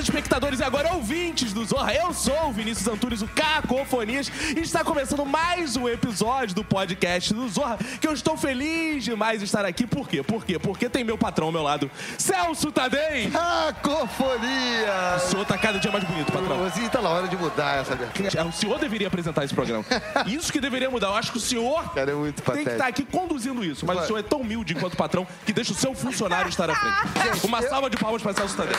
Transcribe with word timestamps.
telespectadores 0.00 0.60
e 0.60 0.64
agora 0.64 0.94
ouvintes 0.94 1.52
do 1.52 1.62
Zorra. 1.62 1.92
Eu 1.94 2.14
sou 2.14 2.48
o 2.48 2.52
Vinícius 2.52 2.88
Antunes, 2.88 3.20
o 3.20 3.28
Cacofonias, 3.28 4.32
e 4.56 4.60
está 4.60 4.82
começando 4.82 5.26
mais 5.26 5.76
um 5.76 5.86
episódio 5.86 6.54
do 6.54 6.64
podcast 6.64 7.34
do 7.34 7.46
Zorra, 7.50 7.78
que 8.00 8.08
eu 8.08 8.12
estou 8.12 8.34
feliz 8.34 9.04
demais 9.04 9.40
de 9.40 9.44
estar 9.44 9.62
aqui. 9.66 9.86
Por 9.86 10.08
quê? 10.08 10.22
Por 10.22 10.42
quê? 10.46 10.58
Porque 10.58 10.88
tem 10.88 11.04
meu 11.04 11.18
patrão 11.18 11.48
ao 11.48 11.52
meu 11.52 11.62
lado, 11.62 11.90
Celso 12.16 12.72
Tadei. 12.72 13.30
Cacofonia! 13.30 15.16
O 15.16 15.20
senhor 15.20 15.44
tá 15.44 15.58
cada 15.58 15.78
dia 15.78 15.92
mais 15.92 16.04
bonito, 16.04 16.32
patrão. 16.32 16.64
Assim, 16.64 16.88
tá 16.88 17.02
na 17.02 17.10
hora 17.10 17.28
de 17.28 17.36
mudar 17.36 17.80
essa 17.80 17.92
abertura. 17.92 18.46
O 18.46 18.52
senhor 18.52 18.78
deveria 18.78 19.08
apresentar 19.08 19.44
esse 19.44 19.52
programa. 19.54 19.84
Isso 20.26 20.50
que 20.50 20.60
deveria 20.60 20.88
mudar. 20.88 21.08
Eu 21.08 21.16
acho 21.16 21.30
que 21.30 21.38
o 21.38 21.40
senhor 21.40 21.92
Cara, 21.92 22.10
é 22.10 22.14
muito 22.14 22.40
tem 22.40 22.64
que 22.64 22.70
estar 22.70 22.86
aqui 22.86 23.04
conduzindo 23.04 23.62
isso. 23.62 23.84
Mas 23.84 23.98
o 24.02 24.06
senhor 24.06 24.18
é 24.18 24.22
tão 24.22 24.40
humilde 24.40 24.72
enquanto 24.72 24.96
patrão 24.96 25.26
que 25.44 25.52
deixa 25.52 25.72
o 25.72 25.76
seu 25.76 25.94
funcionário 25.94 26.48
estar 26.48 26.70
à 26.70 26.74
frente. 26.74 27.44
Uma 27.44 27.60
salva 27.60 27.90
de 27.90 27.98
palmas 27.98 28.22
para 28.22 28.32
Celso 28.32 28.56
Tadei. 28.56 28.76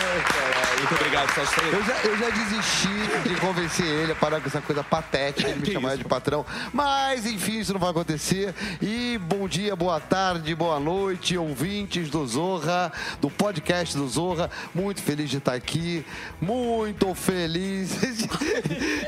Muito 0.77 0.95
obrigado, 0.95 1.10
Celso 1.33 1.53
Tadei. 1.55 1.73
Eu 1.73 1.83
já, 1.83 1.93
eu 2.03 2.17
já 2.17 2.29
desisti 2.29 3.29
de 3.29 3.35
convencer 3.41 3.85
ele 3.85 4.11
a 4.13 4.15
parar 4.15 4.39
com 4.39 4.47
essa 4.47 4.61
coisa 4.61 4.83
patética 4.83 5.51
de 5.51 5.59
me 5.59 5.65
Que 5.65 5.73
chamar 5.73 5.89
isso? 5.89 5.97
de 5.99 6.05
patrão. 6.05 6.45
Mas, 6.73 7.25
enfim, 7.25 7.59
isso 7.59 7.73
não 7.73 7.79
vai 7.79 7.89
acontecer. 7.91 8.53
E 8.81 9.17
bom 9.21 9.47
dia, 9.47 9.75
boa 9.75 9.99
tarde, 9.99 10.55
boa 10.55 10.79
noite, 10.79 11.37
ouvintes 11.37 12.09
do 12.09 12.25
Zorra, 12.25 12.91
do 13.19 13.29
podcast 13.29 13.95
do 13.97 14.07
Zorra. 14.07 14.49
Muito 14.73 15.01
feliz 15.01 15.29
de 15.29 15.37
estar 15.37 15.53
aqui. 15.53 16.05
Muito 16.39 17.13
feliz 17.13 17.89
de, 18.01 18.27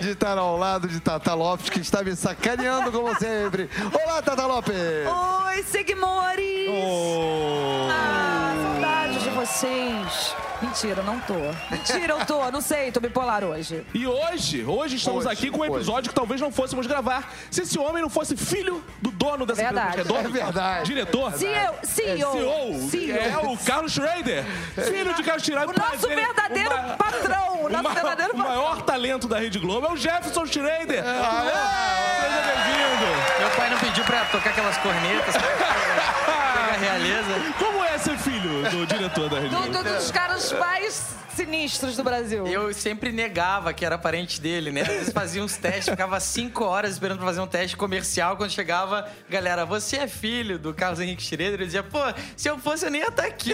de 0.02 0.10
estar 0.12 0.38
ao 0.38 0.58
lado 0.58 0.88
de 0.88 1.00
Tata 1.00 1.34
Lopes, 1.34 1.70
que 1.70 1.80
está 1.80 2.04
me 2.04 2.16
sacaneando 2.16 2.92
como 2.92 3.14
sempre. 3.18 3.70
Olá, 3.94 4.22
Tata 4.22 4.46
Lopes! 4.46 4.76
Oi, 4.76 5.64
Sigmores! 5.64 6.70
Oh. 6.70 7.88
Ah, 7.90 8.54
saudades 8.74 9.24
de 9.24 9.30
vocês. 9.30 10.36
Mentira, 10.64 11.04
não 11.04 11.20
tô. 11.20 11.34
Mentira, 11.70 12.14
eu 12.14 12.26
tô. 12.26 12.50
Não 12.52 12.62
sei, 12.62 12.92
tô 12.92 13.00
bipolar 13.00 13.44
hoje. 13.44 13.86
E 13.94 14.08
hoje, 14.08 14.64
hoje 14.64 14.96
estamos 14.96 15.26
Hoje, 15.26 15.34
aqui 15.34 15.50
com 15.52 15.58
um 15.58 15.62
hoje. 15.62 15.74
episódio 15.76 16.10
que 16.10 16.16
talvez 16.16 16.40
não 16.40 16.52
fôssemos 16.52 16.88
gravar 16.88 17.32
se 17.52 17.62
esse 17.64 17.78
homem 17.78 18.02
não 18.02 18.10
fosse 18.10 18.36
filho 18.38 18.84
do 19.02 19.12
dono 19.12 19.46
dessa 19.46 19.62
Verdade. 19.62 20.00
empresa. 20.00 20.10
É, 20.10 20.14
dono, 20.24 20.30
É 20.30 20.32
verdade. 20.44 20.86
Diretor. 20.86 21.34
CEO, 21.34 21.74
CEO. 21.84 22.32
CEO. 22.32 22.90
CEO. 22.90 23.18
É 23.18 23.38
o 23.48 23.58
Carlos 23.58 23.92
Schrader. 23.92 24.44
Filho 24.76 25.14
de 25.14 25.24
Carlos 25.24 25.44
Schrader. 25.44 25.70
O 25.70 25.74
nosso 25.80 26.08
prazer, 26.08 26.16
verdadeiro 26.26 26.70
ma- 26.70 26.96
patrão, 26.98 27.64
o 27.66 27.70
nosso 27.70 27.84
ma- 27.84 27.90
verdadeiro 27.94 28.34
o 28.34 28.38
patrão. 28.38 28.56
maior 28.56 28.82
talento 28.84 29.28
da 29.28 29.40
Rede 29.40 29.60
Globo 29.60 29.86
é 29.88 29.92
o 29.92 29.98
Jefferson 29.98 30.46
Schrader. 30.46 31.04
Ah, 31.06 32.22
Seja 32.22 32.42
bem-vindo. 32.42 33.40
Meu 33.40 33.50
pai 33.52 33.70
não 33.70 33.78
pediu 33.80 34.04
pra 34.06 34.26
tocar 34.26 34.50
aquelas 34.52 34.78
cornetas. 34.78 35.36
Pega 35.36 36.74
a 36.74 36.78
realeza. 36.78 37.54
Como 37.60 37.84
é 37.84 37.98
ser 37.98 38.18
filho 38.18 38.70
do 38.70 38.86
diretor 38.86 39.30
da 39.30 39.38
Rede 39.40 39.50
Do, 39.50 39.62
Globo? 39.62 39.84
do- 39.84 39.84
dos 39.84 40.12
caras 40.12 40.23
mais 40.54 41.24
sinistros 41.36 41.98
do 41.98 42.04
Brasil. 42.04 42.46
Eu 42.48 42.74
sempre 42.74 43.12
negava 43.12 43.74
que 43.74 43.86
era 43.86 43.98
parente 43.98 44.40
dele, 44.40 44.72
né? 44.72 44.82
Às 44.82 44.88
vezes 44.88 45.14
fazia 45.14 45.44
uns 45.44 45.58
testes, 45.58 45.90
ficava 45.90 46.20
cinco 46.20 46.64
horas 46.64 46.94
esperando 46.94 47.18
pra 47.18 47.28
fazer 47.28 47.42
um 47.42 47.48
teste 47.48 47.76
comercial. 47.76 48.38
Quando 48.38 48.52
chegava, 48.52 49.10
galera, 49.30 49.66
você 49.66 49.98
é 49.98 50.08
filho 50.08 50.60
do 50.60 50.74
Carlos 50.74 51.00
Henrique 51.00 51.24
Schroeder? 51.24 51.60
Eu 51.60 51.66
dizia, 51.66 51.84
pô, 51.84 52.00
se 52.36 52.48
eu 52.48 52.58
fosse, 52.58 52.86
eu 52.86 52.92
nem 52.92 53.02
ia 53.02 53.08
estar 53.08 53.26
aqui. 53.26 53.54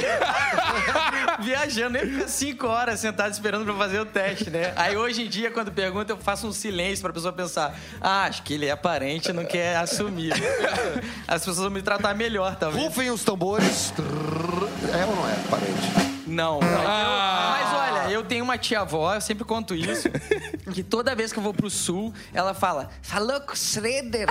Viajando, 1.42 1.98
eu 1.98 2.06
ia 2.06 2.14
ficar 2.14 2.28
cinco 2.28 2.68
horas 2.68 3.00
sentado 3.00 3.32
esperando 3.32 3.66
pra 3.66 3.74
fazer 3.76 4.00
o 4.00 4.06
teste, 4.06 4.50
né? 4.50 4.74
Aí 4.76 4.98
hoje 4.98 5.24
em 5.24 5.30
dia, 5.30 5.50
quando 5.50 5.72
pergunta, 5.72 6.12
eu 6.12 6.18
faço 6.18 6.48
um 6.48 6.52
silêncio 6.52 7.02
pra 7.02 7.14
pessoa 7.14 7.32
pensar, 7.32 7.78
ah, 8.02 8.26
acho 8.26 8.44
que 8.44 8.54
ele 8.54 8.66
é 8.66 8.76
parente, 8.76 9.32
não 9.32 9.46
quer 9.46 9.78
assumir. 9.78 10.34
As 11.28 11.42
pessoas 11.42 11.58
vão 11.58 11.70
me 11.70 11.82
tratar 11.82 12.14
melhor, 12.14 12.56
talvez. 12.56 12.84
Rufem 12.84 13.10
os 13.10 13.24
tambores. 13.24 13.94
É 14.94 15.06
ou 15.06 15.16
não 15.16 15.30
é, 15.30 15.36
parente? 15.50 16.09
Não. 16.40 16.58
Mas 16.62 17.74
olha, 17.74 17.89
eu 18.12 18.24
tenho 18.24 18.44
uma 18.44 18.58
tia-avó, 18.58 19.14
eu 19.16 19.22
sempre 19.22 19.44
conto 19.44 19.74
isso, 19.76 20.10
que 20.74 20.84
toda 20.84 21.16
vez 21.16 21.32
que 21.34 21.40
eu 21.40 21.44
vou 21.44 21.54
pro 21.54 21.70
sul, 21.70 22.14
ela 22.34 22.54
fala, 22.54 22.90
falou 23.02 23.40
com 23.42 23.56
Schroeder. 23.56 24.28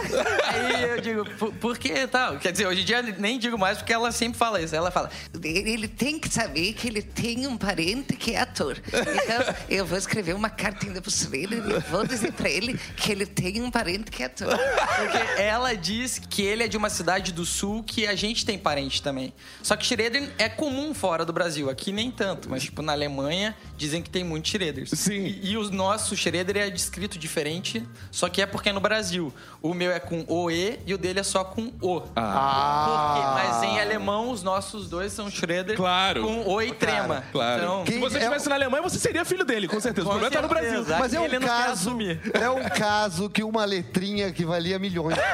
Aí 0.47 0.91
eu 0.91 1.01
digo, 1.01 1.25
por, 1.37 1.53
por 1.55 1.79
que 1.79 2.07
tal? 2.07 2.39
Quer 2.39 2.53
dizer, 2.53 2.67
hoje 2.67 2.83
em 2.83 2.85
dia 2.85 3.03
nem 3.03 3.39
digo 3.39 3.59
mais 3.59 3.79
porque 3.79 3.93
ela 3.93 4.13
sempre 4.13 4.39
fala 4.39 4.61
isso. 4.61 4.75
Ela 4.75 4.91
fala, 4.91 5.11
Ele 5.43 5.89
tem 5.89 6.19
que 6.19 6.29
saber 6.29 6.73
que 6.75 6.89
ele 6.89 7.03
tem 7.03 7.47
um 7.47 7.57
parente 7.57 8.15
que 8.15 8.35
é 8.35 8.41
ator. 8.41 8.79
Então, 8.87 9.55
eu 9.69 9.87
vou 9.87 9.99
escrever 9.99 10.35
uma 10.35 10.51
carta 10.51 10.87
ainda 10.87 11.01
pro 11.01 11.11
Schroeder 11.11 11.59
e 11.59 11.91
vou 11.91 12.07
dizer 12.07 12.33
pra 12.33 12.49
ele 12.49 12.79
que 12.97 13.13
ele 13.13 13.27
tem 13.27 13.63
um 13.63 13.71
parente 13.71 14.11
que 14.11 14.23
é 14.23 14.27
ator. 14.27 14.59
porque 14.97 15.41
ela 15.41 15.75
diz 15.75 16.19
que 16.19 16.43
ele 16.43 16.65
é 16.65 16.69
de 16.69 16.77
uma 16.77 16.91
cidade 16.91 17.33
do 17.33 17.45
sul 17.45 17.83
que 17.83 18.07
a 18.07 18.15
gente 18.15 18.45
tem 18.45 18.59
parente 18.59 19.03
também. 19.03 19.33
Só 19.63 19.77
que 19.77 19.85
Schroeder 19.85 20.31
é 20.39 20.49
comum 20.49 20.95
fora 20.95 21.25
do 21.25 21.33
Brasil, 21.33 21.71
aqui 21.71 21.93
nem 21.93 22.11
tanto, 22.11 22.49
mas 22.49 22.63
tipo 22.63 22.83
na 22.83 22.93
Alemanha 22.93 23.57
dizem 23.79 24.03
que 24.03 24.11
tem 24.11 24.25
muitos 24.25 24.51
Schroeders. 24.51 24.91
Sim. 24.91 25.25
E, 25.43 25.53
e 25.53 25.57
o 25.57 25.71
nosso 25.71 26.15
Schroeder 26.17 26.57
é 26.57 26.69
descrito 26.69 27.19
diferente, 27.19 27.87
só 28.11 28.29
que 28.29 28.43
é 28.43 28.47
porque 28.47 28.69
é 28.69 28.73
no 28.73 28.81
Brasil. 28.81 29.33
O 29.63 29.73
meu 29.73 29.91
é 29.93 30.01
com 30.01 30.25
OE 30.29 30.79
e 30.85 30.93
o 30.93 30.99
dele 30.99 31.21
é 31.21 31.23
só 31.23 31.45
com 31.45 31.73
O. 31.81 32.03
Ah. 32.17 33.39
Porque- 33.39 33.49
mas 33.49 33.63
em 33.63 33.81
alemão 33.81 34.31
os 34.31 34.43
nossos 34.43 34.89
dois 34.89 35.13
são 35.13 35.31
Schroeder 35.31 35.77
Claro. 35.77 36.23
com 36.23 36.47
O 36.47 36.61
e 36.61 36.73
trema. 36.73 37.25
Claro. 37.33 37.63
Então, 37.63 37.87
Se 37.87 37.99
você 37.99 38.17
é 38.17 38.21
estivesse 38.21 38.47
o- 38.47 38.51
na 38.51 38.55
Alemanha, 38.57 38.83
você 38.83 38.99
seria 38.99 39.25
filho 39.25 39.45
dele, 39.45 39.69
com 39.69 39.81
certeza. 39.81 40.07
o 40.07 40.11
Com 40.11 40.19
problema 40.19 40.35
tá 40.35 40.43
no 40.43 40.49
Brasil. 40.49 40.85
Mas 40.99 41.15
é 41.15 41.21
um 41.21 41.41
caso. 41.41 41.97
É 42.35 42.51
um 42.51 42.65
caso 42.69 43.31
que 43.31 43.43
uma 43.43 43.65
letrinha 43.65 44.33
que 44.33 44.45
valia 44.45 44.79
milhões. 44.79 45.17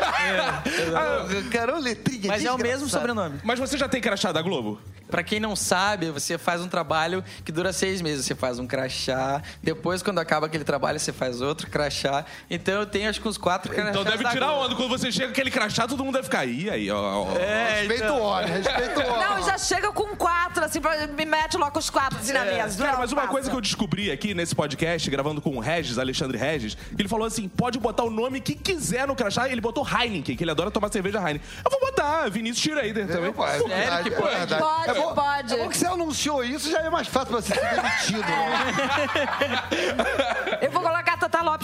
É, 0.65 1.43
Cara, 1.51 1.73
uma 1.73 1.81
letrinha 1.81 2.29
mas 2.29 2.45
é 2.45 2.53
o 2.53 2.59
mesmo 2.59 2.89
sobrenome. 2.89 3.41
Mas 3.45 3.59
você 3.59 3.77
já 3.79 3.89
tem 3.89 4.01
crachá 4.01 4.33
da 4.33 4.43
Globo? 4.43 4.81
Pra 5.09 5.23
quem 5.23 5.39
não 5.39 5.55
sabe, 5.55 6.11
você 6.11 6.37
faz 6.39 6.61
um 6.61 6.69
trabalho 6.69 7.23
que 7.45 7.53
dura 7.53 7.73
seis 7.73 8.01
meses. 8.01 8.25
Você 8.27 8.34
faz 8.35 8.59
um 8.59 8.67
crachá, 8.67 9.43
depois, 9.63 10.03
quando 10.03 10.19
acaba 10.19 10.47
aquele 10.47 10.65
trabalho, 10.65 10.99
você 10.99 11.13
faz 11.13 11.41
outro 11.41 11.69
crachá. 11.71 12.25
Então 12.51 12.75
eu 12.75 12.87
tenho 12.87 13.09
acho 13.09 13.21
que 13.21 13.29
uns 13.29 13.39
quatro 13.39 13.73
crachás. 13.73 13.91
Então 13.97 14.05
deve 14.05 14.25
tirar 14.29 14.53
onda. 14.53 14.75
Quando 14.75 14.89
você 14.89 15.11
chega 15.13 15.27
com 15.27 15.33
aquele 15.33 15.51
crachá, 15.51 15.87
todo 15.87 16.05
mundo 16.05 16.15
deve 16.15 16.25
ficar. 16.25 16.45
Ih, 16.45 16.71
aí, 16.71 16.91
ó. 16.91 17.25
ó. 17.25 17.37
É, 17.37 17.79
Respeita 17.81 18.05
então- 18.05 18.19
o 18.19 18.23
óleo, 18.23 18.49
respeita 18.49 19.01
o 19.01 19.13
óleo. 19.13 19.29
Não, 19.29 19.43
já 19.43 19.59
chega 19.59 19.93
com 19.93 20.17
quatro, 20.17 20.65
assim, 20.65 20.81
pra- 20.81 21.07
me 21.07 21.25
mete 21.25 21.57
logo 21.57 21.79
os 21.79 21.91
quatro 21.91 22.19
assim 22.19 22.33
na 22.33 22.45
mesa. 22.45 22.79
Cara, 22.79 22.93
Não, 22.93 22.99
mas 23.01 23.13
uma 23.13 23.23
passa. 23.23 23.33
coisa 23.33 23.51
que 23.51 23.57
eu 23.57 23.61
descobri 23.61 24.11
aqui 24.11 24.35
nesse 24.35 24.55
podcast, 24.55 25.09
gravando 25.11 25.41
com 25.41 25.57
o 25.57 25.61
Regis, 25.61 25.99
Alexandre 25.99 26.39
Regis, 26.39 26.77
ele 26.99 27.09
falou 27.09 27.27
assim: 27.27 27.49
pode 27.49 27.79
botar 27.79 28.05
o 28.05 28.11
nome 28.11 28.41
que 28.41 28.55
quiser 28.55 29.07
no 29.07 29.15
crachá. 29.15 29.49
Ele 29.49 29.61
botou 29.61 29.87
Heineken, 29.87 30.37
que 30.37 30.45
ele 30.45 30.51
adora 30.51 30.71
tomar 30.71 30.91
cerveja 30.93 31.19
Heineken. 31.19 31.41
Eu 31.65 31.71
vou 31.71 31.81
botar 31.81 32.29
Vinícius 32.31 32.65
Schrader 32.65 33.07
também. 33.07 33.33
Pô, 33.33 33.47
é 33.47 33.59
verdade, 33.59 34.11
que 34.11 34.15
é 34.17 34.19
pode? 34.21 34.37
verdade. 34.37 34.63
Pode, 34.63 34.91
é 34.91 34.95
bom, 34.95 35.15
pode. 35.15 35.55
É 35.55 35.57
bom 35.59 35.69
que 35.69 35.77
você 35.77 35.87
anunciou 35.87 36.45
isso, 36.45 36.71
já 36.71 36.81
é 36.81 36.91
mais 36.91 37.07
fácil 37.09 37.29
pra 37.29 37.41
você 37.41 37.55
ser 37.55 37.61
demitido. 37.61 38.24
Né? 38.27 39.65
Eu 40.63 40.71
vou 40.71 40.83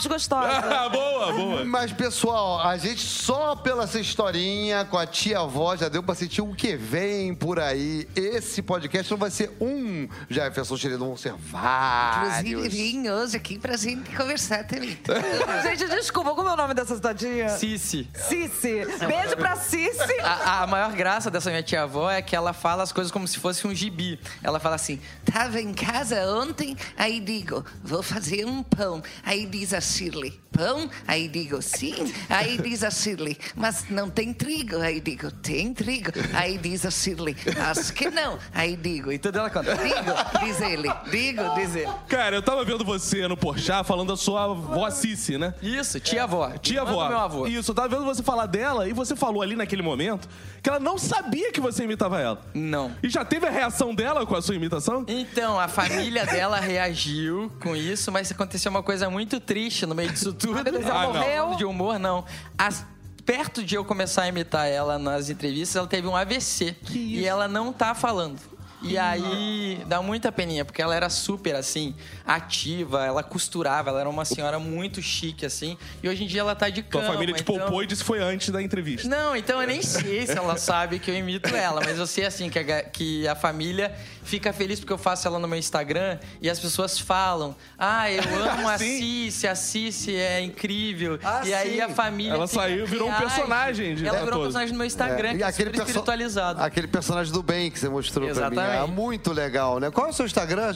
gostosa. 0.08 0.50
Ah, 0.80 0.88
boa, 0.88 1.32
boa. 1.32 1.64
Mas, 1.64 1.92
pessoal, 1.92 2.60
a 2.60 2.76
gente 2.76 3.00
só 3.02 3.54
pela 3.56 3.84
essa 3.84 3.98
historinha 3.98 4.84
com 4.84 4.96
a 4.96 5.06
tia-avó 5.06 5.76
já 5.76 5.88
deu 5.88 6.02
pra 6.02 6.14
sentir 6.14 6.40
o 6.42 6.54
que 6.54 6.76
vem 6.76 7.34
por 7.34 7.58
aí. 7.58 8.06
Esse 8.14 8.62
podcast 8.62 9.10
não 9.10 9.18
vai 9.18 9.30
ser 9.30 9.50
um 9.60 10.08
Jefferson 10.28 10.76
Schroeder, 10.76 10.98
vão 10.98 11.16
ser 11.16 11.30
Inclusive, 11.30 11.50
vários. 11.52 12.72
vim 12.74 13.08
hoje 13.08 13.36
aqui 13.36 13.58
pra 13.58 13.76
gente 13.76 14.14
conversar 14.16 14.64
também. 14.66 14.96
Gente, 15.62 15.88
desculpa, 15.88 16.34
como 16.34 16.48
é 16.48 16.52
o 16.52 16.56
nome 16.56 16.74
dessa 16.74 16.98
tadinha? 16.98 17.48
Cici. 17.50 18.08
Cici. 18.14 18.84
Beijo 19.06 19.36
pra 19.36 19.56
Cici. 19.56 20.20
A, 20.22 20.62
a 20.62 20.66
maior 20.66 20.92
graça 20.92 21.30
dessa 21.30 21.50
minha 21.50 21.62
tia-avó 21.62 22.10
é 22.10 22.22
que 22.22 22.34
ela 22.36 22.52
fala 22.52 22.82
as 22.82 22.92
coisas 22.92 23.10
como 23.10 23.26
se 23.26 23.38
fosse 23.38 23.66
um 23.66 23.74
gibi. 23.74 24.18
Ela 24.42 24.60
fala 24.60 24.76
assim, 24.76 25.00
Tava 25.30 25.60
em 25.60 25.72
casa 25.74 26.16
ontem, 26.34 26.76
aí 26.96 27.20
digo, 27.20 27.64
vou 27.82 28.02
fazer 28.02 28.44
um 28.44 28.62
pão. 28.62 29.02
Aí 29.24 29.46
diz 29.46 29.72
a 29.74 29.80
Shirley, 29.90 30.40
pão? 30.52 30.88
Aí 31.06 31.28
digo, 31.28 31.60
sim. 31.60 31.94
Aí 32.28 32.58
diz 32.58 32.84
a 32.84 32.90
Shirley, 32.90 33.36
mas 33.56 33.86
não 33.90 34.08
tem 34.08 34.32
trigo. 34.32 34.78
Aí 34.78 35.00
digo, 35.00 35.30
tem 35.30 35.74
trigo. 35.74 36.10
Aí 36.32 36.58
diz 36.58 36.86
a 36.86 36.90
Shirley, 36.90 37.36
acho 37.70 37.92
que 37.92 38.08
não. 38.10 38.38
Aí 38.54 38.76
digo, 38.76 39.10
e 39.10 39.18
tudo 39.18 39.38
ela 39.38 39.50
conta. 39.50 39.74
digo, 39.76 40.44
diz 40.44 40.60
ele, 40.60 40.88
digo, 41.10 41.54
diz 41.54 41.74
ele. 41.74 41.90
Cara, 42.08 42.36
eu 42.36 42.42
tava 42.42 42.64
vendo 42.64 42.84
você 42.84 43.26
no 43.26 43.36
Porchat 43.36 43.86
falando 43.86 44.08
da 44.08 44.16
sua 44.16 44.44
avó 44.44 44.88
Cici, 44.90 45.36
né? 45.36 45.54
Isso, 45.60 45.98
tia-avó. 45.98 46.50
Tia-avó. 46.58 46.90
Irmã 46.92 47.04
do 47.04 47.08
meu 47.08 47.18
avô. 47.18 47.46
Isso, 47.46 47.70
eu 47.70 47.74
tava 47.74 47.88
vendo 47.88 48.04
você 48.04 48.22
falar 48.22 48.46
dela 48.46 48.88
e 48.88 48.92
você 48.92 49.16
falou 49.16 49.42
ali 49.42 49.56
naquele 49.56 49.82
momento 49.82 50.28
que 50.62 50.68
ela 50.68 50.78
não 50.78 50.98
sabia 50.98 51.50
que 51.50 51.60
você 51.60 51.84
imitava 51.84 52.20
ela. 52.20 52.40
Não. 52.54 52.94
E 53.02 53.08
já 53.08 53.24
teve 53.24 53.46
a 53.46 53.50
reação 53.50 53.94
dela 53.94 54.26
com 54.26 54.36
a 54.36 54.42
sua 54.42 54.54
imitação? 54.54 55.04
Então, 55.08 55.58
a 55.58 55.68
família 55.68 56.26
dela 56.26 56.60
reagiu 56.60 57.50
com 57.60 57.74
isso, 57.74 58.12
mas 58.12 58.30
aconteceu 58.30 58.70
uma 58.70 58.82
coisa 58.82 59.08
muito 59.08 59.40
triste 59.40 59.79
no 59.86 59.94
meio 59.94 60.10
disso 60.12 60.32
tudo. 60.32 60.58
ela 60.58 60.68
Ah, 60.92 61.02
não. 61.06 61.12
morreu? 61.14 61.54
De 61.56 61.64
humor, 61.64 61.98
não. 61.98 62.24
As- 62.56 62.84
perto 63.24 63.62
de 63.62 63.74
eu 63.76 63.84
começar 63.84 64.22
a 64.22 64.28
imitar 64.28 64.66
ela 64.66 64.98
nas 64.98 65.28
entrevistas, 65.30 65.76
ela 65.76 65.86
teve 65.86 66.06
um 66.08 66.16
AVC. 66.16 66.74
E 66.90 67.24
ela 67.24 67.46
não 67.46 67.72
tá 67.72 67.94
falando. 67.94 68.40
E 68.82 68.96
aí 68.96 69.82
dá 69.86 70.00
muita 70.02 70.32
peninha, 70.32 70.64
porque 70.64 70.80
ela 70.80 70.94
era 70.94 71.08
super 71.10 71.54
assim, 71.54 71.94
ativa, 72.26 73.04
ela 73.04 73.22
costurava, 73.22 73.90
ela 73.90 74.00
era 74.00 74.08
uma 74.08 74.24
senhora 74.24 74.58
muito 74.58 75.02
chique, 75.02 75.44
assim. 75.44 75.76
E 76.02 76.08
hoje 76.08 76.24
em 76.24 76.26
dia 76.26 76.40
ela 76.40 76.54
tá 76.54 76.68
de 76.68 76.82
Tua 76.82 77.00
cama. 77.02 77.12
família 77.14 77.34
te 77.34 77.42
então- 77.42 77.58
poupou 77.58 77.82
e 77.82 77.86
disse 77.86 78.02
que 78.02 78.06
foi 78.06 78.20
antes 78.20 78.48
da 78.50 78.62
entrevista. 78.62 79.08
Não, 79.08 79.36
então 79.36 79.60
eu 79.60 79.66
nem 79.66 79.82
sei 79.82 80.26
se 80.26 80.32
ela 80.36 80.56
sabe 80.56 80.98
que 80.98 81.10
eu 81.10 81.14
imito 81.14 81.54
ela, 81.54 81.80
mas 81.84 81.98
eu 81.98 82.06
sei 82.06 82.24
assim 82.24 82.48
que 82.48 82.58
a, 82.58 82.82
que 82.84 83.26
a 83.28 83.34
família 83.34 83.94
fica 84.24 84.52
feliz 84.52 84.80
porque 84.80 84.92
eu 84.92 84.98
faço 84.98 85.26
ela 85.28 85.38
no 85.38 85.46
meu 85.48 85.58
Instagram 85.58 86.18
e 86.40 86.48
as 86.48 86.58
pessoas 86.58 86.98
falam: 86.98 87.54
Ah, 87.78 88.10
eu 88.10 88.22
amo 88.50 88.68
a. 88.68 88.78
Cici, 88.78 89.46
a 89.46 89.54
Cici 89.54 90.16
é 90.16 90.40
incrível. 90.40 91.18
Ah, 91.22 91.42
e 91.44 91.52
aí 91.52 91.74
sim. 91.74 91.80
a 91.80 91.88
família. 91.88 92.32
Ela 92.34 92.46
fica- 92.48 92.62
saiu, 92.62 92.86
virou 92.86 93.08
um 93.10 93.14
personagem 93.14 93.94
de 93.94 94.06
Ela 94.06 94.24
virou 94.24 94.38
um 94.40 94.42
personagem 94.44 94.72
no 94.72 94.78
meu 94.78 94.86
Instagram, 94.86 95.36
que 95.36 95.42
é 95.42 95.50
super 95.52 95.64
perso- 95.70 95.82
espiritualizado. 95.86 96.62
aquele 96.62 96.86
personagem 96.86 97.32
do 97.32 97.42
bem 97.42 97.70
que 97.70 97.78
você 97.78 97.88
mostrou 97.88 98.28
pra 98.32 98.48
mim. 98.50 98.56
É 98.74 98.86
muito 98.86 99.32
legal, 99.32 99.78
né? 99.80 99.90
Qual 99.90 100.06
é 100.06 100.10
o 100.10 100.12
seu 100.12 100.26
Instagram, 100.26 100.74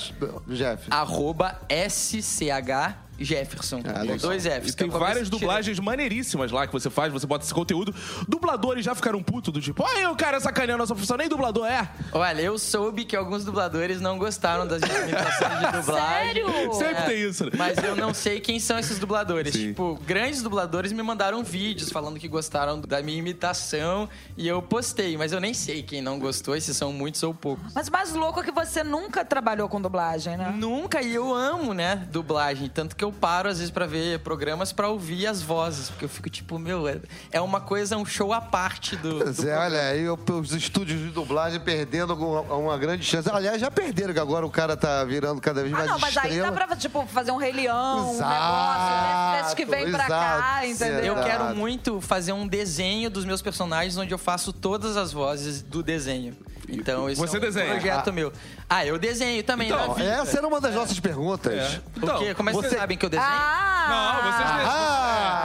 Jeff? 0.49 0.87
Arroba 0.91 1.61
SCH 1.69 3.04
Jefferson. 3.19 3.81
Ah, 3.85 4.07
com 4.07 4.17
dois 4.17 4.45
Fs. 4.45 4.69
E 4.69 4.73
que 4.73 4.77
tem 4.77 4.89
é 4.89 4.91
várias 4.91 5.29
dublagens 5.29 5.79
maneiríssimas 5.79 6.51
lá 6.51 6.67
que 6.67 6.73
você 6.73 6.91
faz, 6.91 7.13
você 7.13 7.27
bota 7.27 7.45
esse 7.45 7.55
conteúdo. 7.55 7.95
Dubladores 8.29 8.85
já 8.85 8.95
ficaram 8.95 9.23
putos 9.23 9.53
do 9.53 9.61
tipo, 9.61 9.83
olha 9.83 10.11
o 10.11 10.17
cara 10.17 10.41
sacaneando 10.41 10.75
a 10.75 10.79
nossa 10.85 10.95
profissão, 10.95 11.17
nem 11.17 11.29
dublador 11.29 11.67
é. 11.67 11.89
Olha, 12.13 12.41
eu 12.41 12.59
soube 12.59 13.05
que 13.05 13.17
alguns 13.17 13.45
dubladores 13.45 14.01
não 14.01 14.19
gostaram 14.19 14.67
das 14.67 14.81
minhas 14.81 15.03
imitações 15.09 15.59
de 15.61 15.73
dublagem. 15.81 16.35
Sério? 16.35 16.75
Sempre 16.75 16.95
É, 17.03 17.07
tem 17.07 17.23
isso, 17.23 17.45
né? 17.47 17.51
Mas 17.57 17.79
eu 17.79 17.97
não 17.97 18.13
sei 18.15 18.41
quem 18.41 18.59
são 18.59 18.79
esses 18.79 18.99
dubladores. 18.99 19.53
Sim. 19.53 19.69
Tipo, 19.69 19.99
grandes 20.07 20.43
dubladores 20.43 20.93
me 20.93 21.03
mandaram 21.03 21.43
vídeos 21.45 21.91
falando 21.91 22.19
que 22.19 22.29
gostaram 22.29 22.81
da 22.81 23.03
minha 23.03 23.19
imitação 23.19 24.09
e 24.37 24.47
eu 24.49 24.61
postei, 24.63 25.17
mas 25.17 25.33
eu 25.33 25.41
nem 25.41 25.55
sei 25.55 25.83
quem 25.83 26.01
não 26.01 26.19
gostou, 26.19 26.57
e 26.57 26.61
se 26.61 26.75
são 26.75 26.93
muitos 26.93 27.23
ou 27.23 27.35
poucos. 27.35 27.73
Mas 27.75 27.89
o 27.89 27.93
mais 27.93 28.13
louco 28.13 28.41
é 28.41 28.43
que 28.43 28.51
você 28.53 28.83
nunca 28.83 29.25
trabalhou 29.25 29.69
com 29.69 29.81
dublagem, 29.81 30.37
né? 30.37 30.53
Nunca, 30.57 31.03
e 31.03 31.15
eu 31.15 31.35
amo, 31.35 31.73
né, 31.75 32.07
dublagem. 32.11 32.69
Tanto 32.69 32.97
que 32.97 33.04
eu 33.05 33.13
paro, 33.13 33.49
às 33.49 33.59
vezes, 33.59 33.71
pra 33.71 33.87
ver 33.87 34.19
programas 34.21 34.73
pra 34.73 34.89
ouvir 34.89 35.27
as 35.27 35.41
vozes. 35.43 35.91
Porque 35.91 36.05
eu 36.05 36.09
fico 36.09 36.29
tipo, 36.31 36.59
meu, 36.59 36.89
é- 36.89 37.01
é 37.31 37.41
uma 37.41 37.61
coisa, 37.61 37.97
um 37.97 38.05
show 38.05 38.33
à 38.33 38.41
parte 38.41 38.97
do. 38.97 39.19
do 39.19 39.25
Pois 39.25 39.39
é, 39.39 39.43
programa. 39.43 39.65
olha 39.65 39.81
aí 39.89 40.09
os 40.09 40.53
estúdios 40.53 40.99
de 41.01 41.11
dublagem 41.11 41.61
perdendo 41.61 42.13
alguma- 42.13 42.41
uma 42.55 42.77
grande 42.79 43.05
chance. 43.05 43.29
Aliás, 43.31 43.61
já 43.61 43.71
perderam, 43.71 44.13
que 44.15 44.21
agora 44.21 44.45
o 44.47 44.51
cara 44.51 44.77
tá 44.77 45.05
virando 45.05 45.41
cada 45.41 45.63
vez 45.63 45.73
Ah, 45.75 45.79
mais 45.79 45.91
não, 45.91 45.99
mas 45.99 46.17
aí 46.17 46.31
estrela. 46.31 46.51
dá 46.51 46.67
pra, 46.67 46.77
tipo, 46.77 47.07
fazer 47.07 47.31
um 47.31 47.37
Rei 47.37 47.53
Leão, 47.53 48.11
um 48.11 48.15
Exato, 48.15 48.33
negócio 48.35 49.43
desse 49.45 49.57
que 49.57 49.65
vem 49.67 49.91
pra 49.91 50.07
cá, 50.07 50.67
exato. 50.67 50.85
entendeu? 50.85 51.05
Eu 51.05 51.13
Exato. 51.15 51.29
quero 51.29 51.57
muito 51.57 52.01
fazer 52.01 52.33
um 52.33 52.47
desenho 52.47 53.11
dos 53.11 53.25
meus 53.25 53.43
personagens 53.43 53.97
onde 53.97 54.13
eu 54.13 54.19
faço 54.19 54.53
todas 54.53 54.97
as 54.97 55.13
vozes 55.13 55.63
do 55.63 55.83
desenho. 55.83 56.37
Então, 56.69 57.09
esse 57.11 57.21
Você 57.21 57.37
é 57.37 57.39
um 57.39 57.43
desenha? 57.43 57.71
projeto 57.73 58.13
meu. 58.13 58.33
Ah, 58.69 58.85
eu 58.87 58.99
desenho 58.99 59.43
também 59.43 59.69
Então, 59.69 59.95
vida. 59.95 60.09
Essa 60.09 60.39
era 60.39 60.47
uma 60.49 60.61
das 60.61 60.75
nossas 60.75 60.99
perguntas. 60.99 61.53
É. 61.53 61.81
Por 62.01 62.19
quê? 62.19 62.35
Como 62.35 62.49
é 62.49 62.53
que 62.53 62.59
vocês 62.59 62.73
você- 62.73 62.79
sabem 62.79 62.97
que 62.97 63.05
eu 63.05 63.11
desenho? 63.11 63.29
Ah! 63.31 63.87
Não, 63.89 64.33
vocês 64.33 64.69
Ah! 64.69 65.44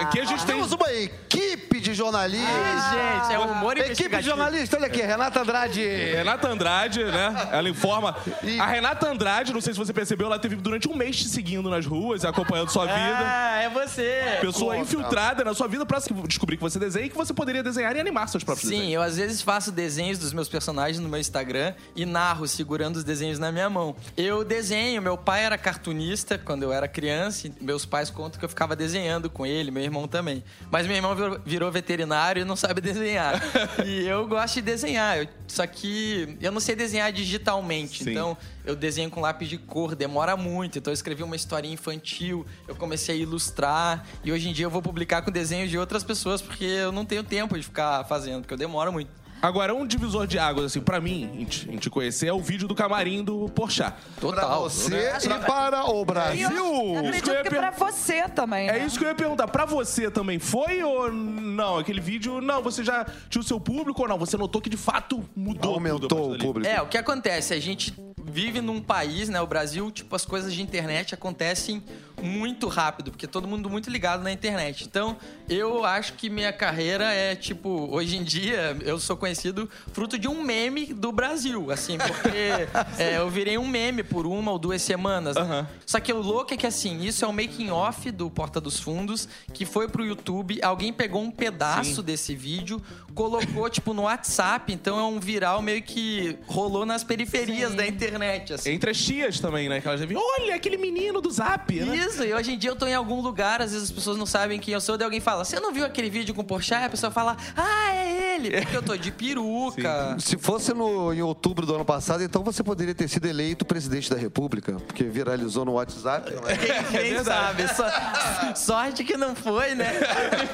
Aqui 0.00 0.20
a 0.20 0.24
gente 0.24 0.44
tem. 0.44 0.56
Temos 0.56 0.72
uma 0.72 0.92
equipe 0.92 1.80
de 1.80 1.94
jornalistas. 1.94 2.48
gente, 2.50 3.32
é 3.34 3.38
um 3.38 3.52
humor 3.52 3.76
Equipe 3.78 4.16
de 4.16 4.22
jornalistas, 4.22 4.78
olha 4.78 4.86
aqui, 4.88 5.00
Renata 5.00 5.40
Andrade. 5.40 5.80
Renata 5.82 6.48
Andrade, 6.48 7.04
né? 7.04 7.48
Ela 7.52 7.68
informa. 7.68 8.16
E- 8.42 8.58
A 8.60 8.66
Renata 8.66 9.08
Andrade, 9.08 9.52
não 9.52 9.60
sei 9.60 9.72
se 9.72 9.78
você 9.78 9.92
percebeu, 9.92 10.26
ela 10.26 10.38
teve 10.38 10.56
durante 10.56 10.88
um 10.88 10.94
mês 10.94 11.16
te 11.16 11.28
seguindo 11.28 11.70
nas 11.70 11.86
ruas, 11.86 12.24
acompanhando 12.24 12.70
sua 12.70 12.84
vida. 12.86 13.18
Ah, 13.20 13.62
é 13.62 13.68
você. 13.70 14.38
Pessoa 14.40 14.74
Conta. 14.74 14.82
infiltrada 14.86 15.44
na 15.44 15.54
sua 15.54 15.66
vida 15.68 15.86
pra 15.86 15.98
descobrir 16.26 16.56
que 16.56 16.62
você 16.62 16.78
desenha 16.78 17.06
e 17.06 17.08
que 17.08 17.16
você 17.16 17.32
poderia 17.32 17.62
desenhar 17.62 17.94
e 17.96 18.00
animar 18.00 18.28
seus 18.28 18.44
próprios 18.44 18.68
Sim, 18.68 18.76
desenhos. 18.76 18.94
eu 18.94 19.02
às 19.02 19.16
vezes 19.16 19.40
faço 19.42 19.70
desenhos 19.72 20.18
dos 20.18 20.32
meus 20.32 20.48
personagens 20.48 20.98
no 20.98 21.08
meu 21.08 21.18
Instagram 21.20 21.74
e 21.96 22.04
narro 22.04 22.46
segurando 22.46 22.96
os 22.96 23.04
desenhos 23.04 23.38
na 23.38 23.50
minha 23.52 23.70
mão. 23.70 23.94
Eu 24.16 24.44
desenho, 24.44 25.00
meu 25.00 25.16
pai 25.16 25.44
era 25.44 25.56
cartunista 25.56 26.36
quando 26.38 26.62
eu 26.62 26.72
era 26.72 26.86
criança, 26.88 27.46
e 27.46 27.52
meus 27.60 27.84
pais 27.86 28.10
contam 28.10 28.38
que 28.38 28.44
eu 28.44 28.48
ficava 28.48 28.74
desenhando 28.76 29.30
com 29.30 29.46
ele, 29.46 29.70
meu 29.80 29.84
irmão 29.86 30.06
também. 30.06 30.44
Mas 30.70 30.86
meu 30.86 30.94
irmão 30.94 31.14
virou, 31.16 31.40
virou 31.44 31.72
veterinário 31.72 32.42
e 32.42 32.44
não 32.44 32.54
sabe 32.56 32.80
desenhar. 32.82 33.40
e 33.84 34.06
eu 34.06 34.26
gosto 34.28 34.56
de 34.56 34.62
desenhar, 34.62 35.18
eu- 35.18 35.28
só 35.48 35.66
que 35.66 36.36
eu 36.40 36.52
não 36.52 36.60
sei 36.60 36.76
desenhar 36.76 37.10
digitalmente, 37.12 38.04
Sim. 38.04 38.10
então 38.10 38.36
eu 38.64 38.76
desenho 38.76 39.10
com 39.10 39.20
lápis 39.20 39.48
de 39.48 39.56
cor, 39.58 39.94
demora 39.96 40.36
muito. 40.36 40.78
Então 40.78 40.90
eu 40.90 40.94
escrevi 40.94 41.22
uma 41.22 41.34
historinha 41.34 41.74
infantil, 41.74 42.46
eu 42.68 42.76
comecei 42.76 43.16
a 43.16 43.18
ilustrar 43.18 44.04
e 44.22 44.30
hoje 44.30 44.48
em 44.48 44.52
dia 44.52 44.66
eu 44.66 44.70
vou 44.70 44.82
publicar 44.82 45.22
com 45.22 45.30
desenhos 45.30 45.70
de 45.70 45.78
outras 45.78 46.04
pessoas 46.04 46.40
porque 46.42 46.64
eu 46.64 46.92
não 46.92 47.04
tenho 47.04 47.24
tempo 47.24 47.56
de 47.56 47.62
ficar 47.64 48.04
fazendo, 48.04 48.42
porque 48.42 48.54
eu 48.54 48.58
demoro 48.58 48.92
muito. 48.92 49.10
Agora, 49.42 49.74
um 49.74 49.86
divisor 49.86 50.26
de 50.26 50.38
águas, 50.38 50.66
assim, 50.66 50.80
pra 50.80 51.00
mim, 51.00 51.30
em 51.38 51.44
te, 51.44 51.70
em 51.70 51.76
te 51.78 51.88
conhecer, 51.88 52.26
é 52.26 52.32
o 52.32 52.40
vídeo 52.40 52.68
do 52.68 52.74
camarim 52.74 53.24
do 53.24 53.48
Porchat. 53.48 53.94
Pra 54.16 54.28
Total. 54.30 54.62
você 54.62 54.90
né? 54.90 55.18
e 55.24 55.28
para 55.46 55.86
o 55.90 56.00
eu 56.00 56.04
Brasil. 56.04 56.48
Isso 56.48 56.50
que 56.50 56.58
eu 56.58 56.98
acredito 56.98 57.30
ia 57.30 57.42
que 57.42 57.50
per- 57.50 57.58
pra 57.60 57.70
você 57.70 58.28
também, 58.28 58.66
né? 58.66 58.78
É 58.80 58.84
isso 58.84 58.98
que 58.98 59.04
eu 59.04 59.08
ia 59.08 59.14
perguntar. 59.14 59.48
Pra 59.48 59.64
você 59.64 60.10
também 60.10 60.38
foi 60.38 60.82
ou 60.82 61.10
não? 61.10 61.78
Aquele 61.78 62.00
vídeo, 62.00 62.40
não, 62.40 62.62
você 62.62 62.84
já 62.84 63.06
tinha 63.28 63.40
o 63.40 63.44
seu 63.44 63.58
público 63.58 64.02
ou 64.02 64.08
não? 64.08 64.18
Você 64.18 64.36
notou 64.36 64.60
que 64.60 64.68
de 64.68 64.76
fato 64.76 65.24
mudou 65.34 65.74
Aumentou 65.74 66.08
partir 66.08 66.42
o 66.42 66.46
público. 66.46 66.68
É, 66.68 66.82
o 66.82 66.86
que 66.86 66.98
acontece? 66.98 67.54
A 67.54 67.60
gente 67.60 67.94
vive 68.22 68.60
num 68.60 68.80
país, 68.80 69.28
né? 69.30 69.40
O 69.40 69.46
Brasil, 69.46 69.90
tipo, 69.90 70.14
as 70.14 70.24
coisas 70.26 70.52
de 70.52 70.62
internet 70.62 71.14
acontecem 71.14 71.82
muito 72.22 72.68
rápido, 72.68 73.10
porque 73.10 73.26
todo 73.26 73.46
mundo 73.48 73.68
muito 73.68 73.90
ligado 73.90 74.22
na 74.22 74.32
internet. 74.32 74.84
Então, 74.84 75.16
eu 75.48 75.84
acho 75.84 76.14
que 76.14 76.30
minha 76.30 76.52
carreira 76.52 77.04
é, 77.12 77.34
tipo, 77.34 77.88
hoje 77.90 78.16
em 78.16 78.22
dia, 78.22 78.76
eu 78.82 78.98
sou 78.98 79.16
conhecido 79.16 79.68
fruto 79.92 80.18
de 80.18 80.28
um 80.28 80.42
meme 80.42 80.92
do 80.92 81.12
Brasil, 81.12 81.70
assim, 81.70 81.98
porque 81.98 82.68
é, 82.98 83.18
eu 83.18 83.28
virei 83.30 83.58
um 83.58 83.66
meme 83.66 84.02
por 84.02 84.26
uma 84.26 84.52
ou 84.52 84.58
duas 84.58 84.82
semanas. 84.82 85.36
né? 85.36 85.42
Aham. 85.42 85.68
Só 85.86 86.00
que 86.00 86.12
o 86.12 86.20
louco 86.20 86.54
é 86.54 86.56
que, 86.56 86.66
assim, 86.66 87.02
isso 87.02 87.24
é 87.24 87.28
o 87.28 87.32
making 87.32 87.70
off 87.70 88.10
do 88.10 88.30
Porta 88.30 88.60
dos 88.60 88.78
Fundos, 88.78 89.28
que 89.52 89.64
foi 89.64 89.88
pro 89.88 90.04
YouTube, 90.04 90.58
alguém 90.62 90.92
pegou 90.92 91.22
um 91.22 91.30
pedaço 91.30 92.02
desse 92.02 92.34
vídeo, 92.34 92.82
colocou, 93.14 93.68
tipo, 93.68 93.92
no 93.92 94.02
WhatsApp, 94.02 94.72
então 94.72 94.98
é 94.98 95.02
um 95.02 95.18
viral 95.18 95.60
meio 95.62 95.82
que 95.82 96.38
rolou 96.46 96.86
nas 96.86 97.02
periferias 97.04 97.70
Sim. 97.70 97.76
da 97.76 97.86
internet, 97.86 98.52
assim. 98.52 98.70
Entre 98.72 98.90
as 98.90 98.98
tias 98.98 99.40
também, 99.40 99.68
né? 99.68 99.80
Que 99.80 99.88
elas 99.88 100.00
devem, 100.00 100.16
olha, 100.16 100.54
aquele 100.54 100.76
menino 100.76 101.20
do 101.20 101.30
Zap, 101.30 101.72
né? 101.74 101.96
Isso, 101.96 102.09
e 102.18 102.34
hoje 102.34 102.52
em 102.52 102.58
dia 102.58 102.70
eu 102.70 102.76
tô 102.76 102.86
em 102.86 102.94
algum 102.94 103.20
lugar, 103.20 103.62
às 103.62 103.72
vezes 103.72 103.88
as 103.88 103.94
pessoas 103.94 104.16
não 104.16 104.26
sabem 104.26 104.58
quem 104.58 104.74
eu 104.74 104.80
sou, 104.80 104.96
daí 104.98 105.04
alguém 105.04 105.20
fala, 105.20 105.44
você 105.44 105.58
não 105.60 105.72
viu 105.72 105.84
aquele 105.84 106.10
vídeo 106.10 106.34
com 106.34 106.42
o 106.42 106.44
Porchat? 106.44 106.84
A 106.84 106.90
pessoa 106.90 107.10
fala, 107.10 107.36
ah, 107.56 107.94
é 107.94 108.34
ele, 108.36 108.60
porque 108.60 108.76
eu 108.76 108.82
tô 108.82 108.96
de 108.96 109.10
peruca. 109.10 110.16
Se 110.18 110.36
fosse 110.36 110.72
no, 110.72 111.12
em 111.12 111.22
outubro 111.22 111.64
do 111.66 111.74
ano 111.74 111.84
passado, 111.84 112.22
então 112.22 112.42
você 112.42 112.62
poderia 112.62 112.94
ter 112.94 113.08
sido 113.08 113.26
eleito 113.26 113.64
presidente 113.64 114.10
da 114.10 114.16
República, 114.16 114.72
porque 114.86 115.04
viralizou 115.04 115.64
no 115.64 115.72
WhatsApp. 115.72 116.32
Não 116.34 116.48
é? 116.48 116.56
Quem 116.90 117.22
sabe? 117.24 117.68
Só- 117.74 118.54
sorte 118.54 119.04
que 119.04 119.16
não 119.16 119.34
foi, 119.34 119.74
né? 119.74 119.90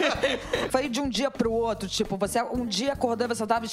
Foi 0.71 0.89
de 0.89 1.01
um 1.01 1.09
dia 1.09 1.31
pro 1.31 1.53
outro, 1.53 1.89
tipo, 1.89 2.17
você 2.17 2.43
um 2.43 2.67
dia 2.67 2.93
acordou 2.93 3.27
e 3.27 3.29
você 3.29 3.47
tava 3.47 3.67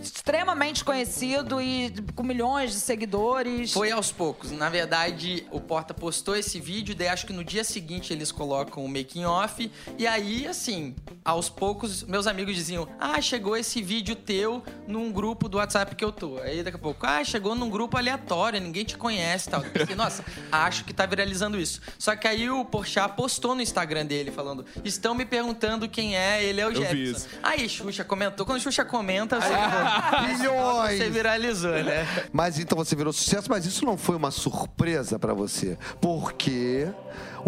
extremamente 0.00 0.84
conhecido 0.84 1.60
e 1.60 1.92
com 2.14 2.22
milhões 2.22 2.72
de 2.72 2.80
seguidores. 2.80 3.72
Foi 3.72 3.90
aos 3.90 4.10
poucos. 4.10 4.50
Na 4.52 4.68
verdade, 4.68 5.46
o 5.50 5.60
Porta 5.60 5.92
postou 5.94 6.36
esse 6.36 6.58
vídeo, 6.60 6.94
daí 6.94 7.08
acho 7.08 7.26
que 7.28 7.32
no 7.34 7.44
dia 7.44 7.62
seguinte 7.62 8.10
eles 8.10 8.32
colocam 8.32 8.82
o 8.82 8.88
making 8.88 9.26
off. 9.26 9.70
E 9.98 10.06
aí, 10.06 10.46
assim, 10.46 10.96
aos 11.22 11.50
poucos, 11.50 12.02
meus 12.04 12.26
amigos 12.26 12.54
diziam: 12.54 12.88
Ah, 12.98 13.20
chegou 13.20 13.54
esse 13.54 13.82
vídeo 13.82 14.16
teu 14.16 14.62
num 14.86 15.12
grupo 15.12 15.46
do 15.46 15.58
WhatsApp 15.58 15.94
que 15.94 16.02
eu 16.02 16.10
tô. 16.10 16.38
Aí 16.38 16.62
daqui 16.62 16.78
a 16.78 16.80
pouco, 16.80 17.06
ah, 17.06 17.22
chegou 17.22 17.54
num 17.54 17.68
grupo 17.68 17.98
aleatório, 17.98 18.58
ninguém 18.58 18.82
te 18.82 18.96
conhece 18.96 19.48
e 19.48 19.50
tal. 19.50 19.62
Eu 19.62 19.70
pensei, 19.70 19.94
nossa, 19.94 20.24
acho 20.50 20.84
que 20.86 20.94
tá 20.94 21.04
viralizando 21.04 21.60
isso. 21.60 21.82
Só 21.98 22.16
que 22.16 22.26
aí 22.26 22.48
o 22.48 22.64
Porchat 22.64 23.14
postou 23.14 23.54
no 23.54 23.60
Instagram 23.60 24.06
dele 24.06 24.30
falando: 24.30 24.64
estão 24.82 25.14
me 25.14 25.26
perguntando 25.26 25.86
quem 25.86 26.16
é, 26.16 26.42
ele 26.42 26.62
é 26.62 26.66
o 26.66 26.74
Jefferson. 26.74 26.96
isso. 26.96 27.28
Aí 27.42 27.68
Xuxa 27.68 28.04
comentou. 28.04 28.46
Quando 28.46 28.60
Xuxa 28.62 28.86
comenta, 28.86 29.38
você, 29.38 30.38
Milhões! 30.38 30.96
você 30.96 31.10
viralizou, 31.10 31.72
né? 31.72 32.06
Mas 32.32 32.58
então 32.58 32.78
você 32.78 32.96
virou 32.96 33.12
sucesso, 33.12 33.50
mas 33.50 33.66
isso 33.66 33.84
não 33.84 33.98
foi 33.98 34.16
uma 34.16 34.30
surpresa 34.30 35.18
pra 35.18 35.34
você, 35.34 35.76
porque 36.00 36.88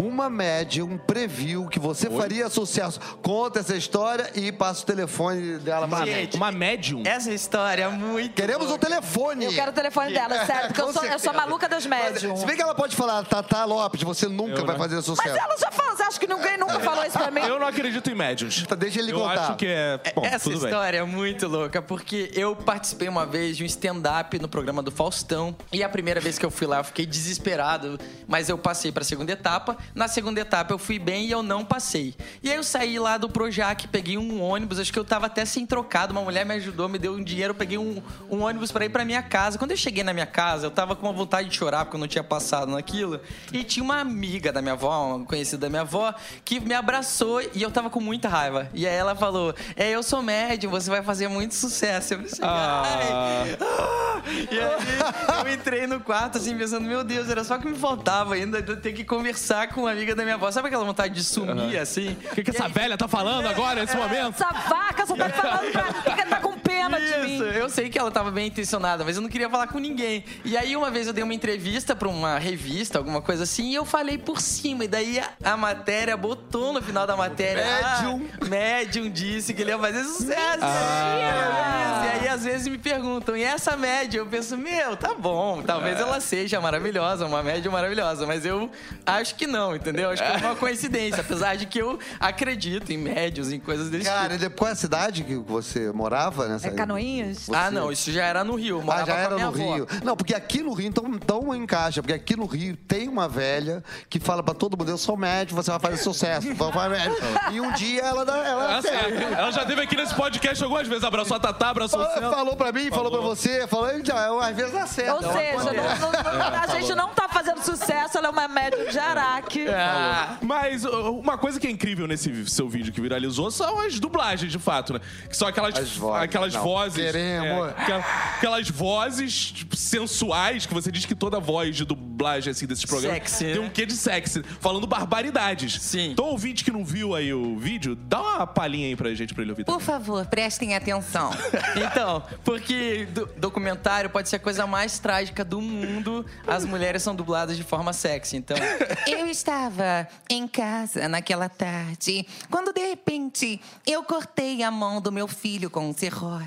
uma 0.01 0.29
médium 0.29 0.97
previu 0.97 1.67
que 1.67 1.79
você 1.79 2.09
faria 2.09 2.49
sucesso. 2.49 2.99
Conta 3.21 3.59
essa 3.59 3.75
história 3.75 4.31
e 4.35 4.51
passa 4.51 4.83
o 4.83 4.85
telefone 4.85 5.57
dela 5.59 5.87
pra 5.87 6.05
Gente. 6.05 6.35
Uma 6.37 6.51
médium. 6.51 7.03
Essa 7.05 7.31
história 7.31 7.83
é 7.83 7.87
muito. 7.89 8.33
Queremos 8.33 8.71
o 8.71 8.77
telefone. 8.77 9.45
Eu 9.45 9.53
quero 9.53 9.71
o 9.71 9.73
telefone 9.73 10.13
dela, 10.13 10.45
sério, 10.45 10.67
porque 10.67 10.81
eu 10.81 10.91
sou, 10.93 11.05
eu 11.05 11.19
sou 11.19 11.33
maluca 11.33 11.69
das 11.69 11.85
médiums. 11.85 12.39
Se 12.39 12.45
bem 12.45 12.55
que 12.55 12.61
ela 12.61 12.73
pode 12.75 12.95
falar, 12.95 13.23
Tata 13.23 13.63
Lopes, 13.65 14.01
você 14.01 14.27
nunca 14.27 14.59
Eu, 14.61 14.65
vai 14.65 14.75
né? 14.75 14.81
fazer 14.83 15.01
sucesso. 15.01 15.29
Mas 15.29 15.37
ela 15.37 15.57
já 15.57 15.71
falou, 15.71 15.95
você 15.95 16.03
acha 16.03 16.19
que 16.19 16.27
ninguém 16.27 16.57
nunca 16.57 16.79
falou 16.79 17.05
isso 17.05 17.17
pra 17.17 17.29
mim? 17.31 17.41
Eu 17.41 17.59
não 17.59 17.67
acredito 17.67 18.09
em 18.09 18.15
médiums. 18.15 18.65
Tá, 18.65 18.75
deixa 18.75 18.99
ele 18.99 19.11
eu 19.11 19.19
contar. 19.19 19.41
acho 19.49 19.55
que 19.55 19.65
é. 19.67 19.99
Bom, 20.15 20.25
Essa 20.25 20.39
tudo 20.39 20.59
bem. 20.59 20.69
história 20.69 20.97
é 20.97 21.03
muito 21.03 21.47
louca, 21.47 21.81
porque 21.81 22.31
eu 22.33 22.55
participei 22.55 23.07
uma 23.07 23.25
vez 23.25 23.57
de 23.57 23.63
um 23.63 23.65
stand-up 23.67 24.37
no 24.39 24.47
programa 24.47 24.81
do 24.81 24.91
Faustão. 24.91 25.55
E 25.71 25.83
a 25.83 25.89
primeira 25.89 26.19
vez 26.19 26.39
que 26.39 26.45
eu 26.45 26.51
fui 26.51 26.65
lá, 26.67 26.79
eu 26.79 26.83
fiquei 26.83 27.05
desesperado, 27.05 27.99
mas 28.27 28.49
eu 28.49 28.57
passei 28.57 28.91
pra 28.91 29.03
segunda 29.03 29.31
etapa. 29.31 29.77
Na 29.93 30.07
segunda 30.07 30.39
etapa 30.39 30.73
eu 30.73 30.77
fui 30.77 30.97
bem 30.97 31.25
e 31.25 31.31
eu 31.31 31.43
não 31.43 31.65
passei. 31.65 32.15
E 32.41 32.49
aí 32.49 32.55
eu 32.55 32.63
saí 32.63 32.97
lá 32.99 33.17
do 33.17 33.29
Projac, 33.29 33.87
peguei 33.87 34.17
um 34.17 34.41
ônibus, 34.41 34.79
acho 34.79 34.91
que 34.91 34.99
eu 34.99 35.03
tava 35.05 35.25
até 35.25 35.45
sem 35.45 35.65
trocado, 35.65 36.11
uma 36.11 36.21
mulher 36.21 36.45
me 36.45 36.53
ajudou, 36.55 36.87
me 36.87 36.97
deu 36.97 37.13
um 37.13 37.23
dinheiro, 37.23 37.51
eu 37.51 37.55
peguei 37.55 37.77
um, 37.77 38.01
um 38.29 38.41
ônibus 38.41 38.71
para 38.71 38.85
ir 38.85 38.89
pra 38.89 39.03
minha 39.05 39.21
casa. 39.21 39.57
Quando 39.57 39.71
eu 39.71 39.77
cheguei 39.77 40.03
na 40.03 40.13
minha 40.13 40.25
casa, 40.25 40.67
eu 40.67 40.71
tava 40.71 40.95
com 40.95 41.05
uma 41.05 41.13
vontade 41.13 41.49
de 41.49 41.55
chorar 41.55 41.85
porque 41.85 41.95
eu 41.95 41.99
não 41.99 42.07
tinha 42.07 42.23
passado 42.23 42.71
naquilo. 42.71 43.19
E 43.51 43.63
tinha 43.63 43.83
uma 43.83 43.99
amiga 43.99 44.51
da 44.51 44.61
minha 44.61 44.73
avó, 44.73 45.15
uma 45.15 45.25
conhecida 45.25 45.57
da 45.61 45.69
minha 45.69 45.81
avó, 45.81 46.13
que 46.43 46.59
me 46.59 46.73
abraçou 46.73 47.41
e 47.53 47.61
eu 47.61 47.71
tava 47.71 47.89
com 47.89 47.99
muita 47.99 48.27
raiva. 48.27 48.69
E 48.73 48.87
aí 48.87 48.95
ela 48.95 49.15
falou: 49.15 49.53
É, 49.75 49.89
eu 49.89 50.03
sou 50.03 50.21
médium, 50.21 50.71
você 50.71 50.89
vai 50.89 51.01
fazer 51.03 51.27
muito 51.27 51.55
sucesso. 51.55 52.13
Eu 52.13 52.19
pensei, 52.19 52.43
ai. 52.43 53.57
ah. 53.61 54.10
E 54.25 54.59
aí 54.59 55.45
eu 55.45 55.53
entrei 55.53 55.87
no 55.87 55.99
quarto 55.99 56.37
assim, 56.37 56.57
pensando, 56.57 56.87
meu 56.87 57.03
Deus, 57.03 57.29
era 57.29 57.43
só 57.43 57.57
que 57.57 57.67
me 57.67 57.77
faltava 57.77 58.35
ainda 58.35 58.61
de 58.61 58.71
eu 58.71 58.77
ter 58.77 58.93
que 58.93 59.03
conversar 59.03 59.69
com 59.69 59.81
uma 59.81 59.91
amiga 59.91 60.15
da 60.15 60.23
minha 60.23 60.35
avó. 60.35 60.51
Sabe 60.51 60.67
aquela 60.67 60.83
vontade 60.83 61.13
de 61.13 61.23
sumir 61.23 61.77
assim? 61.77 62.17
O 62.31 62.35
que, 62.35 62.43
que 62.43 62.49
essa 62.51 62.67
velha 62.67 62.97
tá 62.97 63.07
falando 63.07 63.47
agora, 63.47 63.81
nesse 63.81 63.95
momento? 63.95 64.35
Essa 64.35 64.51
vaca 64.51 65.05
só 65.05 65.15
tá 65.15 65.29
falando 65.29 65.71
pra 65.71 65.83
mim 65.85 66.15
que 66.15 66.25
tá 66.29 66.39
com 66.39 66.50
pena 66.71 66.99
de 66.99 67.17
mim. 67.19 67.35
Isso, 67.35 67.43
eu 67.43 67.69
sei 67.69 67.89
que 67.89 67.99
ela 67.99 68.11
tava 68.11 68.31
bem 68.31 68.47
intencionada, 68.47 69.03
mas 69.03 69.15
eu 69.15 69.21
não 69.21 69.29
queria 69.29 69.49
falar 69.49 69.67
com 69.67 69.79
ninguém. 69.79 70.23
E 70.45 70.57
aí, 70.57 70.75
uma 70.75 70.89
vez 70.89 71.07
eu 71.07 71.13
dei 71.13 71.23
uma 71.23 71.33
entrevista 71.33 71.95
pra 71.95 72.07
uma 72.07 72.37
revista, 72.37 72.97
alguma 72.97 73.21
coisa 73.21 73.43
assim, 73.43 73.71
e 73.71 73.75
eu 73.75 73.85
falei 73.85 74.17
por 74.17 74.39
cima. 74.39 74.85
E 74.85 74.87
daí 74.87 75.19
a, 75.19 75.53
a 75.53 75.57
matéria 75.57 76.15
botou 76.15 76.73
no 76.73 76.81
final 76.81 77.05
da 77.05 77.15
matéria. 77.15 77.63
Médium. 77.63 78.27
Ah, 78.39 78.45
médium 78.45 79.09
disse 79.09 79.53
que 79.53 79.61
ele 79.61 79.71
ia 79.71 79.79
fazer 79.79 80.03
sucesso. 80.03 80.59
Ah. 80.61 82.03
E 82.05 82.19
aí, 82.19 82.27
às 82.27 82.43
vezes, 82.43 82.67
me 82.67 82.77
perguntam, 82.77 83.35
e 83.35 83.43
essa 83.43 83.75
médium? 83.75 84.21
Eu 84.21 84.27
penso, 84.27 84.57
meu, 84.57 84.95
tá 84.95 85.13
bom, 85.13 85.61
talvez 85.61 85.99
ela 85.99 86.19
seja 86.19 86.59
maravilhosa, 86.61 87.25
uma 87.25 87.43
médium 87.43 87.71
maravilhosa, 87.71 88.25
mas 88.25 88.45
eu 88.45 88.69
acho 89.05 89.35
que 89.35 89.47
não, 89.47 89.75
entendeu? 89.75 90.09
Acho 90.09 90.23
que 90.23 90.31
é 90.31 90.37
uma 90.37 90.55
coincidência, 90.57 91.21
apesar 91.21 91.55
de 91.55 91.65
que 91.65 91.79
eu 91.79 91.99
acredito 92.19 92.91
em 92.91 92.97
médios, 92.97 93.51
em 93.51 93.59
coisas 93.59 93.89
desse 93.89 94.03
tipo. 94.03 94.15
Cara, 94.15 94.35
e 94.35 94.37
depois, 94.37 94.61
qual 94.61 94.69
é 94.69 94.73
a 94.73 94.75
cidade 94.75 95.23
que 95.23 95.35
você 95.35 95.91
morava 95.91 96.47
nessa? 96.47 96.60
É 96.65 96.71
Canoinhas? 96.71 97.49
Ah, 97.53 97.69
não, 97.71 97.91
isso 97.91 98.11
já 98.11 98.25
era 98.25 98.43
no 98.43 98.55
Rio. 98.55 98.81
eu 98.85 98.91
Ah, 98.91 99.03
já 99.05 99.13
era 99.15 99.37
no 99.37 99.47
avó. 99.47 99.75
Rio. 99.75 99.87
Não, 100.03 100.15
porque 100.15 100.33
aqui 100.33 100.61
no 100.61 100.73
Rio, 100.73 100.87
então, 100.87 101.05
então 101.07 101.55
encaixa. 101.55 102.01
Porque 102.01 102.13
aqui 102.13 102.35
no 102.35 102.45
Rio 102.45 102.75
tem 102.75 103.07
uma 103.07 103.27
velha 103.27 103.83
que 104.09 104.19
fala 104.19 104.41
pra 104.43 104.53
todo 104.53 104.77
mundo: 104.77 104.89
eu 104.89 104.97
sou 104.97 105.15
médico, 105.17 105.61
você 105.61 105.71
vai 105.71 105.79
fazer 105.79 105.97
sucesso. 105.97 106.53
Vamos 106.55 106.73
fazer 106.73 106.89
médico. 106.97 107.21
E 107.51 107.61
um 107.61 107.71
dia 107.73 108.01
ela 108.03 108.25
dá. 108.25 108.37
Ela, 108.37 108.81
Ela, 108.87 109.37
ela 109.39 109.51
já 109.51 109.65
teve 109.65 109.81
aqui 109.81 109.95
nesse 109.95 110.13
podcast 110.15 110.63
algumas 110.63 110.87
vezes. 110.87 111.03
Abraçou 111.03 111.37
a 111.37 111.39
Tatá, 111.39 111.69
abraçou 111.69 111.99
o 112.01 112.05
Celso. 112.05 112.31
falou 112.35 112.55
pra 112.55 112.71
mim, 112.71 112.89
falou, 112.89 113.11
pra 113.11 113.21
você, 113.21 113.67
falou, 113.67 113.91
então, 113.97 114.39
às 114.39 114.55
vezes 114.55 114.71
dá 114.71 114.85
certo. 114.85 115.25
Ou 115.25 115.33
seja, 115.33 115.57
não- 115.57 116.11
não- 116.11 116.11
não- 116.11 116.59
a 116.61 116.67
gente 116.67 116.93
não 116.95 117.09
tá 117.09 117.27
fazendo 117.29 117.61
sucesso, 117.63 118.17
ela 118.17 118.27
é 118.27 118.29
uma 118.31 118.47
médium 118.47 118.89
de 118.89 118.99
Araque. 118.99 119.67
Ah, 119.67 120.37
Mas 120.41 120.85
uh, 120.85 120.89
uma 121.19 121.37
coisa 121.37 121.59
que 121.59 121.67
é 121.67 121.71
incrível 121.71 122.07
nesse 122.07 122.45
seu 122.49 122.67
vídeo 122.69 122.91
que 122.93 123.01
viralizou 123.01 123.49
são 123.51 123.79
as 123.79 123.99
dublagens, 123.99 124.51
de 124.51 124.59
fato, 124.59 124.93
né? 124.93 124.99
Que 125.29 125.35
são 125.35 125.47
aquelas, 125.47 125.75
As 125.77 125.95
vozes. 125.95 126.23
Aquelas 126.51 126.55
Não, 126.55 126.63
vozes. 126.63 127.05
queremos. 127.05 127.67
é, 127.67 127.69
aquela- 127.71 128.05
aquelas 128.35 128.69
vozes 128.69 129.51
tipo, 129.51 129.75
sensuais 129.75 130.65
que 130.65 130.73
você 130.73 130.91
diz 130.91 131.05
que 131.05 131.15
toda 131.15 131.39
voz 131.39 131.75
de 131.75 131.85
dublagem 131.85 132.51
assim, 132.51 132.65
desses 132.65 132.85
programas 132.85 133.17
Sexy, 133.17 133.45
tem 133.45 133.53
né? 133.55 133.59
um 133.59 133.69
quê 133.69 133.85
de 133.85 133.93
sexy, 133.93 134.43
falando 134.59 134.85
barbaridades. 134.87 135.81
Sim. 135.81 136.11
Então, 136.11 136.25
ouvinte 136.25 136.63
que 136.63 136.71
não 136.71 136.83
viu 136.85 137.15
aí 137.15 137.33
o 137.33 137.57
vídeo, 137.57 137.95
dá 137.95 138.21
uma 138.21 138.47
palhinha 138.47 138.87
aí 138.87 138.95
pra 138.95 139.13
gente 139.13 139.33
pra 139.33 139.41
ele 139.43 139.51
ouvir. 139.51 139.63
Por 139.65 139.73
também. 139.73 139.85
favor, 139.85 140.25
prestem 140.27 140.75
atenção. 140.75 141.31
Então, 141.75 142.23
porque 142.43 143.05
do- 143.11 143.25
documentário 143.37 144.09
pode 144.09 144.29
ser 144.29 144.35
a 144.35 144.39
coisa 144.39 144.67
mais 144.67 144.99
trágica 144.99 145.43
do 145.43 145.61
mundo. 145.61 146.25
As 146.45 146.65
mulheres 146.65 147.01
são 147.01 147.15
dubladas 147.15 147.55
de 147.57 147.63
forma 147.63 147.93
sexy. 147.93 148.37
Então, 148.37 148.57
Eu 149.07 149.27
estava 149.27 150.07
em 150.29 150.47
casa 150.47 151.07
naquela 151.07 151.47
tarde, 151.49 152.25
quando 152.49 152.73
de 152.73 152.81
repente 152.85 153.59
eu 153.85 154.03
cortei 154.03 154.63
a 154.63 154.71
mão 154.71 155.01
do 155.01 155.11
meu 155.11 155.27
filho 155.27 155.69
com 155.69 155.89
um 155.89 155.93
serrote. 155.93 156.40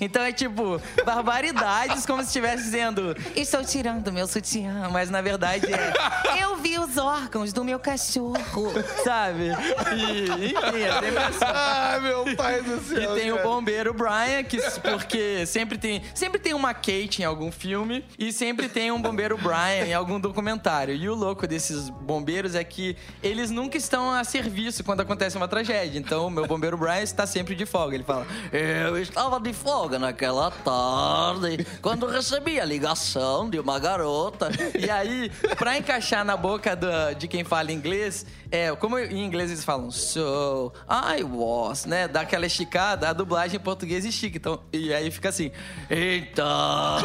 Então 0.00 0.22
é 0.22 0.32
tipo 0.32 0.80
barbaridades, 1.04 2.04
como 2.06 2.22
se 2.22 2.28
estivesse 2.28 2.64
dizendo. 2.64 3.16
Estou 3.34 3.64
tirando 3.64 4.12
meu 4.12 4.26
sutiã, 4.26 4.88
mas 4.90 5.10
na 5.10 5.20
verdade 5.20 5.66
é. 5.72 5.92
Eu 6.42 6.56
vi 6.56 6.78
os 6.78 6.96
órgãos 6.96 7.52
do 7.52 7.64
meu 7.64 7.78
cachorro. 7.78 8.72
Sabe? 9.04 9.50
E, 9.94 10.50
enfim, 10.50 10.82
é 10.82 11.00
sempre 11.00 11.18
assim. 11.18 11.44
Ai, 11.44 12.00
meu 12.00 12.36
pai 12.36 12.62
do 12.62 12.80
céu. 12.82 13.16
E 13.16 13.20
tem 13.20 13.32
o 13.32 13.36
cara. 13.36 13.48
bombeiro 13.48 13.94
Brian, 13.94 14.42
que 14.44 14.58
porque 14.80 15.46
sempre 15.46 15.78
tem, 15.78 16.02
sempre 16.14 16.40
tem 16.40 16.54
uma 16.54 16.74
Kate 16.74 17.22
em 17.22 17.24
algum 17.24 17.50
filme 17.50 18.04
e 18.18 18.32
sempre 18.32 18.68
tem 18.68 18.90
um 18.90 19.00
bombeiro 19.00 19.36
Brian 19.36 19.86
em 19.86 19.94
algum 19.94 20.18
documentário. 20.18 20.94
E 20.94 21.08
o 21.08 21.14
louco 21.14 21.46
desses 21.46 21.88
bombeiros 21.88 22.54
é 22.54 22.64
que 22.64 22.96
eles 23.22 23.50
nunca 23.50 23.76
estão 23.76 24.10
a 24.10 24.24
serviço 24.24 24.84
quando 24.84 25.00
acontece 25.00 25.36
uma 25.36 25.48
tragédia. 25.48 25.98
Então, 25.98 26.26
o 26.26 26.30
meu 26.30 26.46
bombeiro 26.46 26.76
Brian 26.76 27.02
está 27.02 27.26
sempre 27.26 27.54
de 27.54 27.66
folga. 27.66 27.94
Ele 27.94 28.04
fala: 28.04 28.26
Eu 28.52 28.98
estava 29.08 29.40
de 29.40 29.52
folga 29.52 29.98
naquela 29.98 30.50
tarde 30.50 31.66
quando 31.80 32.06
recebi 32.06 32.60
a 32.60 32.64
ligação 32.64 33.48
de 33.48 33.58
uma 33.58 33.78
garota. 33.78 34.48
E 34.78 34.90
aí, 34.90 35.30
pra 35.56 35.78
encaixar 35.78 36.24
na 36.24 36.36
boca 36.36 36.74
do- 36.76 37.14
de 37.18 37.26
quem 37.28 37.44
fala 37.44 37.72
inglês, 37.72 38.26
é, 38.50 38.74
como 38.76 38.98
em 38.98 39.24
inglês 39.24 39.50
eles 39.50 39.64
falam 39.64 39.90
so, 39.90 40.72
I 40.88 41.22
was, 41.22 41.84
né? 41.86 42.08
Dá 42.08 42.20
aquela 42.22 42.46
esticada, 42.46 43.08
a 43.08 43.12
dublagem 43.12 43.56
em 43.56 43.60
português 43.62 44.04
estica. 44.04 44.36
Então, 44.36 44.60
e 44.72 44.92
aí 44.92 45.10
fica 45.10 45.28
assim. 45.28 45.50
Então, 45.90 46.98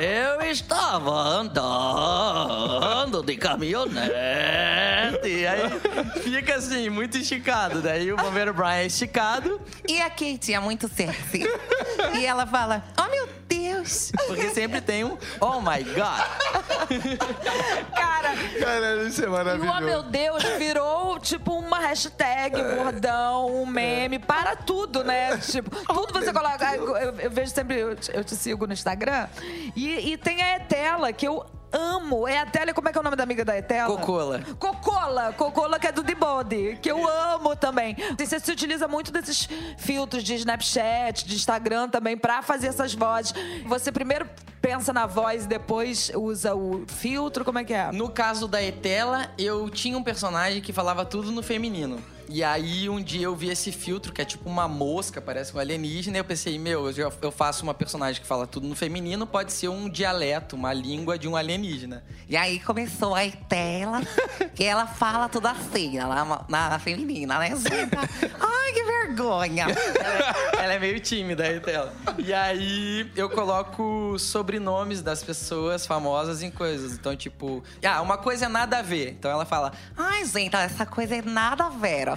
eu 0.00 0.40
estava 0.42 1.10
andando 1.12 3.22
de 3.22 3.36
caminhonete. 3.36 4.10
E 5.24 5.46
aí 5.46 5.60
fica 6.22 6.56
assim, 6.56 6.88
muito 6.88 7.16
esticado. 7.18 7.82
Daí 7.82 8.12
o 8.12 8.16
bombeiro 8.16 8.54
Brian 8.54 8.70
é 8.74 8.86
esticado, 8.86 9.60
E 9.88 10.00
a 10.00 10.08
Kate 10.10 10.52
é 10.54 10.59
muito 10.60 10.88
sexy. 10.88 11.44
E 12.14 12.24
ela 12.24 12.46
fala: 12.46 12.82
Oh 12.98 13.10
meu 13.10 13.28
Deus! 13.46 14.10
porque 14.26 14.50
sempre 14.50 14.80
tem 14.80 15.04
um 15.04 15.16
Oh 15.40 15.60
my 15.60 15.82
God. 15.84 16.24
Cara, 17.94 18.30
Caralho, 18.58 19.06
isso 19.06 19.22
é 19.22 19.24
e 19.24 19.28
o 19.28 19.30
maravilhoso. 19.32 19.78
oh, 19.78 19.80
meu 19.80 20.02
Deus 20.02 20.42
virou 20.58 21.18
tipo 21.18 21.52
uma 21.54 21.78
hashtag, 21.78 22.60
um 22.60 22.76
bordão, 22.76 23.62
um 23.62 23.66
meme, 23.66 24.18
para 24.18 24.56
tudo, 24.56 25.04
né? 25.04 25.36
Tipo, 25.50 25.70
tudo 25.86 26.12
você 26.12 26.32
coloca. 26.32 26.74
Eu, 26.74 26.96
eu 26.96 27.30
vejo 27.30 27.52
sempre, 27.52 27.78
eu 27.78 27.96
te, 27.96 28.10
eu 28.14 28.24
te 28.24 28.34
sigo 28.36 28.66
no 28.66 28.72
Instagram, 28.72 29.28
e, 29.76 30.12
e 30.12 30.16
tem 30.16 30.42
a 30.42 30.56
Etela, 30.56 31.12
que 31.12 31.26
eu 31.26 31.44
amo. 31.72 32.26
É 32.26 32.38
a 32.38 32.42
Etela, 32.42 32.72
como 32.72 32.88
é 32.88 32.92
que 32.92 32.98
é 32.98 33.00
o 33.00 33.04
nome 33.04 33.16
da 33.16 33.22
amiga 33.22 33.44
da 33.44 33.56
Etela? 33.56 33.96
Cocola. 33.96 34.42
Cocola, 34.58 35.32
Cocola 35.32 35.78
que 35.78 35.86
é 35.86 35.92
do 35.92 36.02
The 36.02 36.14
Body, 36.14 36.78
que 36.80 36.90
eu 36.90 37.08
amo 37.08 37.54
também. 37.56 37.96
Você 38.18 38.38
se 38.38 38.50
utiliza 38.50 38.88
muito 38.88 39.12
desses 39.12 39.48
filtros 39.78 40.22
de 40.22 40.34
Snapchat, 40.34 41.26
de 41.26 41.34
Instagram 41.34 41.88
também, 41.88 42.16
pra 42.16 42.42
fazer 42.42 42.68
essas 42.68 42.94
vozes. 42.94 43.32
Você 43.66 43.90
primeiro 43.92 44.28
pensa 44.60 44.92
na 44.92 45.06
voz 45.06 45.44
e 45.44 45.48
depois 45.48 46.10
usa 46.14 46.54
o 46.54 46.84
filtro, 46.86 47.44
como 47.44 47.58
é 47.58 47.64
que 47.64 47.72
é? 47.72 47.90
No 47.92 48.10
caso 48.10 48.46
da 48.46 48.62
Etela, 48.62 49.30
eu 49.38 49.70
tinha 49.70 49.96
um 49.96 50.02
personagem 50.02 50.60
que 50.60 50.72
falava 50.72 51.04
tudo 51.04 51.32
no 51.32 51.42
feminino. 51.42 51.98
E 52.32 52.44
aí, 52.44 52.88
um 52.88 53.02
dia 53.02 53.24
eu 53.24 53.34
vi 53.34 53.48
esse 53.48 53.72
filtro, 53.72 54.12
que 54.12 54.22
é 54.22 54.24
tipo 54.24 54.48
uma 54.48 54.68
mosca, 54.68 55.20
parece 55.20 55.54
um 55.54 55.58
alienígena, 55.58 56.16
e 56.16 56.20
eu 56.20 56.24
pensei, 56.24 56.60
meu, 56.60 56.88
eu, 56.88 57.12
eu 57.20 57.32
faço 57.32 57.64
uma 57.64 57.74
personagem 57.74 58.22
que 58.22 58.26
fala 58.26 58.46
tudo 58.46 58.68
no 58.68 58.76
feminino, 58.76 59.26
pode 59.26 59.52
ser 59.52 59.66
um 59.66 59.88
dialeto, 59.88 60.54
uma 60.54 60.72
língua 60.72 61.18
de 61.18 61.26
um 61.26 61.34
alienígena. 61.34 62.04
E 62.28 62.36
aí 62.36 62.60
começou 62.60 63.16
a 63.16 63.24
Estela, 63.24 64.00
que 64.54 64.62
ela 64.62 64.86
fala 64.86 65.28
tudo 65.28 65.48
assim, 65.48 65.98
na, 65.98 66.24
na, 66.48 66.70
na 66.70 66.78
feminina, 66.78 67.36
né? 67.40 67.50
Ai, 68.40 68.72
que 68.72 68.84
vergonha! 68.84 69.66
Ela, 69.98 70.62
ela 70.62 70.72
é 70.74 70.78
meio 70.78 71.00
tímida, 71.00 71.42
a 71.42 71.52
Etela. 71.52 71.92
E 72.16 72.32
aí, 72.32 73.10
eu 73.16 73.28
coloco 73.28 74.16
sobrenomes 74.20 75.02
das 75.02 75.24
pessoas 75.24 75.84
famosas 75.84 76.44
em 76.44 76.50
coisas. 76.52 76.92
Então, 76.92 77.16
tipo, 77.16 77.64
ah, 77.84 78.00
uma 78.00 78.16
coisa 78.18 78.46
é 78.46 78.48
nada 78.48 78.78
a 78.78 78.82
ver. 78.82 79.10
Então 79.18 79.28
ela 79.28 79.44
fala, 79.44 79.72
Ai, 79.96 80.24
gente, 80.24 80.54
essa 80.54 80.86
coisa 80.86 81.16
é 81.16 81.22
nada 81.22 81.64
a 81.64 81.70
ver, 81.70 82.08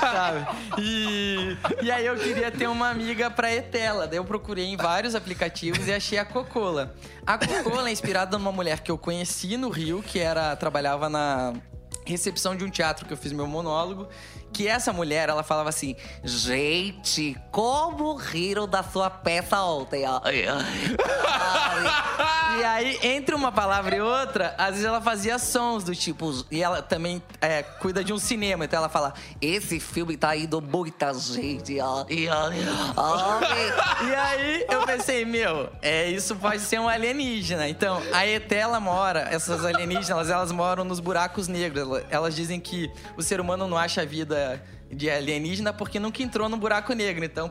sabe? 0.00 0.46
E, 0.78 1.56
e 1.82 1.90
aí 1.90 2.06
eu 2.06 2.16
queria 2.16 2.50
ter 2.50 2.66
uma 2.66 2.90
amiga 2.90 3.30
pra 3.30 3.52
Etela. 3.52 4.06
Daí 4.06 4.18
eu 4.18 4.24
procurei 4.24 4.66
em 4.66 4.76
vários 4.76 5.14
aplicativos 5.14 5.86
e 5.86 5.92
achei 5.92 6.18
a 6.18 6.24
Cocola. 6.24 6.94
A 7.26 7.38
Cocola 7.38 7.88
é 7.88 7.92
inspirada 7.92 8.38
numa 8.38 8.52
mulher 8.52 8.80
que 8.80 8.90
eu 8.90 8.98
conheci 8.98 9.56
no 9.56 9.68
Rio, 9.68 10.02
que 10.02 10.18
era 10.18 10.54
trabalhava 10.56 11.08
na 11.08 11.54
recepção 12.04 12.56
de 12.56 12.64
um 12.64 12.70
teatro 12.70 13.06
que 13.06 13.12
eu 13.12 13.16
fiz 13.16 13.32
meu 13.32 13.46
monólogo, 13.46 14.08
que 14.52 14.68
essa 14.68 14.92
mulher, 14.92 15.28
ela 15.28 15.42
falava 15.42 15.68
assim: 15.68 15.96
Gente, 16.22 17.36
como 17.50 18.14
riram 18.14 18.68
da 18.68 18.82
sua 18.82 19.10
peça 19.10 19.60
ontem, 19.62 20.04
ó. 20.06 20.20
E 22.58 22.64
aí, 22.64 22.98
entre 23.02 23.34
uma 23.34 23.50
palavra 23.50 23.96
e 23.96 24.00
outra, 24.00 24.54
às 24.58 24.72
vezes 24.72 24.84
ela 24.84 25.00
fazia 25.00 25.38
sons 25.38 25.84
do 25.84 25.94
tipo. 25.94 26.44
E 26.50 26.62
ela 26.62 26.82
também 26.82 27.22
é, 27.40 27.62
cuida 27.62 28.04
de 28.04 28.12
um 28.12 28.18
cinema, 28.18 28.66
então 28.66 28.78
ela 28.78 28.88
fala. 28.88 29.14
Esse 29.40 29.80
filme 29.80 30.16
tá 30.16 30.36
indo 30.36 30.60
muita 30.60 31.14
gente, 31.14 31.80
ó. 31.80 32.04
E, 32.08 32.28
E 34.06 34.14
aí 34.14 34.66
eu 34.68 34.84
pensei, 34.84 35.24
meu, 35.24 35.70
é, 35.80 36.10
isso 36.10 36.36
pode 36.36 36.60
ser 36.60 36.78
um 36.78 36.88
alienígena. 36.88 37.68
Então, 37.68 38.02
a 38.12 38.26
ET, 38.26 38.52
ela 38.52 38.78
mora, 38.78 39.28
essas 39.30 39.64
alienígenas, 39.64 40.28
elas 40.28 40.52
moram 40.52 40.84
nos 40.84 41.00
buracos 41.00 41.48
negros. 41.48 42.02
Elas 42.10 42.36
dizem 42.36 42.60
que 42.60 42.92
o 43.16 43.22
ser 43.22 43.40
humano 43.40 43.66
não 43.66 43.78
acha 43.78 44.02
a 44.02 44.04
vida 44.04 44.41
de 44.90 45.08
alienígena 45.10 45.72
porque 45.72 45.98
nunca 45.98 46.22
entrou 46.22 46.48
no 46.48 46.56
buraco 46.56 46.92
negro. 46.92 47.24
Então, 47.24 47.48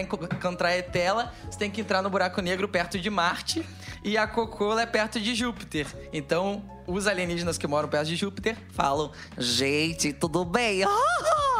enco- 0.00 0.24
encontrar 0.32 0.76
Etela, 0.76 1.32
você 1.50 1.58
tem 1.58 1.70
que 1.70 1.80
entrar 1.80 2.02
no 2.02 2.10
buraco 2.10 2.40
negro 2.40 2.68
perto 2.68 2.98
de 2.98 3.10
Marte 3.10 3.64
e 4.04 4.16
a 4.16 4.26
Cocola 4.26 4.82
é 4.82 4.86
perto 4.86 5.20
de 5.20 5.34
Júpiter. 5.34 5.86
Então, 6.12 6.62
os 6.86 7.06
alienígenas 7.06 7.58
que 7.58 7.66
moram 7.66 7.88
perto 7.88 8.06
de 8.08 8.16
Júpiter 8.16 8.56
falam 8.70 9.10
Gente, 9.36 10.12
tudo 10.12 10.44
bem? 10.44 10.82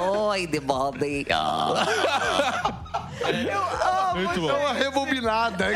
Oi, 0.00 0.46
The 0.46 0.60
Body. 0.60 1.26
Muito 4.14 4.40
bom. 4.40 4.50
É 4.50 4.54
uma 4.54 4.72
rebobinada. 4.72 5.66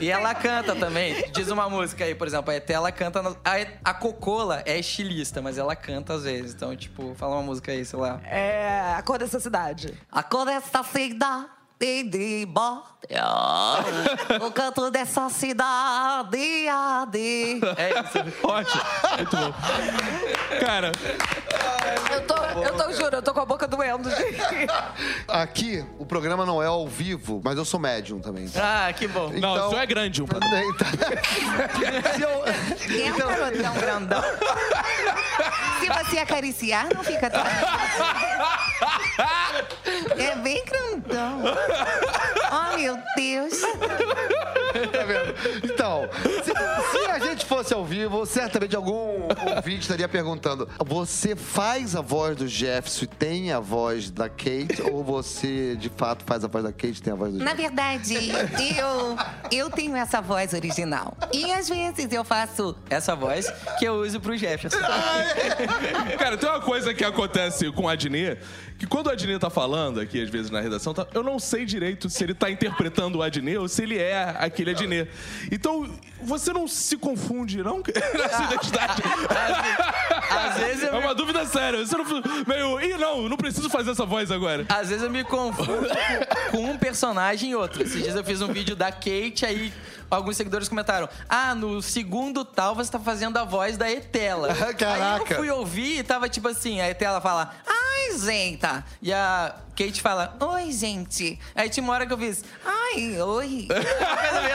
E 0.00 0.10
ela 0.10 0.34
canta 0.34 0.74
também. 0.76 1.28
Diz 1.32 1.48
uma 1.50 1.68
música 1.68 2.04
aí, 2.04 2.14
por 2.14 2.26
exemplo, 2.26 2.50
a 2.52 2.56
Eté, 2.56 2.74
ela 2.74 2.92
canta. 2.92 3.22
no- 3.22 3.36
A, 3.44 3.90
a 3.90 3.94
Cocola 3.94 4.62
é 4.66 4.78
estilista, 4.78 5.40
mas 5.42 5.58
ela 5.58 5.74
canta 5.74 6.14
às 6.14 6.22
vezes. 6.24 6.54
Então, 6.54 6.74
tipo, 6.76 7.14
fala 7.16 7.34
uma 7.36 7.42
música 7.42 7.72
aí, 7.72 7.84
sei 7.84 7.98
lá. 7.98 8.20
É 8.24 8.94
a 8.96 9.02
cor 9.02 9.18
dessa 9.18 9.40
cidade. 9.40 9.94
A 10.10 10.22
cor 10.22 10.44
dessa 10.46 10.82
cidade 10.84 11.46
de 11.80 12.44
bode. 12.46 12.82
O 14.44 14.50
canto 14.50 14.90
dessa 14.90 15.28
cidade. 15.30 16.68
ade. 16.68 17.60
É 17.76 17.90
isso. 18.00 18.18
Ótimo. 18.46 18.82
Muito 19.16 19.36
bom. 19.36 19.54
Cara, 20.60 20.92
Eu 22.12 22.26
tô, 22.26 22.34
eu 22.36 22.76
tô, 22.76 22.92
juro, 22.92 23.16
eu 23.16 23.22
tô 23.22 23.32
com 23.32 23.40
a 23.40 23.46
boca 23.46 23.66
doendo. 23.68 24.10
gente. 24.10 24.66
Aqui, 25.28 25.84
o 25.98 26.04
programa 26.04 26.44
não 26.44 26.60
é 26.62 26.66
ao 26.66 26.86
vivo, 26.88 27.40
mas 27.44 27.56
eu 27.56 27.64
sou 27.64 27.78
médium 27.78 28.18
também. 28.20 28.50
Ah, 28.56 28.92
que 28.92 29.06
bom. 29.06 29.28
não, 29.30 29.36
Então- 29.54 29.68
isso 29.68 29.78
é 29.78 29.86
grande. 29.86 30.22
Um 30.22 30.26
Se 30.26 32.22
eu- 32.22 32.44
É 33.06 33.12
um 33.12 33.16
garotão 33.18 33.74
grandão. 33.74 34.22
Se 35.80 35.86
você 35.88 36.18
acariciar, 36.18 36.88
não 36.94 37.04
fica 37.04 37.30
tão. 37.30 37.42
Grandão. 41.18 41.42
Oh, 42.50 42.78
meu 42.78 42.98
Deus. 43.14 43.60
Tá 43.60 45.04
vendo? 45.04 45.34
Então, 45.64 46.08
se, 46.42 46.98
se 46.98 47.10
a 47.10 47.18
gente 47.18 47.44
fosse 47.44 47.74
ao 47.74 47.84
vivo, 47.84 48.24
certamente 48.24 48.74
algum 48.74 49.28
ouvinte 49.54 49.80
estaria 49.80 50.08
perguntando: 50.08 50.66
você 50.78 51.36
faz 51.36 51.94
a 51.94 52.00
voz 52.00 52.36
do 52.38 52.48
Jefferson 52.48 53.04
e 53.04 53.06
tem 53.06 53.52
a 53.52 53.60
voz 53.60 54.10
da 54.10 54.30
Kate? 54.30 54.80
Ou 54.90 55.04
você, 55.04 55.76
de 55.76 55.90
fato, 55.90 56.24
faz 56.24 56.42
a 56.42 56.48
voz 56.48 56.64
da 56.64 56.72
Kate 56.72 56.98
e 56.98 57.02
tem 57.02 57.12
a 57.12 57.16
voz 57.16 57.34
do 57.34 57.38
Na 57.38 57.50
Jefferson? 57.54 57.68
verdade, 57.68 58.78
eu, 58.78 59.16
eu 59.52 59.70
tenho 59.70 59.94
essa 59.94 60.22
voz 60.22 60.54
original. 60.54 61.14
E 61.30 61.52
às 61.52 61.68
vezes 61.68 62.10
eu 62.10 62.24
faço. 62.24 62.74
Essa 62.88 63.14
voz 63.14 63.50
que 63.78 63.84
eu 63.84 63.96
uso 63.96 64.20
pro 64.20 64.34
Jefferson. 64.38 64.78
Cara, 66.18 66.38
tem 66.38 66.48
uma 66.48 66.62
coisa 66.62 66.94
que 66.94 67.04
acontece 67.04 67.70
com 67.72 67.82
o 67.82 67.88
Adnet, 67.88 68.40
que 68.78 68.86
quando 68.86 69.08
o 69.08 69.10
Adnet 69.10 69.38
tá 69.40 69.50
falando 69.50 69.98
aqui, 70.00 70.22
às 70.22 70.30
vezes, 70.30 70.50
na 70.50 70.60
redação, 70.60 70.94
tá- 70.94 71.06
eu 71.12 71.22
não 71.22 71.38
sei 71.38 71.64
direito 71.64 72.08
se 72.08 72.22
ele 72.22 72.32
tá 72.34 72.48
interpretando 72.50 73.18
o 73.18 73.22
Adnet 73.22 73.56
ou 73.58 73.68
se 73.68 73.82
ele 73.82 73.98
é 73.98 74.36
aquele 74.38 74.70
Adnet. 74.70 75.10
Então, 75.50 75.88
você 76.22 76.52
não 76.52 76.68
se 76.68 76.96
confunde, 76.96 77.62
não? 77.62 77.82
Nessa 78.14 78.42
identidade. 78.44 79.02
Às 80.30 80.56
vezes 80.58 80.82
eu 80.84 80.88
É 80.88 80.92
me, 80.92 80.98
uma 81.06 81.14
dúvida 81.14 81.44
séria. 81.46 81.84
Você 81.84 81.96
não 81.96 82.04
meio. 82.46 82.80
Ih, 82.80 82.96
não, 82.98 83.28
não 83.28 83.36
preciso 83.36 83.68
fazer 83.68 83.90
essa 83.90 84.04
voz 84.06 84.30
agora. 84.30 84.64
às 84.68 84.88
vezes 84.88 85.02
eu 85.02 85.10
me 85.10 85.24
confundo 85.24 85.88
com, 86.50 86.56
com 86.58 86.70
um 86.70 86.78
personagem 86.78 87.50
e 87.50 87.54
outro. 87.56 87.82
Esses 87.82 88.02
dias 88.02 88.14
eu 88.14 88.24
fiz 88.24 88.40
um 88.40 88.48
vídeo 88.52 88.76
da 88.76 88.90
Kate, 88.92 89.44
aí 89.44 89.72
alguns 90.10 90.36
seguidores 90.36 90.68
comentaram: 90.68 91.08
Ah, 91.28 91.54
no 91.54 91.80
segundo 91.82 92.44
tal 92.44 92.74
você 92.74 92.90
tá 92.90 92.98
fazendo 92.98 93.36
a 93.36 93.44
voz 93.44 93.76
da 93.76 93.90
Etela. 93.90 94.48
Aí 94.66 94.74
Caraca. 94.74 95.32
eu 95.34 95.38
fui 95.38 95.50
ouvir 95.50 95.98
e 95.98 96.02
tava 96.02 96.28
tipo 96.28 96.48
assim: 96.48 96.80
a 96.80 96.88
Etela 96.88 97.20
fala, 97.20 97.52
ai, 97.66 98.18
gente. 98.18 98.66
E 99.02 99.12
a 99.12 99.54
Kate 99.78 100.02
fala, 100.02 100.36
Oi, 100.40 100.72
gente. 100.72 101.38
Aí 101.54 101.68
tinha 101.70 101.84
uma 101.84 101.92
hora 101.92 102.04
que 102.04 102.12
eu 102.12 102.18
fiz, 102.18 102.42
Ai, 102.66 103.20
oi. 103.22 103.68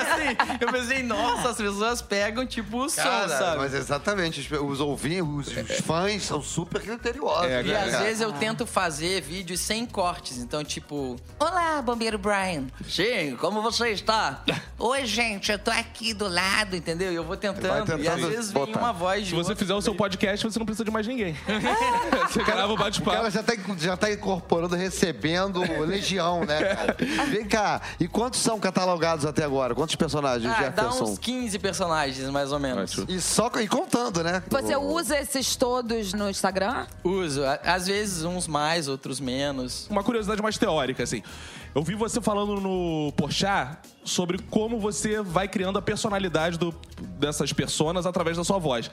Assim. 0.03 0.57
Eu 0.59 0.71
pensei, 0.71 1.03
nossa, 1.03 1.49
as 1.49 1.57
pessoas 1.57 2.01
pegam 2.01 2.45
tipo 2.45 2.77
o 2.83 2.89
som, 2.89 3.01
Cara, 3.01 3.29
sabe? 3.29 3.57
mas 3.59 3.73
exatamente, 3.73 4.53
os, 4.55 4.79
ouvintes, 4.79 5.23
os, 5.23 5.69
os 5.69 5.79
fãs 5.81 6.23
são 6.23 6.41
super 6.41 6.81
criteriosos. 6.81 7.45
É, 7.45 7.61
E 7.61 7.67
né, 7.67 7.83
às 7.83 7.91
cara? 7.91 8.03
vezes 8.03 8.21
eu 8.21 8.33
tento 8.33 8.65
fazer 8.65 9.21
vídeos 9.21 9.59
sem 9.61 9.85
cortes. 9.85 10.37
Então, 10.39 10.63
tipo, 10.63 11.15
Olá, 11.39 11.81
bombeiro 11.81 12.17
Brian. 12.17 12.65
sim, 12.87 13.37
como 13.39 13.61
você 13.61 13.89
está? 13.89 14.43
Oi, 14.77 15.05
gente, 15.05 15.51
eu 15.51 15.59
tô 15.59 15.71
aqui 15.71 16.13
do 16.13 16.27
lado. 16.27 16.75
Entendeu? 16.75 17.11
E 17.11 17.15
eu 17.15 17.23
vou 17.23 17.37
tentando. 17.37 17.97
E 18.01 18.07
às 18.07 18.19
vezes 18.21 18.51
vem 18.51 18.65
botar. 18.65 18.79
uma 18.79 18.91
voz 18.91 19.23
de 19.23 19.29
Se 19.29 19.35
você 19.35 19.55
fizer 19.55 19.73
o 19.73 19.81
seu 19.81 19.95
podcast, 19.95 20.45
você 20.45 20.59
não 20.59 20.65
precisa 20.65 20.83
de 20.83 20.91
mais 20.91 21.07
ninguém. 21.07 21.35
você 22.29 22.43
grava 22.43 22.67
o 22.71 22.73
O 22.73 22.77
cara 22.77 22.89
bate-papo. 22.89 23.29
já 23.29 23.43
tá, 23.43 23.53
já 23.77 23.95
tá 23.97 24.11
incorporando, 24.11 24.75
recebendo 25.17 25.61
legião, 25.85 26.43
né, 26.45 26.75
cara? 26.75 26.97
Vem 27.29 27.45
cá, 27.45 27.81
e 27.99 28.07
quantos 28.07 28.39
são 28.39 28.59
catalogados 28.59 29.25
até 29.25 29.43
agora? 29.43 29.75
Quantos 29.75 29.95
personagens, 29.95 30.51
Ah, 30.51 30.69
dá 30.69 30.83
Jefferson? 30.83 31.03
uns 31.05 31.17
15 31.19 31.59
personagens, 31.59 32.29
mais 32.29 32.51
ou 32.51 32.59
menos. 32.59 32.97
E 33.07 33.21
só 33.21 33.49
e 33.61 33.67
contando, 33.67 34.23
né? 34.23 34.43
Você 34.49 34.75
usa 34.75 35.17
esses 35.19 35.55
todos 35.55 36.13
no 36.13 36.29
Instagram? 36.29 36.85
Uso. 37.03 37.41
Às 37.63 37.87
vezes 37.87 38.23
uns 38.23 38.47
mais, 38.47 38.87
outros 38.87 39.19
menos. 39.19 39.87
Uma 39.89 40.03
curiosidade 40.03 40.41
mais 40.41 40.57
teórica, 40.57 41.03
assim. 41.03 41.21
Eu 41.75 41.81
vi 41.83 41.95
você 41.95 42.21
falando 42.21 42.59
no 42.61 43.11
Porchat 43.17 43.77
sobre 44.03 44.37
como 44.49 44.79
você 44.79 45.21
vai 45.21 45.47
criando 45.47 45.77
a 45.79 45.81
personalidade 45.81 46.57
do- 46.57 46.73
dessas 47.19 47.51
personas 47.51 48.05
através 48.05 48.37
da 48.37 48.43
sua 48.43 48.59
voz. 48.59 48.91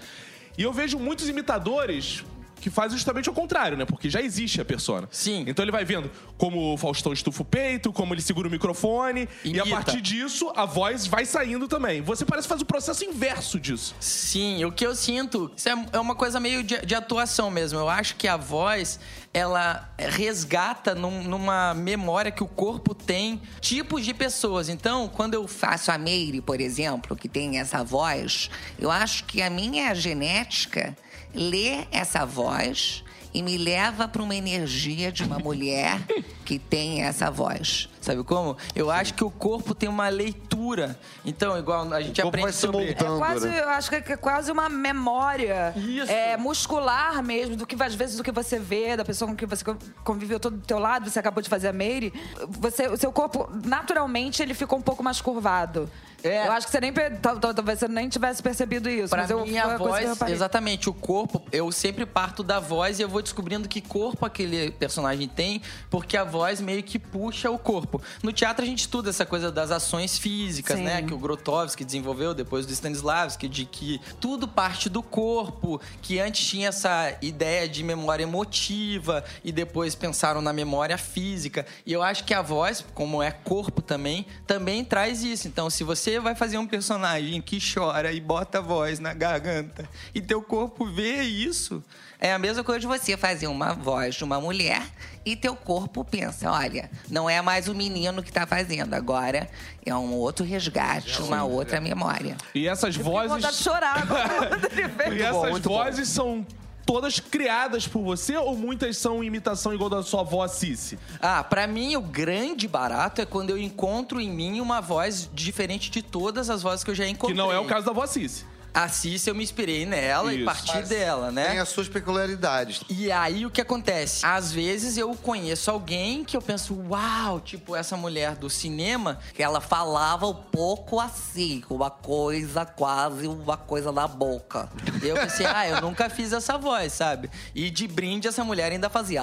E 0.56 0.62
eu 0.62 0.72
vejo 0.72 0.98
muitos 0.98 1.28
imitadores 1.28 2.24
que 2.60 2.70
fazem 2.70 2.96
justamente 2.96 3.28
o 3.28 3.32
contrário, 3.32 3.76
né? 3.76 3.84
Porque 3.84 4.08
já 4.08 4.20
existe 4.20 4.60
a 4.60 4.64
persona. 4.64 5.08
Sim. 5.10 5.44
Então 5.46 5.64
ele 5.64 5.72
vai 5.72 5.84
vendo 5.84 6.10
como 6.38 6.74
o 6.74 6.76
Faustão 6.76 7.12
estufa 7.12 7.42
o 7.42 7.44
peito, 7.44 7.92
como 7.92 8.14
ele 8.14 8.22
segura 8.22 8.48
o 8.48 8.50
microfone. 8.50 9.28
E 9.44 9.58
a 9.60 9.64
Imita. 9.64 9.70
partir 9.70 10.00
disso, 10.00 10.52
a 10.54 10.64
voz 10.64 11.06
vai 11.06 11.24
saindo 11.24 11.66
também. 11.66 12.00
Você 12.02 12.24
parece 12.24 12.46
que 12.46 12.50
faz 12.50 12.62
o 12.62 12.66
processo 12.66 13.04
inverso 13.04 13.58
disso. 13.58 13.94
Sim, 13.98 14.64
o 14.64 14.72
que 14.72 14.86
eu 14.86 14.94
sinto, 14.94 15.50
isso 15.56 15.68
é 15.68 15.80
é 15.92 15.98
uma 15.98 16.14
coisa 16.14 16.38
meio 16.40 16.62
de, 16.62 16.78
de 16.84 16.94
atuação 16.94 17.50
mesmo. 17.50 17.78
Eu 17.78 17.88
acho 17.88 18.16
que 18.16 18.28
a 18.28 18.36
voz, 18.36 18.98
ela 19.32 19.88
resgata 19.96 20.94
num- 20.94 21.22
numa 21.22 21.72
memória 21.72 22.32
que 22.32 22.42
o 22.42 22.48
corpo 22.48 22.94
tem 22.94 23.40
tipos 23.60 24.04
de 24.04 24.12
pessoas. 24.12 24.68
Então, 24.68 25.08
quando 25.08 25.34
eu 25.34 25.46
faço. 25.46 25.90
A 25.92 25.98
Meire, 25.98 26.40
por 26.40 26.60
exemplo, 26.60 27.16
que 27.16 27.28
tem 27.28 27.58
essa 27.58 27.82
voz. 27.84 28.50
Eu 28.78 28.90
acho 28.90 29.24
que 29.24 29.40
a 29.40 29.48
minha 29.48 29.94
genética 29.94 30.96
lê 31.34 31.86
essa 31.92 32.24
voz 32.26 33.04
e 33.32 33.42
me 33.42 33.56
leva 33.56 34.08
para 34.08 34.22
uma 34.22 34.34
energia 34.34 35.12
de 35.12 35.22
uma 35.22 35.38
mulher 35.38 36.00
que 36.50 36.58
tem 36.58 37.04
essa 37.04 37.30
voz. 37.30 37.88
Sabe 38.00 38.24
como? 38.24 38.56
Eu 38.74 38.90
acho 38.90 39.14
que 39.14 39.22
o 39.22 39.30
corpo 39.30 39.72
tem 39.72 39.88
uma 39.88 40.08
leitura. 40.08 40.98
Então, 41.24 41.56
igual 41.56 41.92
a 41.92 42.00
gente 42.00 42.20
O 42.20 42.24
corpo 42.24 42.28
aprende 42.28 42.42
vai 42.42 42.52
se 42.52 42.58
sobre. 42.58 42.86
moldando. 42.86 43.14
É 43.14 43.18
quase, 43.18 43.48
né? 43.48 43.60
eu 43.60 43.68
acho 43.68 43.88
que 43.88 43.94
é 43.94 44.16
quase 44.16 44.50
uma 44.50 44.68
memória 44.68 45.72
Isso. 45.76 46.10
é, 46.10 46.36
muscular 46.36 47.22
mesmo, 47.22 47.54
do 47.54 47.64
que 47.64 47.80
às 47.80 47.94
vezes 47.94 48.16
do 48.16 48.24
que 48.24 48.32
você 48.32 48.58
vê, 48.58 48.96
da 48.96 49.04
pessoa 49.04 49.30
com 49.30 49.36
que 49.36 49.46
você 49.46 49.64
conviveu 50.02 50.40
todo 50.40 50.56
do 50.56 50.66
teu 50.66 50.80
lado, 50.80 51.08
você 51.08 51.20
acabou 51.20 51.40
de 51.40 51.48
fazer 51.48 51.68
a 51.68 51.72
Meire, 51.72 52.12
você, 52.48 52.88
o 52.88 52.96
seu 52.96 53.12
corpo, 53.12 53.48
naturalmente, 53.64 54.42
ele 54.42 54.54
ficou 54.54 54.76
um 54.76 54.82
pouco 54.82 55.04
mais 55.04 55.20
curvado. 55.20 55.88
É. 56.22 56.46
Eu 56.46 56.52
acho 56.52 56.66
que 56.66 56.72
você 56.72 56.80
nem, 56.80 56.92
talvez 56.92 57.78
você 57.78 57.88
nem 57.88 58.08
tivesse 58.08 58.42
percebido 58.42 58.90
isso. 58.90 59.08
Pra 59.08 59.22
mas 59.22 59.30
eu, 59.30 59.44
mim, 59.44 59.56
a 59.56 59.76
voz, 59.76 60.20
exatamente, 60.28 60.88
o 60.88 60.92
corpo, 60.92 61.42
eu 61.50 61.70
sempre 61.72 62.04
parto 62.04 62.42
da 62.42 62.60
voz 62.60 62.98
e 62.98 63.02
eu 63.02 63.08
vou 63.08 63.22
descobrindo 63.22 63.68
que 63.68 63.80
corpo 63.80 64.26
aquele 64.26 64.70
personagem 64.72 65.28
tem, 65.28 65.62
porque 65.88 66.16
a 66.16 66.24
voz 66.24 66.39
voz 66.40 66.58
meio 66.58 66.82
que 66.82 66.98
puxa 66.98 67.50
o 67.50 67.58
corpo. 67.58 68.00
No 68.22 68.32
teatro 68.32 68.64
a 68.64 68.66
gente 68.66 68.80
estuda 68.80 69.10
essa 69.10 69.26
coisa 69.26 69.52
das 69.52 69.70
ações 69.70 70.16
físicas, 70.16 70.78
Sim. 70.78 70.84
né? 70.84 71.02
Que 71.02 71.12
o 71.12 71.18
Grotowski 71.18 71.84
desenvolveu 71.84 72.32
depois 72.32 72.64
do 72.64 72.72
Stanislavski, 72.72 73.46
de 73.46 73.66
que 73.66 74.00
tudo 74.18 74.48
parte 74.48 74.88
do 74.88 75.02
corpo, 75.02 75.78
que 76.00 76.18
antes 76.18 76.48
tinha 76.48 76.68
essa 76.68 77.14
ideia 77.20 77.68
de 77.68 77.84
memória 77.84 78.22
emotiva 78.22 79.22
e 79.44 79.52
depois 79.52 79.94
pensaram 79.94 80.40
na 80.40 80.50
memória 80.50 80.96
física. 80.96 81.66
E 81.84 81.92
eu 81.92 82.02
acho 82.02 82.24
que 82.24 82.32
a 82.32 82.40
voz, 82.40 82.82
como 82.94 83.22
é 83.22 83.30
corpo 83.30 83.82
também, 83.82 84.24
também 84.46 84.82
traz 84.82 85.22
isso. 85.22 85.46
Então, 85.46 85.68
se 85.68 85.84
você 85.84 86.18
vai 86.18 86.34
fazer 86.34 86.56
um 86.56 86.66
personagem 86.66 87.42
que 87.42 87.58
chora 87.60 88.12
e 88.12 88.20
bota 88.20 88.58
a 88.58 88.62
voz 88.62 88.98
na 88.98 89.12
garganta 89.12 89.86
e 90.14 90.22
teu 90.22 90.40
corpo 90.40 90.86
vê 90.86 91.22
isso, 91.22 91.84
É 92.20 92.32
a 92.34 92.38
mesma 92.38 92.62
coisa 92.62 92.80
de 92.80 92.86
você 92.86 93.16
fazer 93.16 93.46
uma 93.46 93.72
voz 93.72 94.14
de 94.14 94.24
uma 94.24 94.38
mulher 94.40 94.82
e 95.24 95.34
teu 95.34 95.56
corpo 95.56 96.04
pensa, 96.04 96.50
olha, 96.50 96.90
não 97.08 97.30
é 97.30 97.40
mais 97.40 97.66
o 97.66 97.74
menino 97.74 98.22
que 98.22 98.30
tá 98.30 98.46
fazendo, 98.46 98.92
agora 98.94 99.48
é 99.86 99.94
um 99.94 100.12
outro 100.14 100.44
resgate, 100.44 101.22
uma 101.22 101.44
outra 101.44 101.80
memória. 101.80 102.36
E 102.54 102.68
essas 102.68 102.94
Fiquei 102.96 103.10
com 103.10 103.18
vontade 103.28 103.36
de 103.40 103.42
vozes. 103.46 103.60
chorar 103.62 104.06
fez. 104.96 105.14
E 105.16 105.22
essas 105.22 105.58
bom. 105.60 105.74
vozes 105.74 106.08
são 106.10 106.46
todas 106.84 107.20
criadas 107.20 107.86
por 107.86 108.02
você 108.02 108.36
ou 108.36 108.54
muitas 108.56 108.96
são 108.98 109.22
imitação 109.24 109.72
igual 109.72 109.88
da 109.88 110.02
sua 110.02 110.20
avó 110.20 110.46
Cici? 110.48 110.98
Ah, 111.22 111.42
pra 111.42 111.66
mim 111.66 111.96
o 111.96 112.00
grande 112.02 112.66
barato 112.68 113.20
é 113.22 113.24
quando 113.24 113.50
eu 113.50 113.56
encontro 113.58 114.20
em 114.20 114.28
mim 114.30 114.60
uma 114.60 114.80
voz 114.80 115.30
diferente 115.32 115.90
de 115.90 116.02
todas 116.02 116.50
as 116.50 116.62
vozes 116.62 116.82
que 116.84 116.90
eu 116.90 116.94
já 116.94 117.04
Que 117.04 117.10
encontrei. 117.10 117.36
não 117.36 117.52
é 117.52 117.58
o 117.58 117.64
caso 117.64 117.86
da 117.86 117.92
avó 117.92 118.06
Cici. 118.06 118.44
A 118.72 118.88
Cici 118.88 119.28
eu 119.28 119.34
me 119.34 119.42
inspirei 119.42 119.84
nela 119.84 120.32
Isso. 120.32 120.42
e 120.42 120.44
parti 120.44 120.72
Mas 120.74 120.88
dela, 120.88 121.30
né? 121.32 121.48
Tem 121.50 121.58
as 121.58 121.68
suas 121.68 121.88
peculiaridades. 121.88 122.82
E 122.88 123.10
aí 123.10 123.44
o 123.44 123.50
que 123.50 123.60
acontece? 123.60 124.24
Às 124.24 124.52
vezes 124.52 124.96
eu 124.96 125.14
conheço 125.14 125.70
alguém 125.70 126.24
que 126.24 126.36
eu 126.36 126.42
penso, 126.42 126.74
uau, 126.88 127.40
tipo 127.40 127.74
essa 127.74 127.96
mulher 127.96 128.36
do 128.36 128.48
cinema, 128.48 129.18
Que 129.34 129.42
ela 129.42 129.60
falava 129.60 130.26
um 130.26 130.34
pouco 130.34 131.00
assim, 131.00 131.62
uma 131.68 131.90
coisa 131.90 132.64
quase 132.64 133.26
uma 133.26 133.56
coisa 133.56 133.90
na 133.90 134.06
boca. 134.06 134.68
E 135.02 135.08
eu 135.08 135.16
pensei, 135.16 135.46
ah, 135.46 135.66
eu 135.68 135.80
nunca 135.80 136.08
fiz 136.08 136.32
essa 136.32 136.56
voz, 136.56 136.92
sabe? 136.92 137.30
E 137.54 137.70
de 137.70 137.88
brinde 137.88 138.28
essa 138.28 138.44
mulher 138.44 138.70
ainda 138.72 138.88
fazia 138.88 139.22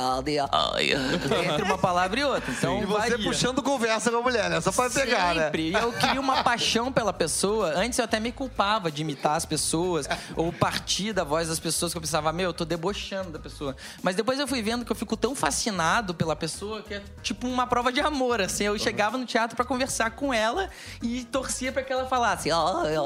entre 0.80 1.64
uma 1.64 1.78
palavra 1.78 2.20
e 2.20 2.24
outra. 2.24 2.52
Então 2.52 2.82
E 2.82 2.86
você 2.86 3.10
varia. 3.12 3.26
puxando 3.26 3.64
conversa 3.64 4.12
com 4.12 4.18
a 4.18 4.22
mulher, 4.22 4.50
né? 4.50 4.60
Só 4.62 4.72
pra 4.72 4.90
pegar, 4.90 5.34
né? 5.36 5.46
Sempre. 5.46 5.70
E 5.70 5.74
eu 5.74 5.92
crio 5.94 6.22
uma 6.22 6.44
paixão 6.44 6.92
pela 6.92 7.14
pessoa. 7.14 7.74
Antes 7.76 7.98
eu 8.00 8.06
até 8.06 8.20
me 8.20 8.32
culpava 8.32 8.92
de 8.92 9.02
imitar 9.02 9.37
as 9.38 9.46
pessoas 9.46 10.08
ou 10.36 10.52
partir 10.52 11.14
da 11.14 11.24
voz 11.24 11.48
das 11.48 11.60
pessoas 11.60 11.92
que 11.94 11.98
eu 11.98 12.02
pensava, 12.02 12.32
meu, 12.34 12.50
eu 12.50 12.54
tô 12.54 12.66
debochando 12.66 13.30
da 13.32 13.40
pessoa. 13.40 13.76
Mas 14.04 14.16
depois 14.16 14.40
eu 14.40 14.48
fui 14.48 14.62
vendo 14.62 14.84
que 14.84 14.92
eu 14.92 14.96
fico 14.96 15.16
tão 15.16 15.36
fascinado 15.36 16.14
pela 16.14 16.36
pessoa 16.36 16.82
que 16.82 16.96
é 16.96 17.02
tipo 17.24 17.48
uma 17.48 17.66
prova 17.68 17.92
de 17.92 18.02
amor, 18.02 18.42
assim. 18.42 18.66
Eu 18.66 18.78
chegava 18.78 19.18
no 19.18 19.26
teatro 19.26 19.56
pra 19.56 19.64
conversar 19.66 20.12
com 20.12 20.34
ela 20.34 20.70
e 21.02 21.24
torcia 21.26 21.72
pra 21.72 21.84
que 21.84 21.94
ela 21.94 22.06
falasse, 22.08 22.52
ó, 22.52 22.84
É 22.86 22.98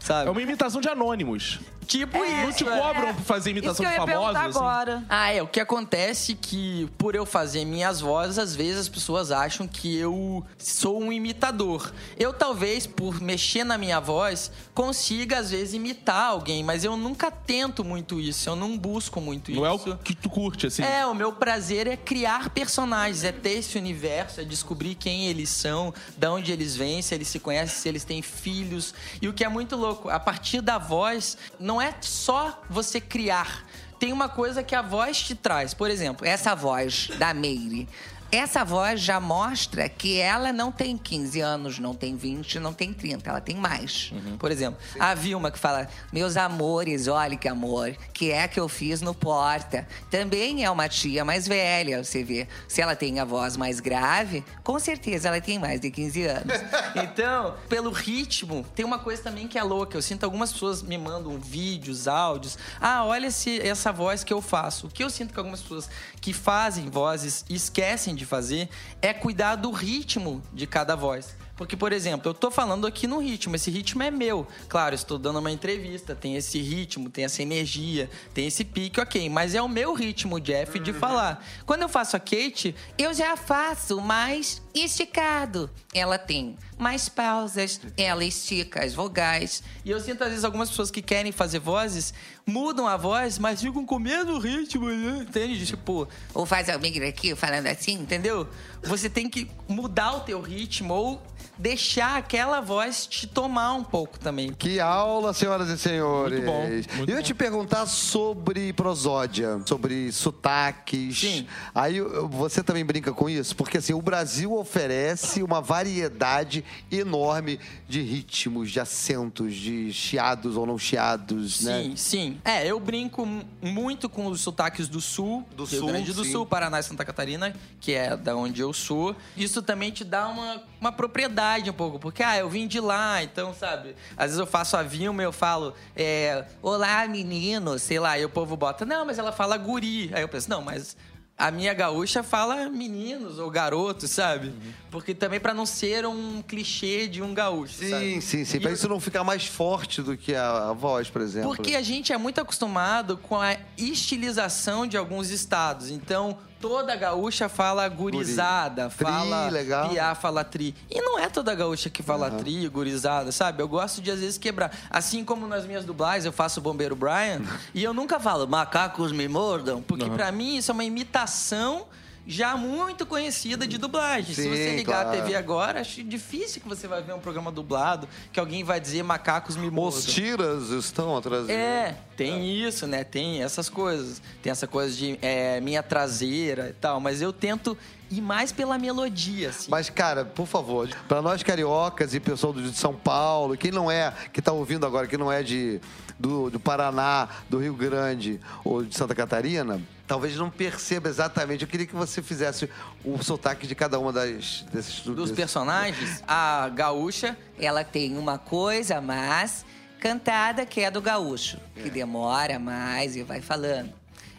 sabe? 0.00 0.30
uma 0.30 0.42
imitação 0.42 0.80
de 0.80 0.88
anônimos. 0.88 1.58
Tipo 1.84 2.16
Não 2.18 2.48
isso. 2.48 2.58
te 2.58 2.68
é. 2.68 2.78
cobram 2.78 3.12
pra 3.12 3.24
fazer 3.24 3.50
Isso 3.50 3.58
imitação 3.58 3.84
que 3.84 3.90
eu 3.90 3.90
de 3.90 3.94
ia 3.94 4.06
famosos? 4.06 4.32
perguntar 4.32 4.48
assim? 4.48 4.58
agora. 4.58 5.04
Ah, 5.08 5.32
é. 5.32 5.42
O 5.42 5.48
que 5.48 5.58
acontece 5.60 6.32
é 6.32 6.36
que, 6.40 6.88
por 6.96 7.14
eu 7.16 7.26
fazer 7.26 7.64
minhas 7.64 8.00
vozes, 8.00 8.38
às 8.38 8.54
vezes 8.54 8.82
as 8.82 8.88
pessoas 8.88 9.32
acham 9.32 9.66
que 9.66 9.98
eu 9.98 10.46
sou 10.56 11.02
um 11.02 11.12
imitador. 11.12 11.92
Eu, 12.16 12.32
talvez, 12.32 12.86
por 12.86 13.20
mexer 13.20 13.64
na 13.64 13.76
minha 13.76 13.98
voz, 14.00 14.50
consiga, 14.72 15.38
às 15.40 15.50
vezes, 15.50 15.61
imitar 15.72 16.30
alguém, 16.30 16.62
mas 16.64 16.84
eu 16.84 16.96
nunca 16.96 17.30
tento 17.30 17.84
muito 17.84 18.20
isso. 18.20 18.48
Eu 18.48 18.56
não 18.56 18.76
busco 18.76 19.20
muito 19.20 19.52
Não 19.52 19.64
é 19.64 19.74
isso. 19.74 19.90
o 19.92 19.98
que 19.98 20.14
tu 20.14 20.28
curte, 20.28 20.66
assim. 20.66 20.82
É, 20.82 21.06
o 21.06 21.14
meu 21.14 21.32
prazer 21.32 21.86
é 21.86 21.96
criar 21.96 22.50
personagens, 22.50 23.22
é 23.24 23.30
ter 23.32 23.58
esse 23.58 23.78
universo, 23.78 24.40
é 24.40 24.44
descobrir 24.44 24.94
quem 24.94 25.26
eles 25.28 25.48
são, 25.48 25.94
de 26.16 26.26
onde 26.26 26.50
eles 26.50 26.74
vêm, 26.74 27.00
se 27.00 27.14
eles 27.14 27.28
se 27.28 27.38
conhecem, 27.38 27.76
se 27.78 27.88
eles 27.88 28.04
têm 28.04 28.20
filhos. 28.22 28.92
E 29.20 29.28
o 29.28 29.32
que 29.32 29.44
é 29.44 29.48
muito 29.48 29.76
louco, 29.76 30.08
a 30.10 30.18
partir 30.18 30.60
da 30.60 30.78
voz, 30.78 31.38
não 31.58 31.80
é 31.80 31.94
só 32.00 32.60
você 32.68 33.00
criar. 33.00 33.64
Tem 33.98 34.12
uma 34.12 34.28
coisa 34.28 34.64
que 34.64 34.74
a 34.74 34.82
voz 34.82 35.22
te 35.22 35.32
traz. 35.32 35.72
Por 35.74 35.88
exemplo, 35.88 36.26
Essa 36.26 36.56
voz 36.56 37.08
da 37.18 37.32
Meire. 37.32 37.88
Essa 38.32 38.64
voz 38.64 38.98
já 38.98 39.20
mostra 39.20 39.90
que 39.90 40.18
ela 40.18 40.54
não 40.54 40.72
tem 40.72 40.96
15 40.96 41.38
anos, 41.42 41.78
não 41.78 41.94
tem 41.94 42.16
20, 42.16 42.58
não 42.60 42.72
tem 42.72 42.90
30, 42.90 43.28
ela 43.28 43.42
tem 43.42 43.56
mais. 43.56 44.10
Por 44.38 44.50
exemplo, 44.50 44.80
a 44.98 45.14
Vilma 45.14 45.50
que 45.50 45.58
fala: 45.58 45.86
Meus 46.10 46.38
amores, 46.38 47.08
olha 47.08 47.36
que 47.36 47.46
amor, 47.46 47.94
que 48.14 48.30
é 48.30 48.48
que 48.48 48.58
eu 48.58 48.70
fiz 48.70 49.02
no 49.02 49.12
Porta. 49.12 49.86
Também 50.10 50.64
é 50.64 50.70
uma 50.70 50.88
tia 50.88 51.26
mais 51.26 51.46
velha, 51.46 52.02
você 52.02 52.24
vê. 52.24 52.48
Se 52.66 52.80
ela 52.80 52.96
tem 52.96 53.20
a 53.20 53.24
voz 53.26 53.54
mais 53.54 53.80
grave, 53.80 54.42
com 54.64 54.78
certeza 54.78 55.28
ela 55.28 55.38
tem 55.38 55.58
mais 55.58 55.78
de 55.78 55.90
15 55.90 56.24
anos. 56.24 56.52
Então, 56.94 57.54
pelo 57.68 57.90
ritmo, 57.90 58.64
tem 58.74 58.84
uma 58.84 58.98
coisa 58.98 59.22
também 59.22 59.48
que 59.48 59.58
é 59.58 59.62
louca. 59.62 59.96
Eu 59.96 60.02
sinto 60.02 60.24
algumas 60.24 60.52
pessoas 60.52 60.82
me 60.82 60.96
mandam 60.98 61.38
vídeos, 61.38 62.06
áudios. 62.06 62.58
Ah, 62.80 63.04
olha 63.04 63.26
esse, 63.26 63.60
essa 63.60 63.92
voz 63.92 64.22
que 64.22 64.32
eu 64.32 64.40
faço. 64.42 64.86
O 64.86 64.90
que 64.90 65.02
eu 65.02 65.10
sinto 65.10 65.32
que 65.32 65.38
algumas 65.38 65.60
pessoas 65.62 65.88
que 66.20 66.32
fazem 66.32 66.90
vozes 66.90 67.44
esquecem 67.48 68.14
de 68.14 68.21
fazer 68.24 68.68
é 69.00 69.12
cuidar 69.12 69.56
do 69.56 69.70
ritmo 69.70 70.42
de 70.52 70.66
cada 70.66 70.94
voz. 70.94 71.36
Porque, 71.56 71.76
por 71.76 71.92
exemplo, 71.92 72.28
eu 72.28 72.34
tô 72.34 72.50
falando 72.50 72.86
aqui 72.86 73.06
no 73.06 73.18
ritmo, 73.18 73.54
esse 73.54 73.70
ritmo 73.70 74.02
é 74.02 74.10
meu. 74.10 74.46
Claro, 74.68 74.94
estou 74.94 75.18
dando 75.18 75.38
uma 75.38 75.50
entrevista, 75.50 76.14
tem 76.14 76.34
esse 76.34 76.60
ritmo, 76.60 77.10
tem 77.10 77.24
essa 77.24 77.42
energia, 77.42 78.10
tem 78.34 78.46
esse 78.46 78.64
pique, 78.64 79.00
ok. 79.00 79.28
Mas 79.28 79.54
é 79.54 79.62
o 79.62 79.68
meu 79.68 79.92
ritmo, 79.92 80.40
Jeff, 80.40 80.78
de 80.78 80.92
falar. 80.92 81.44
Quando 81.64 81.82
eu 81.82 81.88
faço 81.88 82.16
a 82.16 82.20
Kate, 82.20 82.74
Eu 82.98 83.14
já 83.14 83.36
faço 83.36 84.00
mais 84.00 84.62
esticado. 84.74 85.70
Ela 85.94 86.18
tem 86.18 86.56
mais 86.78 87.08
pausas, 87.08 87.80
ela 87.96 88.24
estica 88.24 88.84
as 88.84 88.94
vogais. 88.94 89.62
E 89.84 89.90
eu 89.90 90.00
sinto, 90.00 90.22
às 90.24 90.30
vezes, 90.30 90.44
algumas 90.44 90.70
pessoas 90.70 90.90
que 90.90 91.02
querem 91.02 91.30
fazer 91.30 91.58
vozes, 91.58 92.12
mudam 92.46 92.86
a 92.86 92.96
voz, 92.96 93.38
mas 93.38 93.60
ficam 93.60 93.84
com 93.84 93.98
medo 93.98 94.32
do 94.32 94.38
ritmo, 94.38 94.86
né? 94.88 95.24
Entende? 95.28 95.66
Tipo, 95.66 96.08
Ou 96.34 96.44
faz 96.44 96.68
alguém 96.68 97.02
aqui 97.04 97.34
falando 97.34 97.66
assim, 97.66 97.94
entendeu? 97.94 98.48
Você 98.82 99.08
tem 99.08 99.28
que 99.28 99.50
mudar 99.68 100.16
o 100.16 100.20
teu 100.20 100.40
ritmo 100.40 100.92
ou 100.94 101.22
deixar 101.62 102.16
aquela 102.16 102.60
voz 102.60 103.06
te 103.06 103.24
tomar 103.24 103.74
um 103.74 103.84
pouco 103.84 104.18
também. 104.18 104.52
Que 104.52 104.80
aula, 104.80 105.32
senhoras 105.32 105.68
e 105.68 105.78
senhores. 105.78 106.40
Muito 106.40 106.46
bom, 106.46 106.96
muito 106.96 107.10
eu 107.10 107.16
ia 107.16 107.22
te 107.22 107.32
perguntar 107.32 107.86
sobre 107.86 108.72
prosódia, 108.72 109.62
sobre 109.64 110.10
sotaques. 110.10 111.20
Sim. 111.20 111.46
Aí 111.72 112.00
você 112.28 112.64
também 112.64 112.84
brinca 112.84 113.12
com 113.12 113.30
isso? 113.30 113.54
Porque 113.54 113.78
assim, 113.78 113.94
o 113.94 114.02
Brasil 114.02 114.52
oferece 114.52 115.40
uma 115.40 115.60
variedade 115.60 116.64
enorme 116.90 117.60
de 117.88 118.02
ritmos, 118.02 118.72
de 118.72 118.80
acentos, 118.80 119.54
de 119.54 119.92
chiados 119.92 120.56
ou 120.56 120.66
não 120.66 120.76
chiados, 120.76 121.60
né? 121.60 121.84
Sim, 121.84 121.96
sim. 121.96 122.40
É, 122.44 122.66
eu 122.66 122.80
brinco 122.80 123.24
muito 123.60 124.08
com 124.08 124.26
os 124.26 124.40
sotaques 124.40 124.88
do 124.88 125.00
Sul, 125.00 125.46
Do 125.56 125.64
Rio 125.64 125.78
Sul, 125.78 125.88
Grande 125.88 126.12
do 126.12 126.24
sim. 126.24 126.32
Sul, 126.32 126.44
Paraná 126.44 126.80
e 126.80 126.82
Santa 126.82 127.04
Catarina, 127.04 127.54
que 127.80 127.92
é 127.92 128.16
da 128.16 128.34
onde 128.34 128.60
eu 128.60 128.72
sou. 128.72 129.14
Isso 129.36 129.62
também 129.62 129.92
te 129.92 130.02
dá 130.02 130.26
uma, 130.26 130.60
uma 130.80 130.90
propriedade 130.90 131.51
um 131.70 131.72
pouco, 131.74 131.98
porque, 131.98 132.22
ah, 132.22 132.36
eu 132.38 132.48
vim 132.48 132.66
de 132.66 132.80
lá, 132.80 133.22
então, 133.22 133.52
sabe? 133.54 133.94
Às 134.16 134.26
vezes 134.26 134.38
eu 134.38 134.46
faço 134.46 134.76
a 134.76 134.82
Vilma 134.82 135.22
e 135.22 135.26
eu 135.26 135.32
falo, 135.32 135.74
é, 135.96 136.44
olá, 136.62 137.06
menino, 137.06 137.78
sei 137.78 137.98
lá, 137.98 138.18
e 138.18 138.24
o 138.24 138.28
povo 138.30 138.56
bota, 138.56 138.84
não, 138.84 139.04
mas 139.06 139.18
ela 139.18 139.32
fala 139.32 139.56
guri. 139.56 140.10
Aí 140.14 140.22
eu 140.22 140.28
penso, 140.28 140.48
não, 140.48 140.62
mas 140.62 140.96
a 141.36 141.50
minha 141.50 141.72
gaúcha 141.74 142.22
fala 142.22 142.68
meninos 142.68 143.38
ou 143.38 143.50
garotos, 143.50 144.10
sabe? 144.10 144.48
Uhum. 144.48 144.72
Porque 144.90 145.14
também 145.14 145.40
pra 145.40 145.52
não 145.54 145.64
ser 145.66 146.06
um 146.06 146.42
clichê 146.42 147.08
de 147.08 147.22
um 147.22 147.32
gaúcho, 147.34 147.74
Sim, 147.74 147.90
sabe? 147.90 148.20
sim, 148.20 148.44
sim. 148.44 148.60
Pra 148.60 148.70
eu- 148.70 148.74
isso 148.74 148.88
não 148.88 149.00
ficar 149.00 149.24
mais 149.24 149.46
forte 149.46 150.02
do 150.02 150.16
que 150.16 150.34
a, 150.34 150.68
a 150.68 150.72
voz, 150.72 151.08
por 151.10 151.20
exemplo. 151.22 151.48
porque 151.54 151.74
a 151.74 151.82
gente 151.82 152.12
é 152.12 152.18
muito 152.18 152.40
acostumado 152.40 153.16
com 153.16 153.40
a 153.40 153.56
estilização 153.76 154.86
de 154.86 154.96
alguns 154.96 155.30
estados. 155.30 155.90
Então, 155.90 156.38
toda 156.62 156.94
gaúcha 156.94 157.48
fala 157.48 157.86
gurizada, 157.88 158.88
Tri, 158.88 159.04
fala 159.04 159.48
legal. 159.48 159.90
piá, 159.90 160.14
fala 160.14 160.44
tri. 160.44 160.74
E 160.88 161.00
não 161.02 161.18
é 161.18 161.28
toda 161.28 161.52
gaúcha 161.54 161.90
que 161.90 162.02
fala 162.02 162.30
tri, 162.30 162.68
gurizada, 162.68 163.32
sabe? 163.32 163.60
Eu 163.60 163.68
gosto 163.68 164.00
de, 164.00 164.10
às 164.12 164.20
vezes, 164.20 164.38
quebrar. 164.38 164.70
Assim 164.88 165.24
como 165.24 165.46
nas 165.48 165.66
minhas 165.66 165.84
dublagens, 165.84 166.24
eu 166.24 166.32
faço 166.32 166.60
o 166.60 166.62
Bombeiro 166.62 166.94
Brian, 166.94 167.42
e 167.74 167.82
eu 167.82 167.92
nunca 167.92 168.20
falo 168.20 168.46
macacos 168.46 169.10
me 169.10 169.26
mordam, 169.26 169.82
porque 169.82 170.08
pra 170.08 170.30
mim 170.30 170.56
isso 170.56 170.70
é 170.70 170.74
uma 170.74 170.84
imitação 170.84 171.86
já 172.26 172.56
muito 172.56 173.04
conhecida 173.04 173.66
de 173.66 173.78
dublagem. 173.78 174.34
Se 174.34 174.42
Sim, 174.42 174.50
você 174.50 174.76
ligar 174.76 175.04
claro. 175.04 175.18
a 175.18 175.22
TV 175.22 175.34
agora, 175.34 175.80
acho 175.80 176.02
difícil 176.02 176.60
que 176.60 176.68
você 176.68 176.86
vai 176.86 177.02
ver 177.02 177.14
um 177.14 177.18
programa 177.18 177.50
dublado 177.50 178.08
que 178.32 178.38
alguém 178.38 178.62
vai 178.62 178.80
dizer 178.80 179.02
macacos 179.02 179.56
me 179.56 179.70
mordam. 179.70 179.98
Os 179.98 180.06
tiras 180.06 180.70
estão 180.70 181.16
atrás. 181.16 181.48
É, 181.48 181.96
tem 182.16 182.46
isso, 182.46 182.86
né? 182.86 183.04
Tem 183.04 183.42
essas 183.42 183.68
coisas. 183.68 184.22
Tem 184.42 184.50
essa 184.50 184.66
coisa 184.66 184.94
de 184.94 185.18
é, 185.20 185.60
minha 185.60 185.82
traseira 185.82 186.68
e 186.70 186.74
tal. 186.74 187.00
Mas 187.00 187.20
eu 187.20 187.32
tento 187.32 187.76
ir 188.10 188.20
mais 188.20 188.52
pela 188.52 188.78
melodia, 188.78 189.48
assim. 189.48 189.70
Mas, 189.70 189.90
cara, 189.90 190.24
por 190.24 190.46
favor, 190.46 190.88
para 191.08 191.22
nós 191.22 191.42
cariocas 191.42 192.14
e 192.14 192.20
pessoal 192.20 192.52
de 192.52 192.72
São 192.76 192.94
Paulo, 192.94 193.56
quem 193.56 193.70
não 193.70 193.90
é, 193.90 194.12
que 194.32 194.42
tá 194.42 194.52
ouvindo 194.52 194.86
agora, 194.86 195.06
que 195.06 195.16
não 195.16 195.32
é 195.32 195.42
de 195.42 195.80
do, 196.18 196.50
do 196.50 196.60
Paraná, 196.60 197.28
do 197.50 197.58
Rio 197.58 197.74
Grande 197.74 198.38
ou 198.64 198.84
de 198.84 198.96
Santa 198.96 199.14
Catarina, 199.14 199.82
talvez 200.12 200.36
não 200.36 200.50
perceba 200.50 201.08
exatamente. 201.08 201.62
Eu 201.62 201.68
queria 201.68 201.86
que 201.86 201.94
você 201.94 202.20
fizesse 202.20 202.68
o 203.02 203.22
sotaque 203.24 203.66
de 203.66 203.74
cada 203.74 203.98
uma 203.98 204.12
das 204.12 204.60
desses 204.70 205.00
Dos 205.00 205.16
desses- 205.16 205.32
personagens, 205.34 206.22
a 206.28 206.68
gaúcha, 206.68 207.34
Ela 207.58 207.82
tem 207.82 208.18
uma 208.18 208.36
coisa 208.36 209.00
mais 209.00 209.64
cantada 209.98 210.66
que 210.66 210.82
é 210.82 210.90
do 210.90 211.00
gaúcho, 211.00 211.56
que 211.74 211.88
demora 211.88 212.58
mais 212.58 213.16
e 213.16 213.22
vai 213.22 213.40
falando. 213.40 213.90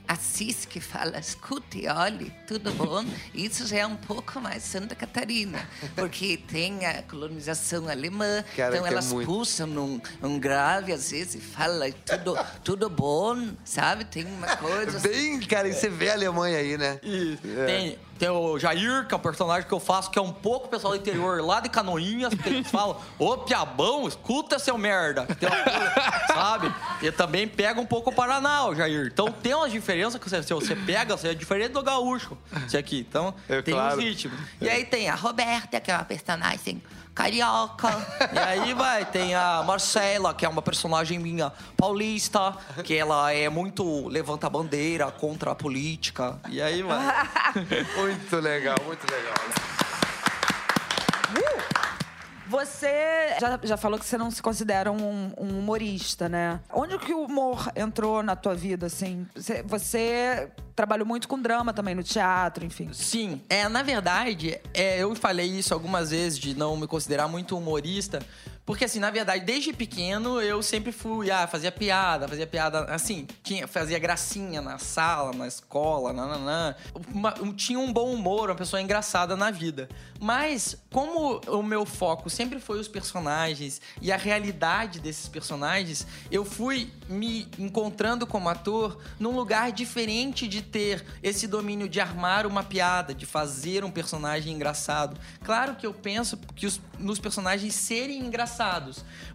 A 0.06 0.16
Cis 0.18 0.66
que 0.66 0.80
fala, 0.82 1.18
escute, 1.18 1.88
olhe, 1.88 2.32
tudo 2.46 2.72
bom? 2.74 3.06
Isso 3.34 3.66
já 3.66 3.78
é 3.80 3.88
um 3.88 3.96
pouco 3.96 4.40
mais 4.42 4.62
Santa 4.62 4.94
Catarina, 4.96 5.68
porque 5.96 6.38
tem 6.38 6.86
a 6.86 7.02
colonização 7.04 7.88
alemã, 7.88 8.44
Cara, 8.56 8.76
então 8.76 8.86
é 8.86 8.90
elas 8.90 9.12
muito. 9.14 9.26
puxam 9.26 9.66
num, 9.66 10.02
um 10.22 10.38
grave 10.38 10.92
às 10.92 11.10
vezes 11.12 11.36
e 11.36 11.40
fala 11.40 11.90
tudo, 12.06 12.38
tudo 12.64 12.90
bom, 12.90 13.54
sabe? 13.64 14.04
Tem 14.04 14.26
uma 14.26 14.58
coisa 14.58 14.98
assim. 14.98 15.08
Bem, 15.08 15.40
cara, 15.40 15.70
e 15.70 15.74
você 15.74 15.90
vê 15.90 16.10
a 16.10 16.14
Alemanha 16.14 16.58
aí, 16.58 16.78
né? 16.78 17.00
E 17.02 17.40
É. 17.58 17.66
tem, 17.66 18.00
tem 18.18 18.30
o 18.30 18.58
Jair, 18.60 19.06
que 19.08 19.14
é 19.14 19.18
um 19.18 19.20
personagem 19.20 19.68
que 19.68 19.74
eu 19.74 19.80
faço, 19.80 20.10
que 20.10 20.18
é 20.18 20.22
um 20.22 20.32
pouco 20.32 20.68
o 20.68 20.70
pessoal 20.70 20.94
do 20.94 21.00
interior, 21.00 21.42
lá 21.44 21.60
de 21.60 21.70
Canoinhas, 21.70 22.34
que 22.34 22.48
eles 22.50 22.70
falam, 22.70 22.98
ô 23.20 23.38
piabão, 23.38 24.08
escuta 24.08 24.58
seu 24.60 24.78
merda. 24.78 25.26
Tem 25.26 25.50
uma 25.50 26.26
sabe? 26.28 26.74
E 27.02 27.12
também 27.12 27.48
pega 27.48 27.80
um 27.80 27.86
pouco 27.86 28.10
o 28.10 28.14
Paraná, 28.14 28.66
o 28.68 28.76
Jair. 28.76 29.08
Então 29.14 29.32
tem 29.32 29.54
umas 29.54 29.72
diferenças 29.72 30.20
que 30.22 30.30
você, 30.30 30.42
se 30.44 30.54
você 30.54 30.76
pega, 30.76 31.16
você 31.18 31.30
é 31.30 31.34
diferente 31.34 31.72
do 31.72 31.84
gaúcho. 31.84 32.38
Isso 32.66 32.78
aqui. 32.78 33.06
Então 33.08 33.34
É 33.50 33.62
tem 33.62 33.74
claro. 33.74 33.98
uns 33.98 34.04
ritmos. 34.04 34.40
E 34.62 34.70
aí 34.70 34.86
tem 34.86 35.10
a 35.10 35.16
Roberta, 35.16 35.80
que 35.80 35.92
é 35.92 35.96
uma 35.96 36.06
personagem 36.06 36.82
carioca. 37.14 37.90
E 38.34 38.38
aí 38.40 38.74
vai, 38.74 39.06
tem 39.06 39.36
a 39.36 39.64
Marcela, 39.66 40.34
que 40.34 40.46
é 40.46 40.50
uma 40.50 40.62
personagem 40.62 41.20
minha 41.20 41.52
paulista, 41.78 42.56
que 42.84 42.96
ela 42.96 43.32
é 43.32 43.50
muito 43.50 44.08
levanta 44.08 44.50
bandeira 44.50 45.10
contra 45.12 45.52
a 45.52 45.56
política. 45.56 46.40
E 46.50 46.62
aí 46.62 46.82
vai. 46.82 47.04
Muito 47.96 48.36
legal, 48.38 48.78
muito 48.86 49.06
legal. 49.12 49.73
Você 52.54 53.36
já, 53.42 53.60
já 53.64 53.78
falou 53.78 53.98
que 53.98 54.06
você 54.06 54.16
não 54.16 54.30
se 54.30 54.40
considera 54.40 54.92
um, 54.92 55.34
um 55.36 55.58
humorista, 55.58 56.30
né? 56.30 56.60
Onde 56.72 57.00
que 57.00 57.12
o 57.12 57.24
humor 57.24 57.72
entrou 57.76 58.22
na 58.22 58.36
tua 58.36 58.54
vida, 58.54 58.86
assim? 58.86 59.26
Você, 59.36 59.64
você 59.64 60.52
trabalhou 60.76 61.06
muito 61.06 61.28
com 61.28 61.42
drama 61.42 61.74
também, 61.74 61.96
no 61.96 62.04
teatro, 62.04 62.64
enfim. 62.64 62.90
Sim, 62.94 63.42
é, 63.50 63.68
na 63.68 63.82
verdade, 63.82 64.60
é, 64.72 65.00
eu 65.00 65.16
falei 65.16 65.48
isso 65.48 65.74
algumas 65.74 66.12
vezes 66.12 66.38
de 66.38 66.56
não 66.56 66.78
me 66.78 66.86
considerar 66.86 67.28
muito 67.28 67.58
humorista, 67.58 68.20
porque 68.66 68.86
assim, 68.86 69.00
na 69.00 69.10
verdade, 69.12 69.44
desde 69.46 69.74
pequeno 69.74 70.42
eu 70.42 70.62
sempre 70.64 70.92
fui, 70.92 71.30
ah, 71.30 71.46
fazia 71.48 71.72
piada, 71.72 72.28
fazia 72.28 72.48
piada, 72.48 72.86
assim, 72.86 73.28
tinha, 73.44 73.68
fazia 73.68 74.00
gracinha 74.00 74.62
na 74.62 74.78
sala, 74.78 75.34
na 75.34 75.48
escola, 75.48 76.14
nananã. 76.14 76.76
Uma- 77.14 77.34
um- 77.42 77.54
tinha 77.54 77.80
um 77.80 77.92
bom 77.92 78.14
humor, 78.14 78.50
uma 78.50 78.56
pessoa 78.56 78.82
engraçada 78.82 79.36
na 79.36 79.52
vida. 79.52 79.90
Mas, 80.20 80.78
como 80.92 81.42
o 81.48 81.62
meu 81.62 81.86
foco 81.86 82.30
sempre 82.30 82.60
foi 82.60 82.80
os 82.80 82.88
personagens 82.88 83.82
e 84.02 84.12
a 84.12 84.18
realidade 84.18 85.00
desses 85.00 85.28
personagens, 85.28 86.08
eu 86.32 86.46
fui 86.46 86.90
me 87.10 87.48
encontrando 87.60 88.26
como 88.26 88.48
ator 88.48 88.98
num 89.20 89.36
lugar 89.36 89.72
diferente 89.74 90.48
de 90.48 90.62
ter 90.62 91.04
esse 91.22 91.48
domínio 91.48 91.90
de 91.90 92.00
armar 92.00 92.48
uma 92.48 92.64
piada, 92.64 93.14
de 93.14 93.26
fazer 93.26 93.84
um 93.84 93.92
personagem 93.92 94.54
engraçado. 94.54 95.20
Claro 95.44 95.76
que 95.76 95.86
eu 95.86 95.94
penso 95.94 96.38
que 96.56 96.66
os, 96.66 96.80
nos 96.98 97.20
personagens 97.20 97.74
serem 97.76 98.20
engraçados, 98.20 98.53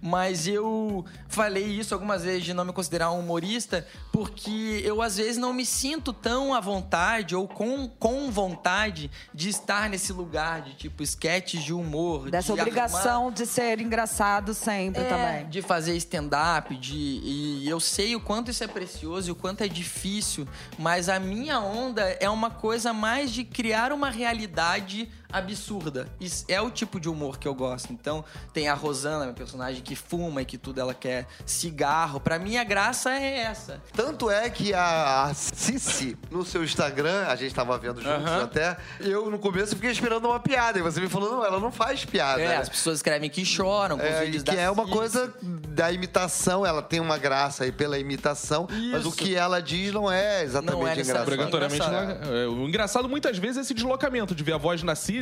mas 0.00 0.46
eu 0.46 1.04
falei 1.28 1.64
isso 1.64 1.94
algumas 1.94 2.22
vezes 2.22 2.44
de 2.44 2.54
não 2.54 2.64
me 2.64 2.72
considerar 2.72 3.11
um 3.11 3.20
humorista 3.20 3.87
porque 4.12 4.83
eu 4.85 5.02
às 5.02 5.16
vezes 5.16 5.37
não 5.37 5.52
me 5.52 5.64
sinto 5.64 6.12
tão 6.12 6.54
à 6.54 6.61
vontade 6.61 7.35
ou 7.35 7.46
com, 7.46 7.88
com 7.88 8.31
vontade 8.31 9.11
de 9.35 9.48
estar 9.48 9.88
nesse 9.88 10.12
lugar 10.12 10.62
de 10.62 10.74
tipo 10.74 11.02
sketches 11.02 11.62
de 11.62 11.72
humor. 11.72 12.31
Dessa 12.31 12.54
de 12.54 12.61
obrigação 12.61 13.31
de 13.31 13.46
ser 13.46 13.81
engraçado 13.81 14.54
sempre 14.54 15.02
é, 15.02 15.09
também. 15.09 15.48
De 15.48 15.62
fazer 15.62 15.96
stand-up, 15.96 16.76
de. 16.76 16.96
E 16.96 17.68
eu 17.68 17.81
sei 17.81 18.16
o 18.16 18.20
quanto 18.20 18.50
isso 18.50 18.62
é 18.64 18.66
precioso 18.66 19.28
e 19.28 19.33
o 19.33 19.37
quanto 19.37 19.62
é 19.62 19.68
difícil, 19.68 20.46
mas 20.78 21.09
a 21.09 21.18
minha 21.18 21.61
onda 21.61 22.02
é 22.20 22.28
uma 22.28 22.50
coisa 22.50 22.92
mais 22.92 23.31
de 23.31 23.44
criar 23.44 23.92
uma 23.92 24.11
realidade 24.11 25.09
absurda. 25.33 26.09
Isso 26.21 26.45
é 26.49 26.61
o 26.61 26.71
tipo 26.71 26.99
de 26.99 27.09
humor 27.09 27.38
que 27.38 27.47
eu 27.47 27.55
gosto. 27.55 27.93
Então, 27.93 28.25
tem 28.53 28.69
a 28.69 28.75
Rosana, 28.75 29.25
minha 29.25 29.35
personagem, 29.35 29.83
que 29.83 29.95
fuma 29.95 30.43
e 30.43 30.45
que 30.45 30.57
tudo 30.59 30.81
ela 30.81 30.95
quer 30.95 31.27
cigarro. 31.47 32.21
Pra 32.21 32.38
mim, 32.38 32.57
a 32.57 32.64
graça 32.64 33.11
é 33.11 33.38
essa. 33.41 33.81
Tanto 33.93 34.31
é 34.31 34.49
que 34.51 34.73
a, 34.75 35.25
a 35.25 35.35
Cici, 35.35 36.17
no 36.31 36.45
seu 36.45 36.64
Instagram, 36.64 37.27
a 37.27 37.37
gente 37.37 37.55
tava 37.55 37.77
vendo 37.79 38.01
juntos 38.01 38.27
Aham. 38.27 38.45
até, 38.45 38.77
eu 39.01 39.31
no 39.31 39.38
começo 39.38 39.75
fiquei 39.75 39.91
esperando 39.91 40.27
uma 40.27 40.41
piada. 40.41 40.79
E 40.79 40.83
você 40.83 41.01
me 41.01 41.09
falou, 41.09 41.31
não, 41.31 41.45
ela 41.45 41.61
não 41.61 41.71
faz 41.71 42.05
piada. 42.05 42.41
É, 42.41 42.49
né? 42.49 42.57
as 42.57 42.69
pessoas 42.69 42.97
escrevem 42.99 43.29
que 43.29 43.45
choram 43.45 43.99
com 43.99 44.05
os 44.05 44.11
É, 44.11 44.25
vídeos 44.25 44.43
e 44.43 44.45
que 44.45 44.57
da 44.57 44.61
é 44.62 44.71
uma 44.71 44.85
Cici. 44.85 44.97
coisa 44.97 45.35
da 45.43 45.93
imitação, 45.93 46.64
ela 46.64 46.83
tem 46.83 47.01
uma 47.01 47.19
graça 47.19 47.64
aí 47.64 47.73
pela 47.73 47.99
imitação, 47.99 48.67
mas 48.91 49.05
o 49.05 49.09
Isso. 49.09 49.17
que 49.17 49.35
ela 49.37 49.61
diz 49.61 49.93
não 49.93 50.11
é 50.11 50.43
exatamente 50.43 50.81
Não 50.81 50.88
é 50.88 50.93
engraçado. 50.93 51.23
Obrigatoriamente. 51.23 51.83
engraçado. 51.85 52.25
é- 52.33 52.45
é, 52.45 52.47
o 52.47 52.67
engraçado 52.69 53.09
muitas 53.09 53.38
vezes 53.38 53.59
é 53.59 53.61
esse 53.61 53.75
deslocamento 53.75 54.35
de 54.35 54.43
ver 54.43 54.55
a 54.55 54.59
voz 54.59 54.83
na 54.83 54.95
Cici 54.95 55.17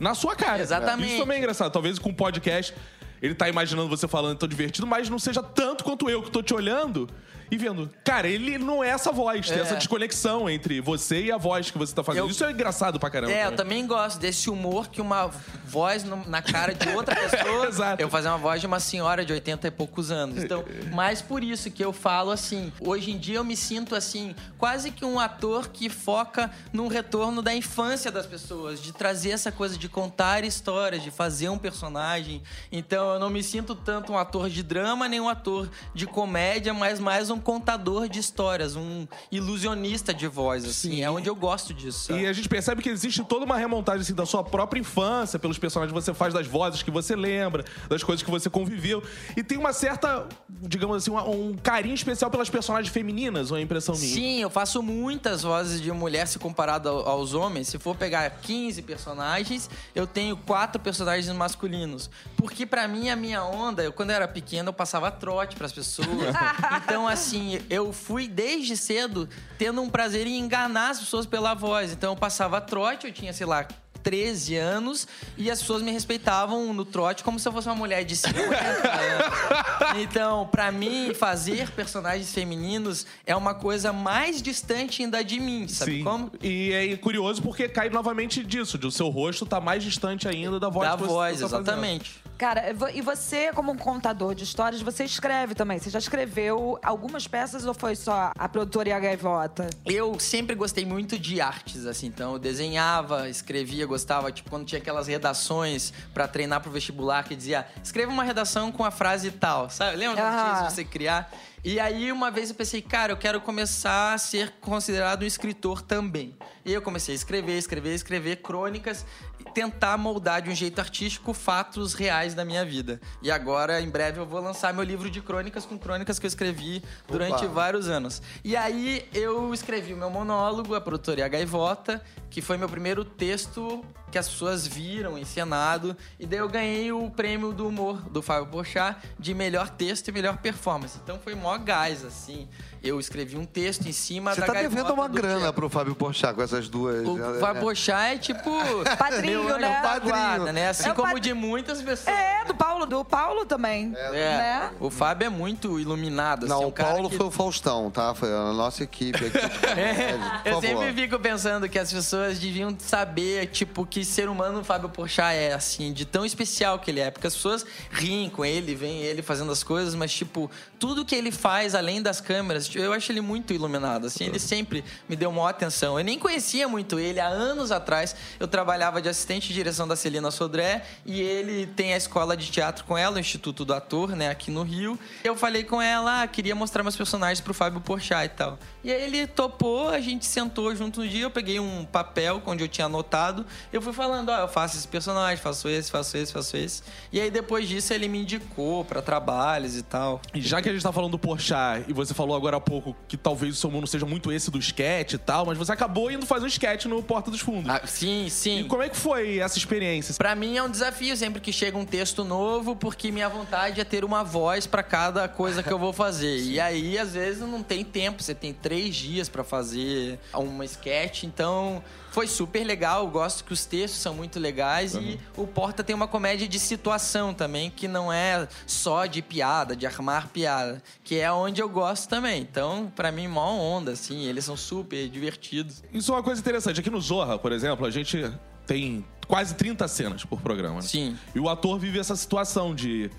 na 0.00 0.14
sua 0.14 0.34
cara. 0.34 0.62
Exatamente. 0.62 1.10
Isso 1.10 1.20
também 1.20 1.36
é 1.36 1.38
engraçado. 1.38 1.72
Talvez 1.72 1.98
com 1.98 2.10
o 2.10 2.14
podcast 2.14 2.74
ele 3.22 3.34
tá 3.34 3.48
imaginando 3.48 3.88
você 3.88 4.06
falando 4.06 4.36
tão 4.36 4.48
divertido, 4.48 4.86
mas 4.86 5.08
não 5.08 5.18
seja 5.18 5.42
tanto 5.42 5.82
quanto 5.82 6.10
eu 6.10 6.22
que 6.22 6.30
tô 6.30 6.42
te 6.42 6.52
olhando 6.52 7.08
e 7.54 7.58
vendo. 7.58 7.90
Cara, 8.04 8.28
ele 8.28 8.58
não 8.58 8.82
é 8.82 8.88
essa 8.88 9.10
voz, 9.12 9.48
tem 9.48 9.58
É. 9.58 9.60
essa 9.62 9.76
desconexão 9.76 10.48
entre 10.48 10.80
você 10.80 11.24
e 11.24 11.32
a 11.32 11.36
voz 11.38 11.70
que 11.70 11.78
você 11.78 11.94
tá 11.94 12.02
fazendo. 12.02 12.24
Eu- 12.24 12.30
Isso 12.30 12.44
é 12.44 12.50
engraçado 12.50 12.98
pra 13.00 13.10
caramba. 13.10 13.32
É, 13.32 13.46
eu 13.46 13.50
né? 13.50 13.56
também 13.56 13.86
gosto 13.86 14.18
desse 14.18 14.50
humor 14.50 14.88
que 14.88 15.00
uma 15.00 15.30
voz 15.64 16.04
no- 16.04 16.24
na 16.28 16.42
cara 16.42 16.74
de 16.74 16.88
outra 16.90 17.14
pessoa. 17.14 17.66
Exato. 17.68 18.00
Eu 18.02 18.08
fazer 18.10 18.28
uma 18.28 18.38
voz 18.38 18.60
de 18.60 18.66
uma 18.66 18.80
senhora 18.80 19.24
de 19.24 19.32
80 19.32 19.66
e 19.68 19.70
poucos 19.70 20.10
anos. 20.10 20.42
Então, 20.42 20.64
mais 20.92 21.20
por 21.22 21.42
isso 21.42 21.70
que 21.70 21.84
eu 21.84 21.92
falo 21.92 22.30
assim. 22.30 22.72
Hoje 22.80 23.10
em 23.10 23.18
dia 23.18 23.36
eu 23.36 23.44
me 23.44 23.56
sinto 23.56 23.94
assim, 23.94 24.34
quase 24.58 24.90
que 24.90 25.04
um 25.04 25.18
ator 25.18 25.68
que 25.68 25.88
foca 25.88 26.50
num 26.72 26.88
retorno 26.88 27.40
da 27.42 27.54
infância 27.54 28.10
das 28.10 28.26
pessoas, 28.26 28.80
de 28.82 28.92
trazer 28.92 29.30
essa 29.30 29.50
coisa 29.52 29.76
de 29.78 29.88
contar 29.88 30.44
histórias, 30.44 31.02
de 31.02 31.10
fazer 31.10 31.48
um 31.48 31.58
personagem. 31.58 32.42
Então, 32.70 33.14
eu 33.14 33.18
não 33.20 33.30
me 33.30 33.42
sinto 33.42 33.74
tanto 33.74 34.12
um 34.12 34.18
ator 34.18 34.48
de 34.50 34.62
drama, 34.62 35.08
nem 35.08 35.20
um 35.20 35.28
ator 35.28 35.68
de 35.94 36.06
comédia, 36.06 36.72
mas 36.74 36.98
mais 37.00 37.30
um 37.30 37.38
contador 37.44 38.08
de 38.08 38.18
histórias, 38.18 38.74
um 38.74 39.06
ilusionista 39.30 40.12
de 40.12 40.26
voz, 40.26 40.64
assim. 40.64 40.90
Sim. 40.90 41.02
É 41.02 41.10
onde 41.10 41.28
eu 41.28 41.36
gosto 41.36 41.72
disso. 41.74 42.06
sabe? 42.06 42.22
E 42.22 42.26
a 42.26 42.32
gente 42.32 42.48
percebe 42.48 42.82
que 42.82 42.88
existe 42.88 43.22
toda 43.24 43.44
uma 43.44 43.56
remontagem 43.56 44.00
assim, 44.00 44.14
da 44.14 44.26
sua 44.26 44.42
própria 44.42 44.80
infância, 44.80 45.38
pelos 45.38 45.58
personagens 45.58 45.92
que 45.96 46.02
você 46.04 46.14
faz, 46.14 46.32
das 46.34 46.46
vozes 46.46 46.82
que 46.82 46.90
você 46.90 47.14
lembra, 47.14 47.64
das 47.88 48.02
coisas 48.02 48.22
que 48.22 48.30
você 48.30 48.48
conviveu. 48.50 49.02
E 49.36 49.42
tem 49.42 49.58
uma 49.58 49.72
certa, 49.72 50.26
digamos 50.48 50.96
assim, 50.96 51.10
uma- 51.10 51.28
um 51.28 51.54
carinho 51.54 51.94
especial 51.94 52.30
pelas 52.30 52.48
personagens 52.50 52.92
femininas, 52.92 53.52
é 53.52 53.60
impressão 53.60 53.94
minha? 53.96 54.14
Sim, 54.14 54.40
eu 54.40 54.48
faço 54.50 54.82
muitas 54.82 55.42
vozes 55.42 55.80
de 55.80 55.92
mulher 55.92 56.26
se 56.26 56.38
comparado 56.38 56.88
ao- 56.88 57.08
aos 57.08 57.34
homens. 57.34 57.68
Se 57.68 57.78
for 57.78 57.94
pegar 57.96 58.28
15 58.42 58.80
personagens, 58.82 59.68
eu 59.94 60.06
tenho 60.06 60.36
quatro 60.36 60.80
personagens 60.80 61.34
masculinos. 61.36 62.08
Porque 62.36 62.64
pra 62.64 62.88
mim, 62.88 63.08
a 63.10 63.16
minha 63.16 63.44
onda, 63.44 63.82
eu, 63.82 63.92
quando 63.92 64.10
eu 64.10 64.16
era 64.16 64.28
pequeno, 64.28 64.70
eu 64.70 64.72
passava 64.72 65.10
trote 65.10 65.56
pras 65.56 65.72
pessoas. 65.72 66.06
então, 66.84 67.06
assim, 67.06 67.23
eu 67.70 67.92
fui 67.92 68.28
desde 68.28 68.76
cedo 68.76 69.28
tendo 69.58 69.80
um 69.80 69.88
prazer 69.88 70.26
em 70.26 70.38
enganar 70.38 70.90
as 70.90 71.00
pessoas 71.00 71.26
pela 71.26 71.54
voz. 71.54 71.92
Então, 71.92 72.12
eu 72.12 72.16
passava 72.16 72.60
trote, 72.60 73.06
eu 73.06 73.12
tinha, 73.12 73.32
sei 73.32 73.46
lá, 73.46 73.66
13 74.04 74.56
anos 74.56 75.08
e 75.36 75.50
as 75.50 75.60
pessoas 75.60 75.82
me 75.82 75.90
respeitavam 75.90 76.72
no 76.74 76.84
trote 76.84 77.24
como 77.24 77.40
se 77.40 77.48
eu 77.48 77.52
fosse 77.52 77.66
uma 77.66 77.74
mulher 77.74 78.04
de 78.04 78.14
50 78.14 78.40
anos. 78.42 79.24
Então, 79.96 80.48
pra 80.48 80.72
mim, 80.72 81.14
fazer 81.14 81.70
personagens 81.70 82.32
femininos 82.32 83.06
é 83.24 83.34
uma 83.36 83.54
coisa 83.54 83.92
mais 83.92 84.42
distante 84.42 85.02
ainda 85.02 85.22
de 85.22 85.38
mim, 85.38 85.68
sabe 85.68 85.98
Sim. 85.98 86.04
como? 86.04 86.32
E 86.42 86.72
é 86.72 86.96
curioso 86.96 87.40
porque 87.40 87.68
cai 87.68 87.90
novamente 87.90 88.42
disso, 88.42 88.76
de 88.76 88.86
o 88.86 88.90
seu 88.90 89.08
rosto 89.08 89.46
tá 89.46 89.60
mais 89.60 89.84
distante 89.84 90.26
ainda 90.26 90.58
da 90.58 90.68
voz 90.68 90.88
Da 90.88 90.96
que 90.96 91.02
você 91.02 91.08
voz, 91.08 91.40
tá 91.40 91.46
exatamente. 91.46 92.23
Cara, 92.36 92.74
e 92.92 93.00
você, 93.00 93.52
como 93.52 93.70
um 93.70 93.76
contador 93.76 94.34
de 94.34 94.42
histórias, 94.42 94.82
você 94.82 95.04
escreve 95.04 95.54
também. 95.54 95.78
Você 95.78 95.88
já 95.88 95.98
escreveu 96.00 96.78
algumas 96.82 97.28
peças 97.28 97.64
ou 97.64 97.72
foi 97.72 97.94
só 97.94 98.32
a 98.36 98.48
produtora 98.48 98.88
e 98.88 98.92
a 98.92 98.98
gaivota? 98.98 99.70
Eu 99.86 100.18
sempre 100.18 100.56
gostei 100.56 100.84
muito 100.84 101.16
de 101.18 101.40
artes, 101.40 101.86
assim. 101.86 102.06
Então, 102.06 102.32
eu 102.32 102.38
desenhava, 102.38 103.28
escrevia, 103.28 103.86
gostava. 103.86 104.32
Tipo, 104.32 104.50
quando 104.50 104.66
tinha 104.66 104.80
aquelas 104.80 105.06
redações 105.06 105.92
pra 106.12 106.26
treinar 106.26 106.60
pro 106.60 106.70
vestibular, 106.72 107.22
que 107.22 107.36
dizia... 107.36 107.66
Escreva 107.82 108.10
uma 108.10 108.24
redação 108.24 108.72
com 108.72 108.84
a 108.84 108.90
frase 108.90 109.30
tal, 109.30 109.70
sabe? 109.70 109.96
Lembra 109.96 110.22
Ah. 110.24 110.62
de 110.66 110.72
você 110.74 110.84
criar? 110.84 111.30
E 111.64 111.80
aí, 111.80 112.12
uma 112.12 112.30
vez 112.30 112.50
eu 112.50 112.54
pensei, 112.56 112.82
cara, 112.82 113.12
eu 113.12 113.16
quero 113.16 113.40
começar 113.40 114.12
a 114.12 114.18
ser 114.18 114.52
considerado 114.60 115.22
um 115.22 115.26
escritor 115.26 115.80
também. 115.80 116.36
E 116.62 116.70
eu 116.72 116.82
comecei 116.82 117.14
a 117.14 117.16
escrever, 117.16 117.56
escrever, 117.56 117.94
escrever 117.94 118.36
crônicas 118.42 119.06
tentar 119.54 119.96
moldar 119.96 120.42
de 120.42 120.50
um 120.50 120.54
jeito 120.54 120.80
artístico 120.80 121.32
fatos 121.32 121.94
reais 121.94 122.34
da 122.34 122.44
minha 122.44 122.64
vida. 122.64 123.00
E 123.22 123.30
agora, 123.30 123.80
em 123.80 123.88
breve, 123.88 124.18
eu 124.18 124.26
vou 124.26 124.40
lançar 124.40 124.74
meu 124.74 124.82
livro 124.82 125.08
de 125.08 125.22
crônicas 125.22 125.64
com 125.64 125.78
crônicas 125.78 126.18
que 126.18 126.26
eu 126.26 126.28
escrevi 126.28 126.82
durante 127.06 127.44
Opa. 127.44 127.54
vários 127.54 127.88
anos. 127.88 128.20
E 128.42 128.56
aí 128.56 129.08
eu 129.14 129.54
escrevi 129.54 129.94
o 129.94 129.96
meu 129.96 130.10
monólogo, 130.10 130.74
A 130.74 130.80
Produtora 130.80 131.24
e 131.24 131.28
Gaivota, 131.28 132.02
que 132.28 132.42
foi 132.42 132.56
meu 132.56 132.68
primeiro 132.68 133.04
texto 133.04 133.84
que 134.14 134.18
as 134.18 134.28
pessoas 134.28 134.64
viram 134.64 135.18
encenado. 135.18 135.96
E 136.20 136.24
daí 136.24 136.38
eu 136.38 136.48
ganhei 136.48 136.92
o 136.92 137.10
prêmio 137.10 137.52
do 137.52 137.66
humor 137.66 137.96
do 138.10 138.22
Fábio 138.22 138.46
Porchat 138.46 138.96
de 139.18 139.34
melhor 139.34 139.68
texto 139.68 140.06
e 140.06 140.12
melhor 140.12 140.36
performance. 140.36 140.96
Então 141.02 141.18
foi 141.18 141.34
mó 141.34 141.58
gás, 141.58 142.04
assim. 142.04 142.48
Eu 142.80 143.00
escrevi 143.00 143.36
um 143.36 143.46
texto 143.46 143.88
em 143.88 143.92
cima 143.92 144.32
Você 144.34 144.42
da 144.42 144.46
tá 144.46 144.52
gaivota 144.52 144.76
devendo 144.76 144.94
uma 144.94 145.08
grana 145.08 145.38
Diego. 145.38 145.52
pro 145.54 145.68
Fábio 145.70 145.94
Porchat 145.96 146.32
com 146.34 146.42
essas 146.42 146.68
duas. 146.68 147.04
O 147.08 147.16
né? 147.16 147.40
Fábio 147.40 147.62
Porchat 147.62 148.14
é 148.14 148.18
tipo... 148.18 148.50
Padrinho, 148.96 149.42
meu 149.44 149.58
né? 149.58 149.68
anjo 149.78 149.82
da 149.82 149.98
guarda, 149.98 150.52
né? 150.52 150.68
Assim 150.68 150.88
É 150.90 150.92
o 150.92 150.94
como 150.94 151.18
de 151.18 151.32
muitas 151.34 151.82
pessoas. 151.82 152.14
É, 152.14 152.44
do 152.44 152.54
Paulo, 152.54 152.86
do 152.86 153.04
Paulo 153.04 153.44
também. 153.46 153.92
É, 153.96 154.10
Né? 154.12 154.70
o 154.78 154.90
Fábio 154.90 155.26
é 155.26 155.30
muito 155.30 155.80
iluminado. 155.80 156.46
Não, 156.46 156.56
assim, 156.58 156.64
o 156.66 156.68
um 156.68 156.72
cara 156.72 156.90
Paulo 156.90 157.10
que- 157.10 157.16
foi 157.16 157.26
o 157.26 157.30
Faustão, 157.30 157.90
tá? 157.90 158.14
Foi 158.14 158.28
a 158.32 158.52
nossa 158.52 158.84
equipe 158.84 159.24
aqui. 159.26 159.38
por 160.44 160.52
Eu 160.52 160.60
sempre 160.60 160.92
fico 160.92 161.18
pensando 161.18 161.68
que 161.68 161.78
as 161.78 161.90
pessoas 161.90 162.38
deviam 162.38 162.76
saber, 162.78 163.46
tipo, 163.46 163.86
que 163.86 164.03
ser 164.04 164.28
humano 164.28 164.62
Fábio 164.64 164.88
Porchat 164.88 165.34
é, 165.34 165.52
assim, 165.52 165.92
de 165.92 166.04
tão 166.04 166.24
especial 166.24 166.78
que 166.78 166.90
ele 166.90 167.00
é. 167.00 167.10
Porque 167.10 167.26
as 167.26 167.34
pessoas 167.34 167.64
riem 167.90 168.28
com 168.28 168.44
ele, 168.44 168.74
veem 168.74 169.02
ele 169.02 169.22
fazendo 169.22 169.50
as 169.52 169.62
coisas, 169.62 169.94
mas, 169.94 170.12
tipo, 170.12 170.50
tudo 170.78 171.04
que 171.04 171.14
ele 171.14 171.30
faz 171.30 171.74
além 171.74 172.02
das 172.02 172.20
câmeras, 172.20 172.68
tipo, 172.68 172.84
eu 172.84 172.92
acho 172.92 173.10
ele 173.10 173.20
muito 173.20 173.52
iluminado, 173.52 174.06
assim. 174.06 174.24
Ele 174.24 174.38
sempre 174.38 174.84
me 175.08 175.16
deu 175.16 175.30
maior 175.30 175.48
atenção. 175.48 175.98
Eu 175.98 176.04
nem 176.04 176.18
conhecia 176.18 176.68
muito 176.68 176.98
ele. 176.98 177.20
Há 177.20 177.28
anos 177.28 177.70
atrás, 177.70 178.14
eu 178.38 178.48
trabalhava 178.48 179.00
de 179.00 179.08
assistente 179.08 179.48
de 179.48 179.54
direção 179.54 179.86
da 179.86 179.96
Celina 179.96 180.30
Sodré 180.30 180.84
e 181.04 181.20
ele 181.20 181.66
tem 181.66 181.94
a 181.94 181.96
escola 181.96 182.36
de 182.36 182.50
teatro 182.50 182.84
com 182.84 182.96
ela, 182.96 183.16
o 183.16 183.20
Instituto 183.20 183.64
do 183.64 183.74
Ator, 183.74 184.14
né, 184.16 184.28
aqui 184.28 184.50
no 184.50 184.62
Rio. 184.62 184.98
Eu 185.22 185.36
falei 185.36 185.64
com 185.64 185.80
ela, 185.80 186.22
ah, 186.22 186.26
queria 186.26 186.54
mostrar 186.54 186.82
meus 186.82 186.96
personagens 186.96 187.40
pro 187.40 187.54
Fábio 187.54 187.80
Porchat 187.80 188.26
e 188.26 188.28
tal. 188.28 188.58
E 188.84 188.92
aí 188.92 189.02
ele 189.02 189.26
topou, 189.26 189.88
a 189.88 189.98
gente 189.98 190.26
sentou 190.26 190.76
junto 190.76 191.00
no 191.00 191.08
dia, 191.08 191.22
eu 191.22 191.30
peguei 191.30 191.58
um 191.58 191.86
papel 191.86 192.42
onde 192.44 192.62
eu 192.62 192.68
tinha 192.68 192.84
anotado, 192.84 193.46
eu 193.72 193.80
fui 193.80 193.94
falando, 193.94 194.28
ó, 194.28 194.40
eu 194.40 194.48
faço 194.48 194.76
esse 194.76 194.86
personagem, 194.86 195.42
faço 195.42 195.66
esse, 195.70 195.90
faço 195.90 196.16
esse, 196.18 196.30
faço 196.30 196.56
esse. 196.56 196.82
E 197.10 197.18
aí 197.18 197.30
depois 197.30 197.66
disso 197.66 197.94
ele 197.94 198.08
me 198.08 198.20
indicou 198.20 198.84
pra 198.84 199.00
trabalhos 199.00 199.74
e 199.76 199.82
tal. 199.82 200.20
E 200.34 200.40
já 200.42 200.60
que 200.60 200.68
a 200.68 200.72
gente 200.72 200.82
tá 200.82 200.92
falando 200.92 201.12
do 201.12 201.18
Porchat, 201.18 201.84
e 201.88 201.94
você 201.94 202.12
falou 202.12 202.36
agora 202.36 202.58
há 202.58 202.60
pouco 202.60 202.94
que 203.08 203.16
talvez 203.16 203.54
o 203.54 203.56
seu 203.56 203.70
mundo 203.70 203.86
seja 203.86 204.04
muito 204.04 204.30
esse 204.30 204.50
do 204.50 204.58
sketch 204.58 205.14
e 205.14 205.18
tal, 205.18 205.46
mas 205.46 205.56
você 205.56 205.72
acabou 205.72 206.10
indo 206.10 206.26
fazer 206.26 206.44
um 206.44 206.48
sketch 206.48 206.84
no 206.84 207.02
Porta 207.02 207.30
dos 207.30 207.40
Fundos. 207.40 207.70
Ah, 207.70 207.80
sim, 207.86 208.28
sim. 208.28 208.60
E 208.60 208.64
como 208.64 208.82
é 208.82 208.90
que 208.90 208.96
foi 208.96 209.38
essa 209.38 209.56
experiência? 209.56 210.14
Pra 210.14 210.34
mim 210.34 210.58
é 210.58 210.62
um 210.62 210.70
desafio 210.70 211.16
sempre 211.16 211.40
que 211.40 211.52
chega 211.52 211.78
um 211.78 211.86
texto 211.86 212.22
novo, 212.22 212.76
porque 212.76 213.10
minha 213.10 213.30
vontade 213.30 213.80
é 213.80 213.84
ter 213.84 214.04
uma 214.04 214.22
voz 214.22 214.66
pra 214.66 214.82
cada 214.82 215.26
coisa 215.26 215.62
que 215.62 215.72
eu 215.72 215.78
vou 215.78 215.92
fazer. 215.92 216.34
E 216.54 216.60
aí, 216.60 216.98
às 216.98 217.14
vezes, 217.14 217.40
não 217.40 217.62
tem 217.62 217.84
tempo, 217.84 218.22
você 218.22 218.34
tem 218.34 218.52
três 218.52 218.73
dias 218.82 219.28
pra 219.28 219.42
fazer 219.44 220.18
uma 220.32 220.64
sketch, 220.64 221.24
então 221.24 221.82
foi 222.10 222.26
super 222.26 222.64
legal. 222.64 223.04
Eu 223.04 223.10
gosto 223.10 223.44
que 223.44 223.52
os 223.52 223.64
textos 223.64 224.00
são 224.00 224.14
muito 224.14 224.38
legais 224.38 224.94
e 224.94 225.18
o 225.36 225.46
Porta 225.46 225.82
tem 225.82 225.94
uma 225.94 226.06
comédia 226.08 226.46
de 226.46 226.58
situação 226.60 227.34
também, 227.34 227.70
que 227.70 227.88
não 227.88 228.12
é 228.12 228.46
só 228.66 229.06
de 229.06 229.20
piada, 229.22 229.74
de 229.74 229.86
armar 229.86 230.28
piada, 230.28 230.82
que 231.02 231.18
é 231.18 231.30
onde 231.32 231.60
eu 231.60 231.68
gosto 231.68 232.08
também. 232.08 232.40
Então, 232.42 232.92
pra 232.94 233.10
mim, 233.10 233.26
mó 233.28 233.52
onda, 233.52 233.92
assim, 233.92 234.24
eles 234.24 234.44
são 234.44 234.56
super 234.56 235.08
divertidos. 235.08 235.82
Isso 235.92 236.12
é 236.12 236.14
uma 236.14 236.22
coisa 236.22 236.40
interessante. 236.40 236.80
Aqui 236.80 236.90
no 236.90 237.00
Zorra, 237.00 237.38
por 237.38 237.52
exemplo, 237.52 237.84
a 237.86 237.90
gente 237.90 238.30
tem 238.66 239.04
quase 239.26 239.54
30 239.54 239.86
cenas 239.88 240.24
por 240.24 240.40
programa. 240.40 240.76
né? 240.76 240.82
Sim. 240.82 241.16
E 241.34 241.40
o 241.40 241.48
ator 241.48 241.78
vive 241.78 241.98
essa 241.98 242.16
situação 242.16 242.74
de. 242.74 243.10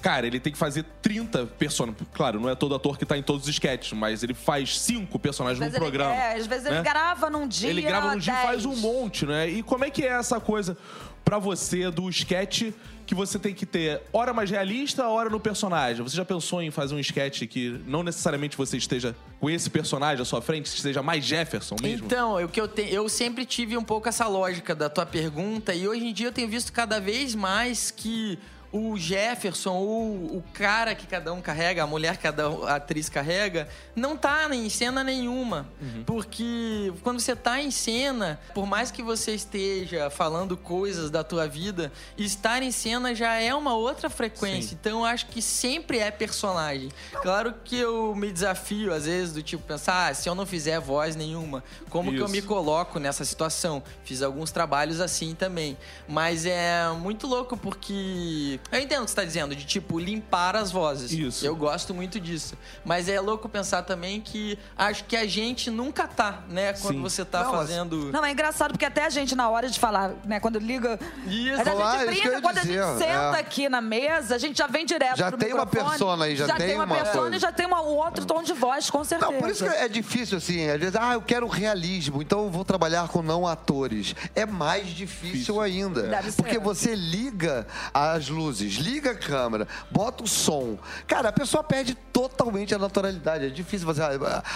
Cara, 0.00 0.26
ele 0.26 0.40
tem 0.40 0.52
que 0.52 0.58
fazer 0.58 0.84
30 1.02 1.46
personagens. 1.46 2.06
Claro, 2.12 2.40
não 2.40 2.48
é 2.48 2.54
todo 2.54 2.74
ator 2.74 2.96
que 2.98 3.04
tá 3.04 3.16
em 3.18 3.22
todos 3.22 3.42
os 3.44 3.48
sketches, 3.50 3.92
mas 3.92 4.22
ele 4.22 4.34
faz 4.34 4.78
cinco 4.80 5.18
personagens 5.18 5.60
Às 5.62 5.68
num 5.68 5.74
ele- 5.74 5.80
programa. 5.80 6.14
é, 6.14 6.36
às 6.36 6.46
vezes 6.46 6.66
ele 6.66 6.76
né? 6.76 6.82
grava 6.82 7.28
num 7.30 7.46
dia. 7.46 7.70
Ele 7.70 7.82
grava 7.82 8.12
num 8.12 8.18
dia 8.18 8.32
e 8.32 8.36
10. 8.36 8.46
faz 8.46 8.64
um 8.64 8.76
monte, 8.76 9.26
né? 9.26 9.48
E 9.48 9.62
como 9.62 9.84
é 9.84 9.90
que 9.90 10.02
é 10.04 10.08
essa 10.08 10.40
coisa 10.40 10.76
pra 11.24 11.38
você 11.38 11.90
do 11.90 12.08
sketch 12.08 12.72
que 13.06 13.14
você 13.14 13.38
tem 13.40 13.52
que 13.52 13.66
ter 13.66 14.00
hora 14.12 14.32
mais 14.32 14.50
realista, 14.50 15.06
hora 15.08 15.28
no 15.28 15.38
personagem? 15.40 16.02
Você 16.02 16.16
já 16.16 16.24
pensou 16.24 16.62
em 16.62 16.70
fazer 16.70 16.94
um 16.94 16.98
sketch 17.00 17.42
que 17.46 17.80
não 17.86 18.02
necessariamente 18.02 18.56
você 18.56 18.76
esteja 18.76 19.14
com 19.40 19.50
esse 19.50 19.68
personagem 19.68 20.22
à 20.22 20.24
sua 20.24 20.40
frente, 20.40 20.66
esteja 20.66 21.02
mais 21.02 21.24
Jefferson 21.24 21.76
mesmo? 21.82 22.06
Então, 22.06 22.42
o 22.42 22.48
que 22.48 22.60
eu, 22.60 22.68
te, 22.68 22.82
eu 22.92 23.08
sempre 23.08 23.44
tive 23.44 23.76
um 23.76 23.82
pouco 23.84 24.08
essa 24.08 24.26
lógica 24.28 24.74
da 24.74 24.88
tua 24.88 25.04
pergunta 25.04 25.74
e 25.74 25.86
hoje 25.88 26.06
em 26.06 26.12
dia 26.12 26.28
eu 26.28 26.32
tenho 26.32 26.48
visto 26.48 26.72
cada 26.72 27.00
vez 27.00 27.34
mais 27.34 27.90
que 27.90 28.38
o 28.72 28.96
Jefferson, 28.96 29.78
o, 29.78 30.36
o 30.38 30.44
cara 30.52 30.94
que 30.94 31.06
cada 31.06 31.32
um 31.32 31.40
carrega, 31.40 31.82
a 31.82 31.86
mulher 31.86 32.16
que 32.16 32.22
cada 32.22 32.48
atriz 32.74 33.08
carrega, 33.08 33.68
não 33.96 34.16
tá 34.16 34.48
em 34.54 34.68
cena 34.70 35.02
nenhuma. 35.02 35.66
Porque 36.06 36.92
quando 37.02 37.20
você 37.20 37.34
tá 37.34 37.60
em 37.60 37.70
cena, 37.70 38.40
por 38.54 38.66
mais 38.66 38.90
que 38.90 39.02
você 39.02 39.34
esteja 39.34 40.08
falando 40.10 40.56
coisas 40.56 41.10
da 41.10 41.24
tua 41.24 41.48
vida, 41.48 41.92
estar 42.16 42.62
em 42.62 42.70
cena 42.70 43.14
já 43.14 43.34
é 43.34 43.54
uma 43.54 43.74
outra 43.74 44.08
frequência. 44.08 44.74
Então 44.74 45.00
eu 45.00 45.04
acho 45.04 45.26
que 45.26 45.42
sempre 45.42 45.98
é 45.98 46.10
personagem. 46.10 46.90
Claro 47.22 47.54
que 47.64 47.76
eu 47.76 48.14
me 48.14 48.30
desafio, 48.30 48.92
às 48.92 49.04
vezes, 49.04 49.32
do 49.32 49.42
tipo, 49.42 49.62
pensar, 49.64 50.08
ah, 50.08 50.14
se 50.14 50.28
eu 50.28 50.34
não 50.34 50.46
fizer 50.46 50.78
voz 50.80 51.16
nenhuma, 51.16 51.64
como 51.88 52.10
que 52.12 52.18
eu 52.18 52.26
Isso. 52.26 52.34
me 52.34 52.42
coloco 52.42 52.98
nessa 52.98 53.24
situação? 53.24 53.82
Fiz 54.04 54.22
alguns 54.22 54.50
trabalhos 54.50 55.00
assim 55.00 55.34
também. 55.34 55.76
Mas 56.08 56.46
é 56.46 56.88
muito 56.98 57.26
louco 57.26 57.56
porque. 57.56 58.59
Eu 58.72 58.78
entendo 58.80 59.02
o 59.02 59.04
que 59.04 59.10
você 59.10 59.16
tá 59.16 59.24
dizendo, 59.24 59.54
de 59.56 59.64
tipo, 59.64 59.98
limpar 59.98 60.54
as 60.54 60.70
vozes. 60.70 61.10
Isso. 61.10 61.44
Eu 61.44 61.56
gosto 61.56 61.92
muito 61.92 62.20
disso. 62.20 62.54
Mas 62.84 63.08
é 63.08 63.20
louco 63.20 63.48
pensar 63.48 63.82
também 63.82 64.20
que 64.20 64.56
acho 64.78 65.04
que 65.04 65.16
a 65.16 65.26
gente 65.26 65.70
nunca 65.70 66.06
tá, 66.06 66.40
né? 66.48 66.72
Quando 66.74 66.94
Sim. 66.96 67.00
você 67.02 67.24
tá 67.24 67.42
Não, 67.42 67.50
mas- 67.52 67.60
fazendo. 67.68 68.10
Não, 68.12 68.24
é 68.24 68.30
engraçado 68.30 68.70
porque 68.72 68.84
até 68.84 69.04
a 69.04 69.10
gente, 69.10 69.34
na 69.34 69.48
hora 69.50 69.68
de 69.68 69.78
falar, 69.78 70.12
né, 70.24 70.38
quando 70.38 70.58
liga. 70.60 71.00
Isso. 71.26 71.56
Mas 71.56 71.66
a 71.66 71.72
gente 71.72 72.12
isso 72.12 72.22
que 72.22 72.28
eu 72.28 72.30
brinca, 72.32 72.40
quando 72.42 72.58
a 72.58 72.60
dizer, 72.60 72.82
gente 72.82 72.98
senta 72.98 73.36
é. 73.36 73.40
aqui 73.40 73.68
na 73.68 73.80
mesa, 73.80 74.34
a 74.36 74.38
gente 74.38 74.56
já 74.56 74.66
vem 74.68 74.86
direto 74.86 75.16
Já 75.16 75.28
pro 75.30 75.38
tem 75.38 75.52
uma 75.52 75.66
persona 75.66 76.24
aí, 76.26 76.36
já 76.36 76.46
já 76.46 76.54
tem 76.56 76.66
tem 76.68 76.76
uma 76.76 76.84
uma 76.84 76.94
persona 76.94 77.20
coisa. 77.22 77.36
e 77.36 77.38
já 77.40 77.50
tem 77.52 77.66
uma- 77.66 77.82
um 77.82 77.96
outro 77.96 78.24
tom 78.24 78.42
de 78.42 78.52
voz, 78.52 78.88
com 78.88 79.02
certeza. 79.02 79.32
Não, 79.32 79.40
por 79.40 79.48
isso 79.50 79.64
que 79.64 79.70
é 79.70 79.88
difícil, 79.88 80.38
assim, 80.38 80.68
às 80.70 80.78
vezes, 80.78 80.94
ah, 80.94 81.14
eu 81.14 81.22
quero 81.22 81.48
realismo, 81.48 82.22
então 82.22 82.44
eu 82.44 82.50
vou 82.50 82.64
trabalhar 82.64 83.08
com 83.08 83.20
não 83.22 83.46
atores. 83.48 84.14
É 84.34 84.46
mais 84.46 84.86
difícil 84.88 85.60
ainda. 85.60 86.02
Deve 86.02 86.30
ser. 86.30 86.36
Porque 86.42 86.58
você 86.58 86.94
liga 86.94 87.66
as 87.92 88.28
luzes, 88.28 88.49
liga 88.58 89.12
a 89.12 89.14
câmera, 89.14 89.66
bota 89.90 90.24
o 90.24 90.26
som. 90.26 90.78
Cara, 91.06 91.28
a 91.28 91.32
pessoa 91.32 91.62
perde 91.62 91.94
totalmente 91.94 92.74
a 92.74 92.78
naturalidade. 92.78 93.46
É 93.46 93.48
difícil 93.48 93.86
você. 93.86 94.02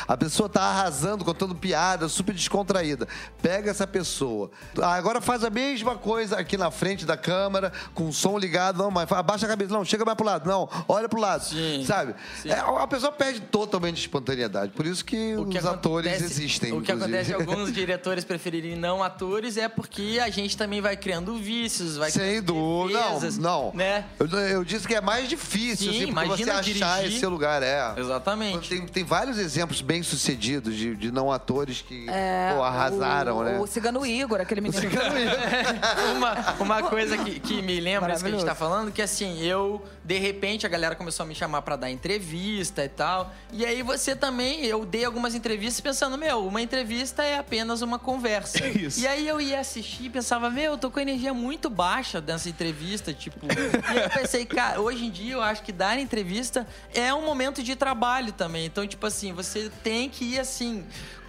A, 0.07 0.16
pessoa 0.16 0.48
tá 0.48 0.62
arrasando, 0.62 1.24
contando 1.24 1.54
piada, 1.54 2.09
super 2.09 2.35
descontraída. 2.35 3.07
Pega 3.40 3.70
essa 3.70 3.87
pessoa. 3.87 4.50
Ah, 4.80 4.94
agora 4.94 5.20
faz 5.20 5.44
a 5.44 5.50
mesma 5.50 5.96
coisa 5.96 6.38
aqui 6.38 6.57
na 6.57 6.70
frente 6.70 7.07
da 7.07 7.16
câmera, 7.16 7.72
com 7.94 8.09
o 8.09 8.12
som 8.12 8.38
ligado. 8.38 8.78
Não, 8.78 8.90
mas 8.90 9.11
abaixa 9.12 9.46
a 9.46 9.48
cabeça. 9.48 9.72
Não, 9.72 9.85
chega 9.85 10.04
mais 10.04 10.16
pro 10.16 10.26
lado. 10.26 10.48
Não, 10.48 10.68
olha 10.88 11.09
pro 11.09 11.20
lado. 11.20 11.44
Sim, 11.44 11.85
Sabe? 11.87 12.14
sim. 12.42 12.50
É, 12.50 12.59
a 12.59 12.87
pessoa 12.87 13.12
perde 13.12 13.40
totalmente 13.40 13.96
a 13.96 14.00
espontaneidade. 14.00 14.72
Por 14.72 14.87
isso 14.87 15.04
que, 15.04 15.35
que 15.50 15.59
os 15.59 15.66
atores 15.66 16.20
existem. 16.20 16.72
O 16.72 16.83
que 16.83 16.92
inclusive. 16.92 17.16
acontece 17.16 17.33
é 17.33 17.35
alguns 17.35 17.72
diretores 17.72 18.24
preferirem 18.24 18.76
não 18.76 19.02
atores 19.02 19.57
é 19.57 19.68
porque 19.68 20.20
a 20.22 20.28
gente 20.30 20.57
também 20.57 20.80
vai 20.80 20.96
criando 20.96 21.37
vícios, 21.37 21.96
vai 21.96 22.11
Sem 22.11 22.22
criando 22.22 22.46
dúvida. 22.46 23.00
Não, 23.38 23.64
não. 23.64 23.72
Né? 23.74 23.83
Eu, 24.18 24.26
eu 24.26 24.64
disse 24.64 24.86
que 24.86 24.94
é 24.94 25.00
mais 25.00 25.28
difícil, 25.28 25.92
Sim, 25.92 26.02
assim, 26.04 26.12
porque 26.12 26.44
você 26.44 26.50
achar 26.50 26.62
dirigir. 26.62 27.16
esse 27.16 27.26
lugar. 27.26 27.62
É. 27.62 27.94
Exatamente. 27.96 28.68
Tem, 28.68 28.86
tem 28.86 29.04
vários 29.04 29.38
exemplos 29.38 29.80
bem 29.80 30.02
sucedidos 30.02 30.74
de, 30.76 30.94
de 30.96 31.10
não 31.10 31.30
atores 31.30 31.82
que 31.82 32.06
pô, 32.54 32.62
arrasaram, 32.62 33.38
o, 33.38 33.44
né? 33.44 33.58
O 33.58 33.66
Cigano 33.66 34.04
Igor, 34.04 34.40
aquele 34.40 34.60
menino. 34.60 34.82
uma, 36.16 36.54
uma 36.60 36.82
coisa 36.82 37.16
que, 37.18 37.40
que 37.40 37.62
me 37.62 37.80
lembra 37.80 38.12
isso 38.12 38.22
que 38.22 38.30
a 38.30 38.32
gente 38.32 38.44
tá 38.44 38.54
falando, 38.54 38.92
que 38.92 39.02
assim, 39.02 39.42
eu, 39.42 39.84
de 40.04 40.18
repente, 40.18 40.66
a 40.66 40.68
galera 40.68 40.94
começou 40.94 41.24
a 41.24 41.26
me 41.26 41.34
chamar 41.34 41.62
pra 41.62 41.76
dar 41.76 41.90
entrevista 41.90 42.84
e 42.84 42.88
tal. 42.88 43.32
E 43.52 43.64
aí 43.64 43.82
você 43.82 44.14
também, 44.16 44.64
eu 44.64 44.84
dei 44.84 45.04
algumas 45.04 45.34
entrevistas 45.34 45.80
pensando, 45.80 46.16
meu, 46.18 46.46
uma 46.46 46.60
entrevista 46.60 47.22
é 47.22 47.38
apenas 47.38 47.82
uma 47.82 47.98
conversa. 47.98 48.54
É 48.64 48.68
isso. 48.70 49.00
E 49.00 49.06
aí 49.06 49.28
eu 49.28 49.40
ia 49.40 49.60
assistir 49.60 50.04
e 50.04 50.10
pensava, 50.10 50.48
meu, 50.48 50.72
eu 50.72 50.78
tô 50.78 50.90
com 50.90 50.98
energia 50.98 51.34
muito 51.34 51.68
baixa 51.68 52.20
dessa 52.20 52.48
entrevista, 52.48 53.12
tipo. 53.12 53.46
E 53.74 53.98
eu 53.98 54.10
pensei, 54.10 54.44
cara, 54.46 54.80
hoje 54.80 55.06
em 55.06 55.10
dia 55.10 55.34
eu 55.34 55.42
acho 55.42 55.62
que 55.62 55.72
dar 55.72 55.98
entrevista 55.98 56.66
é 56.94 57.12
um 57.12 57.24
momento 57.24 57.62
de 57.62 57.74
trabalho 57.74 58.32
também. 58.32 58.66
Então, 58.66 58.87
tipo 58.87 59.06
assim, 59.06 59.32
você 59.32 59.70
tem 59.82 60.08
que 60.08 60.24
ir 60.24 60.40
assim. 60.40 60.84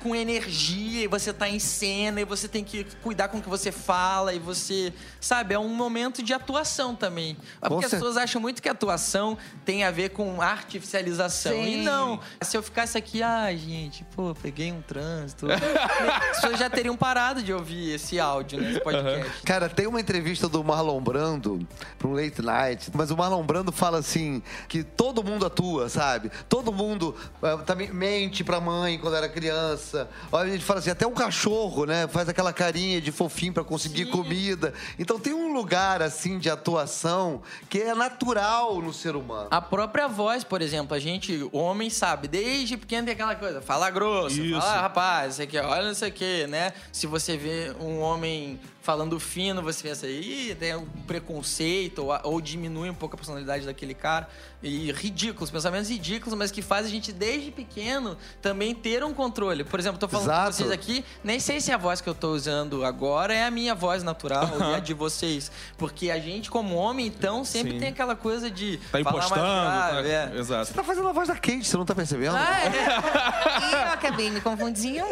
Com 0.05 0.15
energia, 0.15 1.03
e 1.03 1.07
você 1.07 1.33
tá 1.33 1.49
em 1.49 1.57
cena, 1.57 2.21
e 2.21 2.25
você 2.25 2.47
tem 2.47 2.63
que 2.63 2.83
cuidar 3.01 3.27
com 3.27 3.39
o 3.39 3.41
que 3.41 3.49
você 3.49 3.71
fala, 3.71 4.35
e 4.35 4.37
você. 4.37 4.93
Sabe, 5.19 5.55
é 5.55 5.59
um 5.59 5.69
momento 5.69 6.21
de 6.21 6.31
atuação 6.31 6.95
também. 6.95 7.35
Porque 7.59 7.85
as 7.85 7.91
pessoas 7.91 8.15
acham 8.15 8.39
muito 8.39 8.61
que 8.61 8.69
atuação 8.69 9.35
tem 9.65 9.83
a 9.83 9.89
ver 9.89 10.09
com 10.09 10.39
artificialização. 10.39 11.53
E 11.53 11.77
Sim. 11.77 11.81
não. 11.81 12.19
Se 12.39 12.55
eu 12.55 12.61
ficasse 12.61 12.95
aqui, 12.95 13.23
ai, 13.23 13.57
gente, 13.57 14.05
pô, 14.15 14.35
peguei 14.39 14.71
um 14.71 14.79
trânsito. 14.83 15.47
As 15.49 16.41
pessoas 16.41 16.59
já 16.59 16.69
teriam 16.69 16.95
parado 16.95 17.41
de 17.41 17.51
ouvir 17.51 17.95
esse 17.95 18.19
áudio, 18.19 18.61
né? 18.61 18.73
Esse 18.73 18.81
podcast. 18.81 19.41
Cara, 19.43 19.67
tem 19.67 19.87
uma 19.87 19.99
entrevista 19.99 20.47
do 20.47 20.63
Marlon 20.63 21.01
Brando 21.01 21.67
para 21.97 22.07
um 22.07 22.13
late 22.13 22.43
night, 22.43 22.91
mas 22.93 23.09
o 23.09 23.17
Marlon 23.17 23.43
Brando 23.43 23.71
fala 23.71 23.97
assim 23.97 24.43
que 24.67 24.83
todo 24.83 25.23
mundo 25.23 25.47
atua, 25.47 25.89
sabe? 25.89 26.31
Todo 26.47 26.71
mundo 26.71 27.15
eh, 27.41 27.57
também 27.65 27.91
mente 27.91 28.43
pra 28.43 28.61
mãe 28.61 28.99
quando 28.99 29.15
era 29.15 29.27
criança. 29.27 29.94
Olha, 30.31 30.49
a 30.49 30.51
gente 30.51 30.65
fala 30.65 30.79
assim, 30.79 30.89
até 30.89 31.05
um 31.07 31.13
cachorro, 31.13 31.85
né, 31.85 32.07
faz 32.07 32.27
aquela 32.29 32.51
carinha 32.51 32.99
de 32.99 33.11
fofinho 33.11 33.53
pra 33.53 33.63
conseguir 33.63 34.07
comida. 34.07 34.73
Então 34.99 35.19
tem 35.19 35.33
um 35.33 35.53
lugar 35.53 36.01
assim 36.01 36.37
de 36.37 36.49
atuação 36.49 37.41
que 37.69 37.79
é 37.79 37.95
natural 37.95 38.81
no 38.81 38.93
ser 38.93 39.15
humano. 39.15 39.47
A 39.51 39.61
própria 39.61 40.07
voz, 40.07 40.43
por 40.43 40.61
exemplo, 40.61 40.95
a 40.95 40.99
gente, 40.99 41.47
homem, 41.51 41.89
sabe, 41.89 42.27
desde 42.27 42.77
pequeno 42.77 43.05
tem 43.05 43.13
aquela 43.13 43.35
coisa, 43.35 43.61
fala 43.61 43.89
grosso, 43.89 44.41
Isso. 44.41 44.59
fala, 44.59 44.73
ah, 44.73 44.81
rapaz, 44.81 45.33
isso 45.33 45.41
aqui, 45.41 45.57
olha 45.57 45.91
isso 45.91 46.05
aqui, 46.05 46.47
né? 46.47 46.73
Se 46.91 47.07
você 47.07 47.37
vê 47.37 47.73
um 47.79 47.99
homem 47.99 48.59
falando 48.85 49.19
fino, 49.19 49.63
você 49.63 49.81
pensa, 49.81 50.07
ih, 50.07 50.55
tem 50.59 50.75
um 50.75 50.85
preconceito, 51.07 52.05
ou, 52.05 52.19
ou 52.23 52.39
diminui 52.39 52.87
um 52.87 52.93
pouco 52.93 53.15
a 53.15 53.17
personalidade 53.17 53.65
daquele 53.65 53.95
cara. 53.95 54.29
E 54.61 54.91
ridículos, 54.91 55.49
pensamentos 55.49 55.89
ridículos, 55.89 56.37
mas 56.37 56.51
que 56.51 56.61
faz 56.61 56.85
a 56.85 56.89
gente, 56.89 57.11
desde 57.11 57.49
pequeno, 57.49 58.15
também 58.43 58.75
ter 58.75 59.03
um 59.03 59.11
controle. 59.11 59.63
Por 59.63 59.79
exemplo, 59.79 59.84
tô 59.93 60.07
falando 60.07 60.25
Exato. 60.27 60.45
com 60.51 60.51
vocês 60.57 60.71
aqui, 60.71 61.05
nem 61.23 61.39
sei 61.39 61.59
se 61.61 61.71
a 61.71 61.77
voz 61.77 62.01
que 62.01 62.09
eu 62.09 62.15
tô 62.15 62.31
usando 62.31 62.83
agora 62.85 63.33
é 63.33 63.43
a 63.45 63.51
minha 63.51 63.73
voz 63.75 64.03
natural 64.03 64.49
ou 64.53 64.63
é 64.73 64.75
a 64.75 64.79
de 64.79 64.93
vocês. 64.93 65.51
Porque 65.77 66.09
a 66.11 66.19
gente, 66.19 66.49
como 66.49 66.75
homem, 66.75 67.07
então, 67.07 67.45
sempre 67.45 67.73
Sim. 67.73 67.79
tem 67.79 67.89
aquela 67.89 68.15
coisa 68.15 68.49
de 68.49 68.77
Tá 68.77 68.99
falar 69.03 69.03
mais 69.03 69.25
impostando. 69.25 69.41
grave, 69.45 70.09
tá- 70.09 70.35
é. 70.35 70.39
Exato. 70.39 70.65
Você 70.67 70.73
tá 70.73 70.83
fazendo 70.83 71.07
a 71.07 71.11
voz 71.13 71.27
da 71.27 71.35
Kate, 71.35 71.63
você 71.65 71.77
não 71.77 71.85
tá 71.85 71.93
percebendo? 71.95 72.35
Ah, 72.35 72.59
é. 72.65 73.69
E 73.69 73.73
eu 73.73 73.93
acabei 73.93 74.29
me 74.29 74.41
confundindo. 74.41 75.05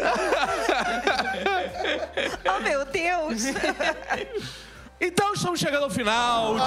Oh, 2.55 2.59
meu 2.61 2.85
Deus! 2.85 3.43
Então 4.99 5.33
estamos 5.33 5.59
chegando 5.59 5.83
ao 5.83 5.89
final 5.89 6.53
de 6.53 6.59
mais 6.59 6.65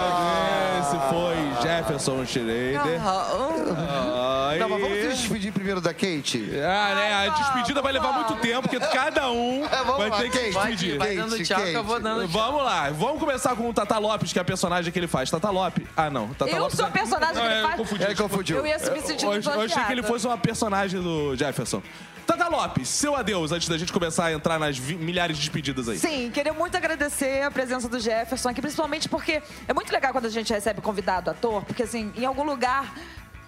um 0.00 0.08
episódio. 0.08 0.56
Esse 0.80 0.98
foi 1.08 1.62
Jefferson 1.62 2.26
Schrader. 2.26 3.00
Ai. 3.04 4.58
Não, 4.58 4.68
mas 4.68 4.80
vamos 4.80 4.98
se 4.98 5.08
despedir 5.08 5.52
primeiro 5.52 5.80
da 5.80 5.92
Kate? 5.94 6.50
Ah, 6.56 6.94
né? 6.94 7.14
A 7.14 7.28
despedida 7.28 7.80
vai 7.82 7.92
levar 7.92 8.12
muito 8.12 8.34
tempo, 8.36 8.62
porque 8.68 8.80
cada 8.80 9.30
um 9.30 9.64
É, 9.64 9.68
vamos 9.84 9.96
vai 9.96 10.10
lá, 10.10 10.16
ter 10.18 10.30
que 10.30 10.38
se 10.38 10.52
Kate. 10.52 10.66
Despedir. 10.68 10.98
vai 10.98 11.16
dando 11.16 11.30
Kate, 11.32 11.44
tchau 11.44 11.62
que 11.62 11.72
eu 11.74 11.84
vou 11.84 12.00
dando 12.00 12.28
tchau. 12.28 12.42
Vamos 12.42 12.64
lá, 12.64 12.90
vamos 12.90 13.20
começar 13.20 13.54
com 13.54 13.68
o 13.68 13.74
Tata 13.74 13.98
Lopes, 13.98 14.32
que 14.32 14.38
é 14.38 14.42
a 14.42 14.44
personagem 14.44 14.92
que 14.92 14.98
ele 14.98 15.06
faz. 15.08 15.30
Tata 15.30 15.50
Lopes. 15.50 15.86
Ah, 15.96 16.10
não. 16.10 16.28
Tata 16.34 16.50
Eu 16.50 16.58
Lopes 16.60 16.76
sou 16.76 16.86
é- 16.86 16.88
a 16.88 16.92
personagem 16.92 17.34
que 17.34 17.40
Não, 17.40 17.46
ele 17.46 17.54
é, 17.54 17.62
faz? 17.62 17.76
confundi, 17.76 18.04
Ele 18.04 18.14
confundiu. 18.16 18.56
Eu 18.58 18.66
ia 18.66 18.78
se 18.78 18.90
me 18.90 19.00
sentir 19.02 19.24
Eu, 19.26 19.32
eu 19.34 19.60
achei 19.60 19.84
que 19.84 19.92
ele 19.92 20.02
fosse 20.02 20.26
uma 20.26 20.38
personagem 20.38 21.00
do 21.00 21.36
Jefferson. 21.36 21.82
Tata 22.26 22.48
Lopes, 22.48 22.88
seu 22.88 23.14
adeus, 23.14 23.52
antes 23.52 23.68
da 23.68 23.78
gente 23.78 23.92
começar 23.92 24.26
a 24.26 24.32
entrar 24.32 24.58
nas 24.58 24.78
milhares 24.78 25.36
de 25.36 25.44
despedidas 25.44 25.88
aí. 25.88 25.96
Sim, 25.98 26.30
queria 26.32 26.52
muito 26.52 26.76
agradecer 26.76 27.42
a 27.42 27.50
presença 27.50 27.88
do 27.88 28.00
Jefferson 28.00 28.48
aqui, 28.48 28.60
principalmente 28.60 29.08
porque 29.08 29.40
é 29.68 29.72
muito 29.72 29.92
legal 29.92 30.12
quando 30.12 30.26
a 30.26 30.30
gente 30.30 30.52
recebe 30.52 30.80
convidado 30.80 31.30
ator, 31.30 31.64
porque 31.64 31.84
assim, 31.84 32.12
em 32.16 32.24
algum 32.24 32.44
lugar. 32.44 32.92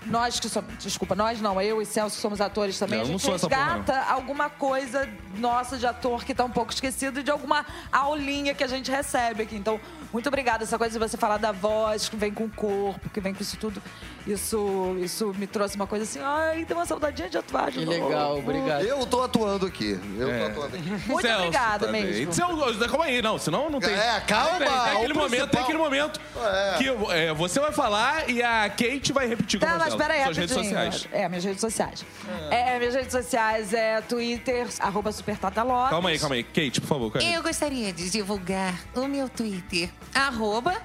Nós 0.06 0.38
que 0.38 0.48
somos. 0.48 0.78
Desculpa, 0.78 1.16
nós 1.16 1.40
não, 1.40 1.60
eu 1.60 1.82
e 1.82 1.84
Celso 1.84 2.16
que 2.16 2.22
somos 2.22 2.40
atores 2.40 2.78
também. 2.78 3.00
Não, 3.00 3.04
a 3.04 3.08
gente 3.08 3.30
essa 3.30 3.48
porra, 3.48 3.74
resgata 3.74 4.00
alguma 4.04 4.48
coisa 4.48 5.08
nossa 5.36 5.76
de 5.76 5.86
ator 5.86 6.24
que 6.24 6.32
tá 6.32 6.44
um 6.44 6.50
pouco 6.50 6.72
esquecido 6.72 7.20
de 7.22 7.32
alguma 7.32 7.66
aulinha 7.92 8.54
que 8.54 8.62
a 8.62 8.68
gente 8.68 8.90
recebe 8.92 9.42
aqui. 9.42 9.56
Então, 9.56 9.78
muito 10.12 10.28
obrigada. 10.28 10.62
Essa 10.62 10.78
coisa 10.78 10.92
de 10.92 10.98
você 10.98 11.16
falar 11.16 11.36
da 11.36 11.50
voz, 11.50 12.08
que 12.08 12.16
vem 12.16 12.32
com 12.32 12.44
o 12.44 12.48
corpo, 12.48 13.10
que 13.10 13.20
vem 13.20 13.34
com 13.34 13.42
isso 13.42 13.56
tudo. 13.58 13.82
Isso, 14.26 14.96
isso 15.00 15.32
me 15.38 15.46
trouxe 15.46 15.76
uma 15.76 15.86
coisa 15.86 16.04
assim, 16.04 16.20
ai, 16.22 16.64
tem 16.64 16.76
uma 16.76 16.84
saudadinha 16.84 17.30
de 17.30 17.38
atuar 17.38 17.70
de 17.70 17.78
Que 17.78 17.84
novo. 17.86 18.08
legal, 18.08 18.38
obrigado. 18.38 18.82
Eu 18.84 19.06
tô 19.06 19.22
atuando 19.22 19.64
aqui. 19.66 19.98
Eu 20.18 20.28
É. 20.30 20.38
tô 20.40 20.46
atuando 20.62 20.76
aqui. 20.76 20.88
Muito 20.90 21.22
Celso 21.22 21.38
obrigada 21.44 21.86
também. 21.86 22.04
mesmo. 22.04 22.32
Seu, 22.32 22.46
calma 22.88 23.04
aí, 23.06 23.22
não, 23.22 23.38
senão 23.38 23.70
não 23.70 23.80
tem. 23.80 23.94
É, 23.94 24.20
calma, 24.26 24.58
Tem, 24.58 24.68
tem 24.68 24.76
aquele 24.76 25.12
o 25.12 25.16
momento, 25.16 25.30
tem 25.30 25.38
principal. 25.48 25.62
aquele 25.62 25.78
momento 25.78 26.20
É. 26.36 26.74
que 26.78 26.88
é, 27.14 27.32
você 27.34 27.58
vai 27.60 27.72
falar 27.72 28.28
e 28.28 28.42
a 28.42 28.68
Kate 28.68 29.12
vai 29.12 29.26
repetir 29.26 29.58
com 29.60 29.66
Tá, 29.66 29.78
mas 29.78 29.94
peraí, 29.94 30.24
suas 30.24 30.36
redes 30.36 30.56
rapidinho. 30.56 30.82
sociais. 30.92 31.08
É, 31.12 31.28
minhas 31.28 31.44
redes 31.44 31.60
sociais. 31.60 32.04
É, 32.50 32.78
minhas 32.78 32.94
redes 32.94 33.12
sociais 33.12 33.72
é 33.72 34.00
Twitter, 34.02 34.66
arroba 34.80 35.10
SuperTataLopes. 35.10 35.90
Calma 35.90 36.10
aí, 36.10 36.18
calma 36.18 36.34
aí. 36.34 36.42
Kate, 36.44 36.80
por 36.80 36.86
favor. 36.86 37.12
cara. 37.12 37.24
Eu 37.24 37.42
gostaria 37.42 37.92
de 37.92 38.10
divulgar 38.10 38.74
o 38.94 39.06
meu 39.06 39.28
Twitter, 39.28 39.88
arroba 40.14 40.76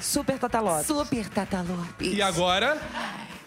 SuperTataLopes. 0.00 0.86
Super 0.86 1.28
Tata 1.28 1.62
Lopes. 1.68 2.12
E 2.12 2.20
agora, 2.22 2.78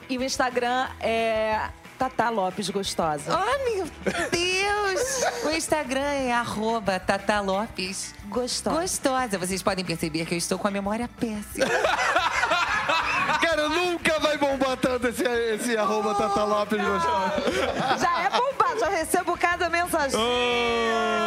E 0.10 0.18
o 0.18 0.24
Instagram 0.24 0.88
é 1.00 1.70
Tata 1.98 2.30
Lopes 2.30 2.70
Gostosa. 2.70 3.32
Oh, 3.38 3.70
meu 3.70 3.86
Deus! 4.30 5.46
O 5.46 5.50
Instagram 5.52 6.02
é 6.02 6.32
arroba 6.34 7.00
Tata 7.00 7.40
Lopes. 7.42 8.14
Gostosa. 8.26 8.80
Gostosa. 8.82 9.38
Vocês 9.38 9.62
podem 9.64 9.84
perceber 9.86 10.26
que 10.26 10.34
eu 10.34 10.38
estou 10.38 10.58
com 10.60 10.68
a 10.68 10.72
memória 10.72 11.10
péssima. 11.20 11.66
Cara, 13.42 13.68
nunca 13.70 14.20
vai 14.20 14.38
bombar 14.38 14.78
tanto 14.78 15.08
esse, 15.08 15.24
esse 15.24 15.78
arroba 15.78 16.14
Tata 16.16 16.44
Lopes 16.44 16.80
gostoso. 16.82 18.00
Já 18.00 18.22
é 18.24 18.30
bombado, 18.30 18.80
já 18.80 18.90
recebo 18.90 19.38
cada 19.38 19.70
mensagem. 19.70 20.20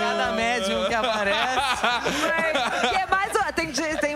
Cada 0.03 0.33
médium 0.33 0.87
que 0.87 0.95
aparece. 0.95 2.48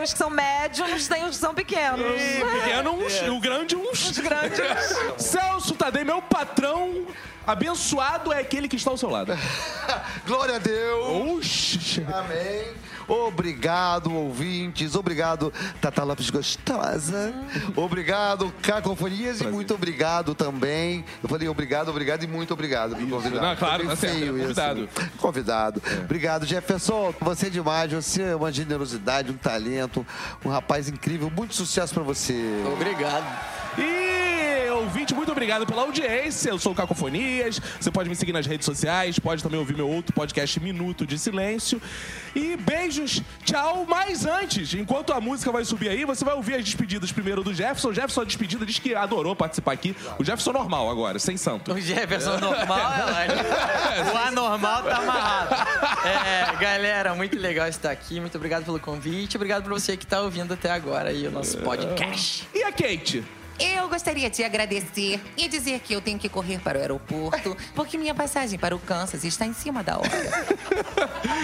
Uns 0.02 0.12
que 0.12 0.18
são 0.18 0.30
médiums, 0.30 1.08
tem 1.08 1.24
uns 1.24 1.30
que 1.30 1.36
são 1.36 1.54
pequenos. 1.54 2.20
pequeno 2.52 2.90
uns, 2.92 3.22
o 3.28 3.40
grande 3.40 3.76
uns. 3.76 4.10
Os 4.10 4.18
grandes. 4.18 4.60
Celso 5.18 5.74
Tadei, 5.74 6.04
meu 6.04 6.20
patrão 6.20 7.06
abençoado 7.46 8.32
é 8.32 8.40
aquele 8.40 8.68
que 8.68 8.76
está 8.76 8.90
ao 8.90 8.96
seu 8.96 9.10
lado. 9.10 9.32
Glória 10.26 10.56
a 10.56 10.58
Deus. 10.58 11.38
Oxi. 11.38 12.06
Amém. 12.12 12.91
Obrigado, 13.08 14.12
ouvintes. 14.14 14.94
Obrigado, 14.94 15.52
Tata 15.80 16.02
Lopes 16.04 16.30
Gostosa. 16.30 17.32
Obrigado, 17.76 18.52
Cacofonias. 18.62 19.40
E 19.40 19.46
muito 19.46 19.74
obrigado 19.74 20.34
também. 20.34 21.04
Eu 21.22 21.28
falei 21.28 21.48
obrigado, 21.48 21.88
obrigado 21.88 22.22
e 22.22 22.26
muito 22.26 22.52
obrigado. 22.52 22.96
por 22.96 23.08
convidar. 23.08 23.40
Não, 23.40 23.56
claro, 23.56 23.86
tá 23.86 23.96
feio 23.96 24.36
é 24.38 24.42
convidado. 24.42 24.80
isso. 24.84 25.10
Convidado. 25.18 25.82
Obrigado, 26.04 26.46
Jefferson. 26.46 27.14
Você 27.20 27.46
é 27.46 27.50
demais. 27.50 27.92
Você 27.92 28.22
é 28.22 28.36
uma 28.36 28.52
generosidade, 28.52 29.30
um 29.30 29.36
talento, 29.36 30.06
um 30.44 30.48
rapaz 30.48 30.88
incrível. 30.88 31.30
Muito 31.30 31.54
sucesso 31.54 31.94
pra 31.94 32.02
você. 32.02 32.62
Obrigado. 32.72 33.24
E, 33.78 34.21
ouvinte, 34.82 35.14
muito 35.14 35.30
obrigado 35.30 35.64
pela 35.64 35.82
audiência. 35.82 36.50
Eu 36.50 36.58
sou 36.58 36.72
o 36.72 36.74
Cacofonias. 36.74 37.60
Você 37.80 37.90
pode 37.90 38.08
me 38.08 38.16
seguir 38.16 38.32
nas 38.32 38.46
redes 38.46 38.64
sociais, 38.64 39.18
pode 39.18 39.42
também 39.42 39.58
ouvir 39.58 39.76
meu 39.76 39.88
outro 39.88 40.12
podcast 40.12 40.58
Minuto 40.60 41.06
de 41.06 41.18
Silêncio. 41.18 41.80
E 42.34 42.56
beijos, 42.56 43.22
tchau. 43.44 43.86
Mas 43.88 44.26
antes, 44.26 44.74
enquanto 44.74 45.12
a 45.12 45.20
música 45.20 45.52
vai 45.52 45.64
subir 45.64 45.88
aí, 45.88 46.04
você 46.04 46.24
vai 46.24 46.34
ouvir 46.34 46.54
as 46.54 46.64
despedidas 46.64 47.12
primeiro 47.12 47.42
do 47.42 47.54
Jefferson. 47.54 47.90
O 47.90 47.94
Jefferson, 47.94 48.22
a 48.22 48.24
despedida, 48.24 48.66
diz 48.66 48.78
que 48.78 48.94
adorou 48.94 49.36
participar 49.36 49.72
aqui. 49.72 49.94
O 50.18 50.24
Jefferson 50.24 50.52
normal 50.52 50.90
agora, 50.90 51.18
sem 51.18 51.36
santo. 51.36 51.72
O 51.72 51.80
Jefferson 51.80 52.38
normal 52.38 52.80
é. 52.80 54.12
O 54.12 54.16
anormal 54.16 54.82
tá 54.82 54.96
amarrado. 54.96 55.54
É, 56.06 56.56
galera, 56.56 57.14
muito 57.14 57.38
legal 57.38 57.68
estar 57.68 57.90
aqui. 57.90 58.18
Muito 58.20 58.36
obrigado 58.36 58.64
pelo 58.64 58.80
convite. 58.80 59.36
Obrigado 59.36 59.62
por 59.62 59.72
você 59.72 59.96
que 59.96 60.06
tá 60.06 60.20
ouvindo 60.20 60.52
até 60.54 60.70
agora 60.70 61.10
aí 61.10 61.26
o 61.26 61.30
nosso 61.30 61.58
podcast. 61.58 62.48
E 62.52 62.62
a 62.64 62.72
Kate? 62.72 63.24
Eu 63.58 63.88
gostaria 63.88 64.28
de 64.30 64.42
agradecer 64.42 65.20
e 65.36 65.48
dizer 65.48 65.80
que 65.80 65.92
eu 65.92 66.00
tenho 66.00 66.18
que 66.18 66.28
correr 66.28 66.58
para 66.58 66.78
o 66.78 66.80
aeroporto, 66.80 67.56
porque 67.74 67.96
minha 67.98 68.14
passagem 68.14 68.58
para 68.58 68.74
o 68.74 68.78
Kansas 68.78 69.24
está 69.24 69.46
em 69.46 69.52
cima 69.52 69.82
da 69.82 69.98
hora. 69.98 70.10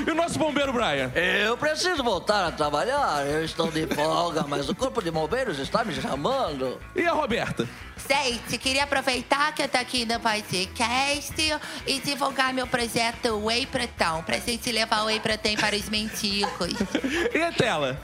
E 0.06 0.10
o 0.10 0.14
nosso 0.14 0.38
bombeiro 0.38 0.72
Brian? 0.72 1.10
Eu 1.14 1.56
preciso 1.56 2.02
voltar 2.02 2.46
a 2.46 2.52
trabalhar. 2.52 3.26
Eu 3.26 3.44
estou 3.44 3.70
de 3.70 3.86
folga, 3.86 4.44
mas 4.46 4.68
o 4.68 4.74
corpo 4.74 5.02
de 5.02 5.10
bombeiros 5.10 5.58
está 5.58 5.84
me 5.84 5.94
chamando. 5.94 6.80
E 6.94 7.06
a 7.06 7.12
Roberta? 7.12 7.68
Gente, 8.08 8.56
queria 8.58 8.84
aproveitar 8.84 9.52
que 9.54 9.62
eu 9.62 9.68
tô 9.68 9.76
aqui 9.78 10.04
no 10.04 10.18
podcast 10.20 11.60
e 11.86 12.00
divulgar 12.00 12.52
meu 12.54 12.66
projeto 12.66 13.44
Whey 13.44 13.66
Proton, 13.66 14.22
pra 14.22 14.38
gente 14.38 14.70
levar 14.72 15.02
o 15.02 15.06
Whey 15.06 15.20
Protein 15.20 15.56
para 15.56 15.76
os 15.76 15.88
mendigos. 15.88 16.74
E 17.34 17.42
a 17.42 17.52
tela? 17.52 18.00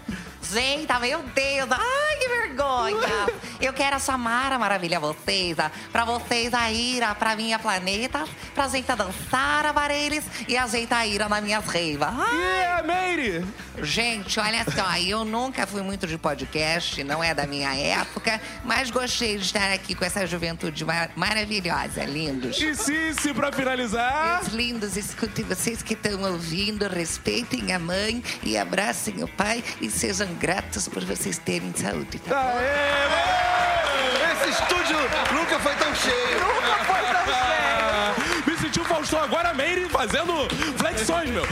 Azeita, 0.48 0.98
meu 1.00 1.22
Deus. 1.22 1.68
Ai, 1.70 2.16
que 2.18 2.28
vergonha. 2.28 3.26
Eu 3.60 3.72
quero 3.72 3.98
chamar 3.98 4.52
a 4.52 4.58
maravilha 4.58 5.00
vocês, 5.00 5.56
pra 5.90 6.04
vocês 6.04 6.52
a 6.52 6.70
ira 6.70 7.14
pra 7.14 7.34
minha 7.34 7.58
planeta, 7.58 8.24
pra 8.54 8.68
gente 8.68 8.86
dançar 8.94 9.64
aparelhos 9.64 10.22
e 10.46 10.56
a 10.56 10.66
gente 10.66 10.92
a 10.92 11.06
ira 11.06 11.28
na 11.30 11.40
minhas 11.40 11.64
reivas. 11.66 12.10
Ai, 12.12 12.54
Yeah, 12.54 12.82
Meire! 12.82 13.46
Gente, 13.82 14.38
olha 14.38 14.64
só, 14.64 14.96
eu 14.98 15.24
nunca 15.24 15.66
fui 15.66 15.80
muito 15.82 16.06
de 16.06 16.18
podcast, 16.18 17.02
não 17.04 17.22
é 17.24 17.32
da 17.34 17.46
minha 17.46 17.74
época, 17.74 18.40
mas 18.64 18.90
gostei 18.90 19.38
de 19.38 19.44
estar 19.44 19.72
aqui 19.72 19.94
com 19.94 20.04
essa 20.04 20.26
juventude 20.26 20.84
ma- 20.84 21.08
maravilhosa, 21.16 22.04
lindos. 22.04 22.60
E 22.60 22.74
Cici, 22.74 23.32
pra 23.32 23.50
finalizar. 23.52 24.40
Meus 24.42 24.52
lindos, 24.54 24.96
escutem 24.96 25.44
vocês 25.44 25.82
que 25.82 25.94
estão 25.94 26.22
ouvindo, 26.22 26.86
respeitem 26.88 27.72
a 27.72 27.78
mãe 27.78 28.22
e 28.42 28.56
abracem 28.58 29.22
o 29.22 29.28
pai 29.28 29.62
e 29.80 29.90
sejam 29.90 30.28
gratos 30.34 30.88
por 30.88 31.04
vocês 31.04 31.38
terem 31.38 31.72
saúde. 31.74 32.18
Tá? 32.20 32.52
Aê, 32.56 34.32
Esse 34.32 34.50
estúdio 34.50 34.96
nunca 35.32 35.58
foi 35.58 35.74
tão 35.76 35.94
cheio. 35.94 36.40
Nunca 36.40 36.84
foi 36.84 37.02
tão 37.12 37.24
cheio. 37.26 38.44
Me 38.46 38.56
sentiu 38.58 38.84
Faustão 38.84 39.20
agora, 39.22 39.54
Meire, 39.54 39.88
fazendo 39.88 40.48
flexões, 40.76 41.30
meu. 41.30 41.44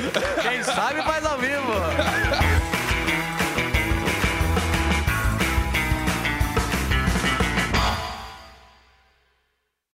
Quem 0.43 0.63
sabe 0.63 1.03
faz 1.03 1.25
ao 1.25 1.39
vivo. 1.39 1.73